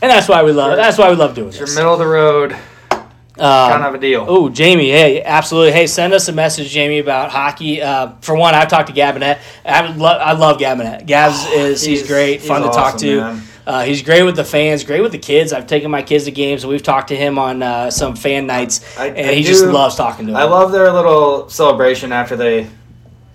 And 0.01 0.09
that's 0.09 0.29
why 0.29 0.41
we 0.43 0.53
love. 0.53 0.77
That's 0.77 0.97
why 0.97 1.09
we 1.09 1.17
love 1.17 1.35
doing 1.35 1.49
It's 1.49 1.57
your 1.57 1.65
this. 1.65 1.75
middle 1.75 1.91
of 1.91 1.99
the 1.99 2.07
road 2.07 2.55
Um, 3.38 3.71
kind 3.71 3.83
of 3.83 3.93
a 3.93 3.97
deal. 3.97 4.25
Oh, 4.27 4.47
Jamie, 4.49 4.89
hey, 4.91 5.21
absolutely. 5.23 5.73
Hey, 5.73 5.88
send 5.88 6.13
us 6.13 6.27
a 6.29 6.31
message, 6.31 6.69
Jamie, 6.69 6.99
about 6.99 7.31
hockey. 7.31 7.81
Uh, 7.81 8.11
for 8.21 8.36
one, 8.36 8.53
I've 8.55 8.69
talked 8.69 8.88
to 8.88 8.93
Gabinet. 8.93 9.39
I, 9.65 9.88
would 9.88 9.97
lo- 9.97 10.07
I 10.17 10.31
love 10.33 10.57
Gabinet. 10.57 11.05
Gabs 11.05 11.45
is 11.47 11.81
he's, 11.81 11.99
he's- 11.99 12.07
great, 12.07 12.39
he's 12.39 12.47
fun 12.47 12.61
to 12.61 12.69
talk 12.69 12.97
to. 12.99 13.17
man. 13.19 13.41
Uh, 13.67 13.81
he's 13.83 14.03
great 14.03 14.21
with 14.23 14.36
the 14.36 14.43
fans, 14.45 14.83
great 14.83 15.01
with 15.01 15.11
the 15.11 15.17
kids. 15.17 15.51
I've 15.51 15.65
taken 15.67 15.89
my 15.89 16.03
kids 16.03 16.25
to 16.25 16.31
games, 16.31 16.63
and 16.63 16.71
we've 16.71 16.83
talked 16.83 17.07
to 17.07 17.15
him 17.15 17.39
on 17.39 17.63
uh, 17.63 17.89
some 17.89 18.15
fan 18.15 18.45
nights, 18.47 18.97
I- 18.97 19.07
and 19.07 19.27
I 19.31 19.33
he 19.33 19.43
just 19.43 19.65
loves 19.65 19.95
talking 19.95 20.27
to 20.27 20.31
him. 20.31 20.38
I 20.38 20.43
love 20.43 20.71
their 20.71 20.93
little 20.93 21.49
celebration 21.49 22.11
after 22.11 22.36
they, 22.38 22.67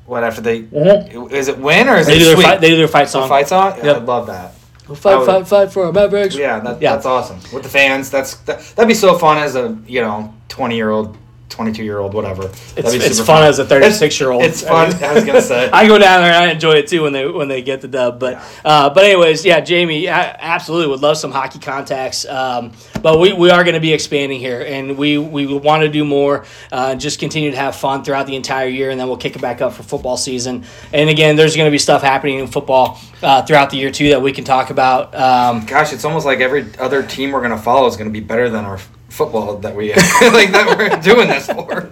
what 0.07 0.23
after 0.25 0.41
they, 0.41 0.63
Mhm. 0.63 1.31
is 1.33 1.49
it 1.49 1.59
win 1.59 1.89
or 1.89 1.97
is 1.97 2.07
They 2.07 2.15
it 2.15 2.19
do 2.21 2.33
sweep? 2.35 2.47
fight. 2.47 2.61
They 2.61 2.71
do 2.71 2.77
their 2.77 2.89
fight 2.89 3.05
The 3.07 3.11
song. 3.11 3.29
fight 3.29 3.49
song. 3.49 3.75
Yeah, 3.79 3.85
Yep. 3.87 3.97
I 3.97 3.99
love 4.05 4.27
that. 4.29 4.55
Fight, 4.95 5.17
would- 5.19 5.27
fight, 5.27 5.49
fight 5.49 5.73
for 5.73 5.85
our 5.87 5.93
Mavericks. 5.93 6.35
Yeah, 6.37 6.61
that, 6.61 6.81
Yeah. 6.83 6.93
that's 6.95 7.07
awesome. 7.07 7.39
With 7.53 7.63
the 7.63 7.69
fans, 7.69 8.11
that's 8.11 8.35
that, 8.47 8.61
that'd 8.77 8.89
be 8.89 8.95
so 8.95 9.17
fun 9.19 9.39
as 9.39 9.55
a 9.57 9.77
you 9.87 10.01
know 10.01 10.33
twenty 10.49 10.77
year 10.77 10.91
old, 10.91 11.17
twenty 11.51 11.73
two 11.73 11.85
year 11.85 11.99
old, 11.99 12.15
whatever. 12.15 12.45
It's, 12.45 12.95
it's 12.95 13.17
super 13.17 13.27
fun, 13.27 13.43
as 13.43 13.59
a 13.59 13.65
36 13.65 14.19
year 14.21 14.31
old. 14.31 14.43
It's 14.43 14.63
fun. 14.63 14.95
I 15.03 15.13
was 15.13 15.25
gonna 15.25 15.43
say. 15.43 15.71
I 15.73 15.87
go 15.87 15.99
down 15.99 16.23
there 16.23 16.33
and 16.33 16.45
I 16.45 16.53
enjoy 16.53 16.73
it 16.75 16.89
too 16.89 17.03
when 17.03 17.13
they 17.13 17.27
when 17.27 17.49
they 17.49 17.63
get 17.63 17.81
the 17.81 17.89
dub. 17.89 18.19
But 18.19 18.43
uh, 18.65 18.91
but 18.91 19.05
anyways, 19.05 19.45
yeah, 19.45 19.61
Jamie, 19.61 20.09
I 20.09 20.37
absolutely 20.39 20.89
would 20.89 21.01
love 21.01 21.19
some 21.19 21.33
hockey 21.33 21.59
contacts. 21.59 22.25
Um, 22.27 22.73
but 23.03 23.19
we, 23.19 23.33
we 23.33 23.51
are 23.51 23.65
going 23.65 23.75
to 23.75 23.81
be 23.81 23.93
expanding 23.93 24.41
here, 24.41 24.63
and 24.63 24.97
we 24.97 25.19
we 25.19 25.47
want 25.47 25.83
to 25.83 25.89
do 25.89 26.05
more. 26.05 26.45
Uh, 26.71 26.95
just 26.95 27.19
continue 27.19 27.51
to 27.51 27.57
have 27.57 27.77
fun 27.77 28.05
throughout 28.05 28.27
the 28.27 28.37
entire 28.37 28.69
year, 28.69 28.91
and 28.91 29.01
then 29.01 29.09
we'll 29.09 29.17
kick 29.17 29.37
it 29.37 29.43
back 29.43 29.61
up 29.61 29.73
for 29.73 29.83
football 29.83 30.17
season. 30.17 30.65
And 30.93 31.11
again, 31.11 31.37
there's 31.37 31.57
going 31.57 31.67
to 31.67 31.71
be 31.71 31.79
stuff 31.79 32.03
happening 32.03 32.39
in 32.39 32.47
football 32.47 33.01
uh, 33.23 33.43
throughout 33.43 33.71
the 33.71 33.77
year 33.77 33.91
too 33.91 34.11
that 34.11 34.23
we 34.23 34.33
can 34.33 34.45
talk 34.45 34.71
about. 34.71 35.15
Um, 35.15 35.65
Gosh, 35.67 35.93
it's 35.93 36.05
almost 36.05 36.27
like 36.27 36.41
every 36.41 36.67
other 36.79 37.03
team 37.03 37.33
we're 37.33 37.43
gonna 37.43 37.59
follow 37.59 37.87
is 37.87 37.97
gonna 37.97 38.11
be 38.11 38.21
better 38.21 38.49
than 38.49 38.65
our 38.65 38.79
football 39.11 39.59
that 39.59 39.75
we 39.77 39.89
like 39.95 40.51
that 40.53 40.75
we're 40.79 41.01
doing 41.03 41.29
this 41.29 41.47
for. 41.47 41.91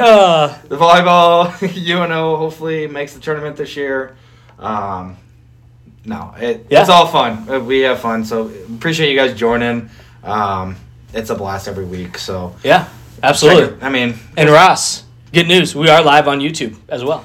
uh, 0.00 0.58
the 0.68 0.76
volleyball, 0.76 1.52
UNO 1.88 2.36
hopefully 2.36 2.86
makes 2.86 3.14
the 3.14 3.20
tournament 3.20 3.56
this 3.56 3.76
year. 3.76 4.16
Um, 4.58 5.16
no, 6.04 6.34
it, 6.38 6.66
Yeah. 6.70 6.80
it's 6.80 6.90
all 6.90 7.06
fun. 7.06 7.46
Uh, 7.48 7.60
We 7.60 7.80
have 7.80 8.00
fun, 8.00 8.24
so 8.24 8.50
appreciate 8.76 9.10
you 9.10 9.16
guys 9.16 9.34
joining. 9.38 9.90
Um, 10.24 10.76
it's 11.12 11.30
a 11.30 11.34
blast 11.34 11.68
every 11.68 11.84
week. 11.84 12.18
So 12.18 12.54
yeah, 12.64 12.88
absolutely. 13.22 13.80
I 13.82 13.90
mean, 13.90 14.14
And 14.36 14.48
Ross, 14.50 15.04
good 15.32 15.46
news. 15.48 15.74
We 15.74 15.88
are 15.88 16.02
live 16.02 16.26
on 16.28 16.40
YouTube 16.40 16.76
as 16.88 17.04
well. 17.04 17.24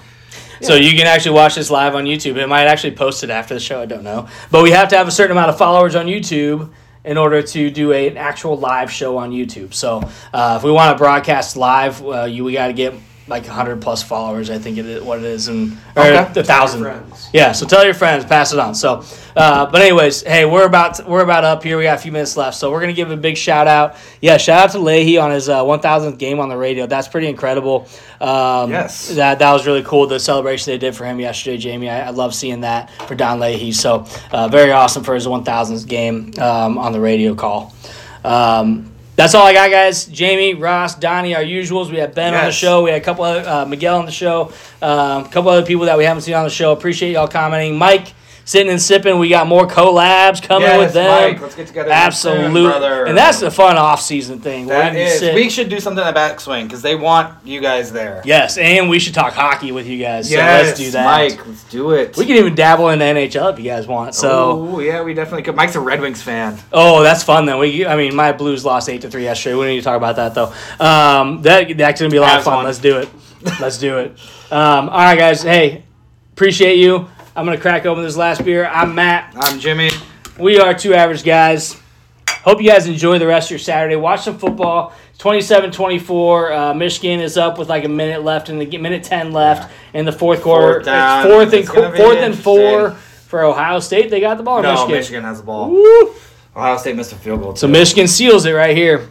So 0.62 0.76
you 0.76 0.92
can 0.96 1.08
actually 1.08 1.32
watch 1.36 1.56
this 1.56 1.72
live 1.72 1.96
on 1.96 2.06
YouTube. 2.06 2.36
It 2.38 2.46
might 2.48 2.66
actually 2.68 2.92
post 2.92 3.24
it 3.24 3.32
after 3.32 3.56
the 3.56 3.60
show. 3.60 3.82
I 3.82 3.88
don't 3.88 4.04
know. 4.04 4.28
But 4.52 4.62
we 4.62 4.70
have 4.72 4.90
to 4.90 4.98
have 4.98 5.08
a 5.08 5.12
certain 5.12 5.32
amount 5.32 5.50
of 5.50 5.58
followers 5.58 5.96
on 5.96 6.06
YouTube 6.06 6.70
in 7.04 7.18
order 7.18 7.42
to 7.42 7.70
do 7.72 7.92
a, 7.94 8.08
an 8.08 8.18
actual 8.18 8.58
live 8.58 8.92
show 8.92 9.18
on 9.18 9.32
YouTube. 9.32 9.74
So 9.74 10.02
uh, 10.34 10.56
if 10.58 10.64
we 10.64 10.72
want 10.72 10.96
to 10.96 10.98
broadcast 10.98 11.58
live, 11.58 12.06
uh, 12.06 12.24
you 12.24 12.44
we 12.44 12.54
got 12.54 12.68
to 12.68 12.74
get 12.74 12.94
like 13.28 13.44
100 13.46 13.82
plus 13.82 14.04
followers. 14.04 14.50
I 14.50 14.58
think 14.58 14.78
it 14.78 14.86
is 14.86 15.04
what 15.04 15.20
it 15.20 15.26
is, 15.26 15.48
and 15.48 15.78
or 15.96 16.04
Okay. 16.04 16.40
a 16.40 16.44
thousand. 16.44 16.82
friends. 16.82 17.30
Yeah. 17.32 17.52
So 17.54 17.66
tell 17.66 17.86
your 17.86 17.94
friends, 17.94 18.26
pass 18.26 18.52
it 18.52 18.60
on. 18.60 18.76
So, 18.76 19.04
uh, 19.38 19.68
but 19.68 19.82
anyways, 19.82 20.24
hey, 20.24 20.44
we're 20.46 20.66
about 20.66 21.08
we're 21.08 21.22
about 21.24 21.44
up 21.44 21.64
here. 21.64 21.78
We 21.78 21.84
got 21.84 21.98
a 22.00 22.02
few 22.02 22.12
minutes 22.12 22.36
left, 22.36 22.58
so 22.58 22.72
we're 22.72 22.82
gonna 22.82 22.94
give 22.94 23.12
a 23.12 23.16
big 23.18 23.38
shout 23.38 23.68
out. 23.68 23.96
Yeah, 24.22 24.38
shout 24.38 24.66
out 24.66 24.72
to 24.72 24.80
Leahy 24.80 25.18
on 25.18 25.32
his 25.32 25.48
uh, 25.50 25.64
1,000th 25.64 26.18
game 26.18 26.40
on 26.40 26.50
the 26.50 26.58
radio. 26.58 26.88
That's 26.88 27.08
pretty 27.08 27.28
incredible. 27.28 27.88
Um, 28.20 28.72
Yes. 28.72 29.10
That 29.16 29.40
that 29.40 29.52
was 29.54 29.66
really 29.66 29.84
cool. 29.84 30.08
The 30.08 30.20
celebration 30.20 30.72
they 30.74 30.78
did 30.78 30.96
for 30.96 31.06
him 31.06 31.20
yesterday, 31.20 31.58
Jamie. 31.58 31.90
I, 31.90 32.08
I 32.08 32.10
love 32.10 32.34
seeing 32.36 32.62
that 32.62 32.92
for 33.08 33.16
Don 33.16 33.40
Leahy. 33.40 33.72
So 33.72 34.06
uh, 34.32 34.48
very 34.50 34.72
awesome 34.72 35.04
for 35.04 35.16
his 35.16 35.26
1,000th 35.28 35.88
game 35.88 36.34
um, 36.40 36.78
on 36.78 36.92
the 36.92 37.00
radio 37.00 37.34
call. 37.36 37.74
Um, 38.26 38.91
that's 39.16 39.36
all 39.36 39.46
I 39.46 39.54
got, 39.54 39.70
guys. 39.70 40.06
Jamie, 40.06 40.54
Ross, 40.54 40.96
Donnie, 40.96 41.36
our 41.36 41.44
usuals. 41.44 41.92
We 41.92 41.98
had 41.98 42.16
Ben 42.16 42.34
on 42.34 42.46
the 42.46 42.52
show. 42.52 42.84
We 42.84 42.92
had 42.92 43.02
a 43.02 43.04
couple 43.04 43.26
of 43.26 43.46
uh, 43.46 43.66
Miguel 43.66 44.00
on 44.00 44.06
the 44.06 44.12
show. 44.12 44.52
Um, 44.82 45.26
a 45.26 45.30
couple 45.30 45.50
other 45.52 45.66
people 45.66 45.86
that 45.86 45.98
we 45.98 46.06
haven't 46.06 46.22
seen 46.22 46.34
on 46.34 46.44
the 46.44 46.50
show. 46.50 46.72
Appreciate 46.72 47.12
y'all 47.12 47.28
commenting. 47.28 47.78
Mike, 47.78 48.14
sitting 48.46 48.72
and 48.72 48.82
sipping. 48.82 49.20
We 49.20 49.30
got 49.30 49.48
more 49.48 49.66
collabs 49.68 50.42
coming 50.42 50.68
Yes, 50.68 50.80
with 50.80 50.94
them. 50.94 51.34
Mike, 51.34 51.42
let's 51.42 51.56
get 51.56 51.68
together 51.68 51.92
Absolutely, 51.92 52.66
and 53.10 53.18
that's 53.18 53.40
the 53.40 53.52
fun 53.52 53.78
off-season 53.78 54.40
thing. 54.42 54.68
That 54.68 54.96
is. 54.96 55.22
We 55.34 55.50
should 55.50 55.70
do 55.70 55.80
something 55.80 56.04
at 56.04 56.16
backswing 56.16 56.64
because 56.64 56.82
they 56.82 56.96
want 56.96 57.46
you 57.46 57.62
guys 57.62 57.92
there. 57.92 58.22
yes, 58.26 58.58
and 58.58 58.90
we 58.90 59.00
should 59.00 59.14
talk 59.14 59.34
hockey 59.34 59.72
with 59.72 59.88
you 59.88 59.98
guys. 60.00 60.28
So 60.30 60.36
Yes, 60.36 60.68
let's 60.68 60.80
do 60.80 60.92
that. 60.92 61.06
Mike. 61.06 61.48
Let's 61.48 61.64
do 61.66 61.92
it. 61.92 62.18
We 62.18 62.26
can 62.26 62.36
even 62.38 62.56
dabble 62.56 62.90
in 62.90 63.00
the 63.00 63.06
NHL 63.06 63.54
if 63.54 63.60
you 63.60 63.66
guys 63.66 63.88
want. 63.88 64.16
So, 64.16 64.68
oh 64.76 64.80
yeah, 64.80 65.02
we 65.04 65.14
definitely 65.14 65.44
could. 65.44 65.56
Mike's 65.56 65.76
a 65.76 65.80
Red 65.80 66.02
Wings 66.02 66.22
fan. 66.22 66.58
oh, 66.74 67.04
that's 67.04 67.24
fun. 67.24 67.46
Then 67.46 67.60
we, 67.60 67.86
I 67.86 67.96
mean, 67.96 68.16
my 68.16 68.32
Blues 68.32 68.66
lost 68.66 68.90
eight 68.90 69.02
to 69.02 69.10
three 69.10 69.24
yesterday. 69.24 69.56
We 69.56 69.62
don't 69.66 69.70
need 69.76 69.78
to 69.80 69.84
talk 69.84 69.98
about 69.98 70.16
that 70.18 70.34
though. 70.36 70.54
Um, 70.84 71.42
that 71.44 71.78
that's 71.78 72.00
gonna 72.02 72.12
be 72.12 72.18
a 72.18 72.22
lot 72.22 72.38
of 72.38 72.42
Avs 72.42 72.46
fun. 72.46 72.66
Let's 72.66 72.80
do 72.80 72.98
it. 72.98 73.10
Let's 73.60 73.78
do 73.78 73.98
it. 74.00 74.12
Um, 74.52 74.90
all 74.90 74.98
right, 75.00 75.18
guys. 75.18 75.42
Hey, 75.42 75.84
appreciate 76.34 76.78
you. 76.78 77.08
I'm 77.34 77.46
gonna 77.46 77.58
crack 77.58 77.86
open 77.86 78.04
this 78.04 78.18
last 78.18 78.44
beer. 78.44 78.66
I'm 78.66 78.94
Matt. 78.94 79.34
I'm 79.38 79.58
Jimmy. 79.58 79.90
We 80.38 80.60
are 80.60 80.74
two 80.74 80.94
average 80.94 81.24
guys. 81.24 81.80
Hope 82.28 82.62
you 82.62 82.70
guys 82.70 82.88
enjoy 82.88 83.20
the 83.20 83.28
rest 83.28 83.48
of 83.48 83.52
your 83.52 83.60
Saturday. 83.60 83.96
Watch 83.96 84.24
some 84.24 84.38
football. 84.38 84.94
27-24. 85.20 86.52
Uh, 86.52 86.74
Michigan 86.74 87.20
is 87.22 87.38
up 87.38 87.58
with 87.58 87.70
like 87.70 87.86
a 87.86 87.88
minute 87.88 88.24
left 88.24 88.50
in 88.50 88.58
the 88.58 88.78
minute 88.78 89.04
10 89.04 89.32
left 89.32 89.72
in 89.94 90.04
the 90.06 90.12
fourth 90.12 90.42
quarter. 90.42 90.74
Fourth 90.74 90.86
down. 90.86 91.28
Fourth 91.28 91.54
and 91.54 91.68
fourth 91.68 92.18
and 92.18 92.38
four 92.38 92.92
for 92.92 93.44
Ohio 93.44 93.80
State. 93.80 94.10
They 94.10 94.20
got 94.20 94.38
the 94.38 94.44
ball. 94.44 94.62
No, 94.62 94.72
Michigan. 94.72 94.96
Michigan. 94.96 95.24
has 95.24 95.40
the 95.40 95.46
ball. 95.46 95.70
Woo! 95.70 96.14
Ohio 96.54 96.76
State 96.78 96.98
missed 96.98 97.14
a 97.14 97.16
field 97.16 97.42
goal. 97.42 97.56
So. 97.56 97.68
Michigan 97.68 98.08
seals 98.08 98.46
it 98.46 98.52
right 98.52 98.76
here. 98.76 99.08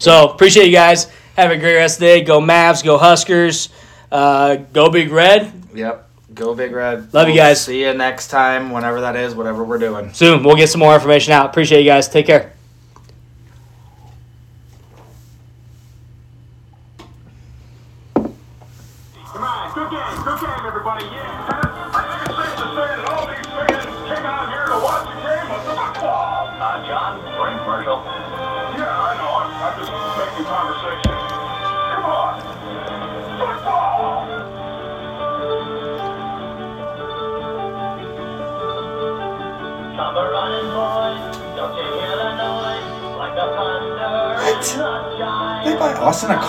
So 0.00 0.28
appreciate 0.28 0.66
you 0.66 0.72
guys. 0.72 1.10
Have 1.36 1.50
a 1.50 1.56
great 1.56 1.76
rest 1.76 1.96
of 1.96 2.00
the 2.00 2.06
day. 2.06 2.20
Go 2.22 2.40
Mavs. 2.40 2.84
Go 2.84 2.98
Huskers. 2.98 3.70
Uh, 4.10 4.56
go 4.56 4.90
Big 4.90 5.10
Red. 5.10 5.50
Yep. 5.72 6.10
Go 6.34 6.54
Big 6.54 6.72
Red. 6.72 7.12
Love 7.12 7.28
you 7.28 7.34
We'll 7.34 7.42
guys. 7.42 7.64
See 7.64 7.82
you 7.82 7.94
next 7.94 8.28
time, 8.28 8.70
whenever 8.70 9.00
that 9.02 9.16
is, 9.16 9.34
whatever 9.34 9.64
we're 9.64 9.78
doing. 9.78 10.12
Soon 10.12 10.42
we'll 10.42 10.56
get 10.56 10.68
some 10.68 10.80
more 10.80 10.94
information 10.94 11.32
out. 11.32 11.46
Appreciate 11.46 11.80
you 11.80 11.90
guys. 11.90 12.08
Take 12.08 12.26
care. 12.26 12.52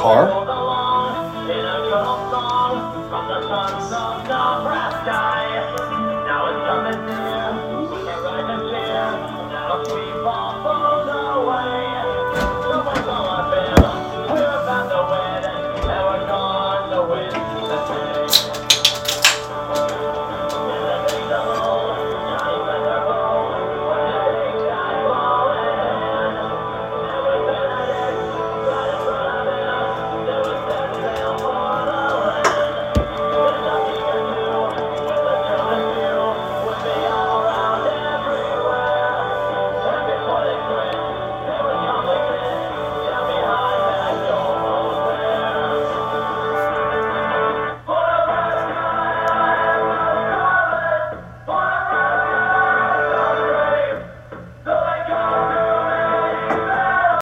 Car? 0.03 0.42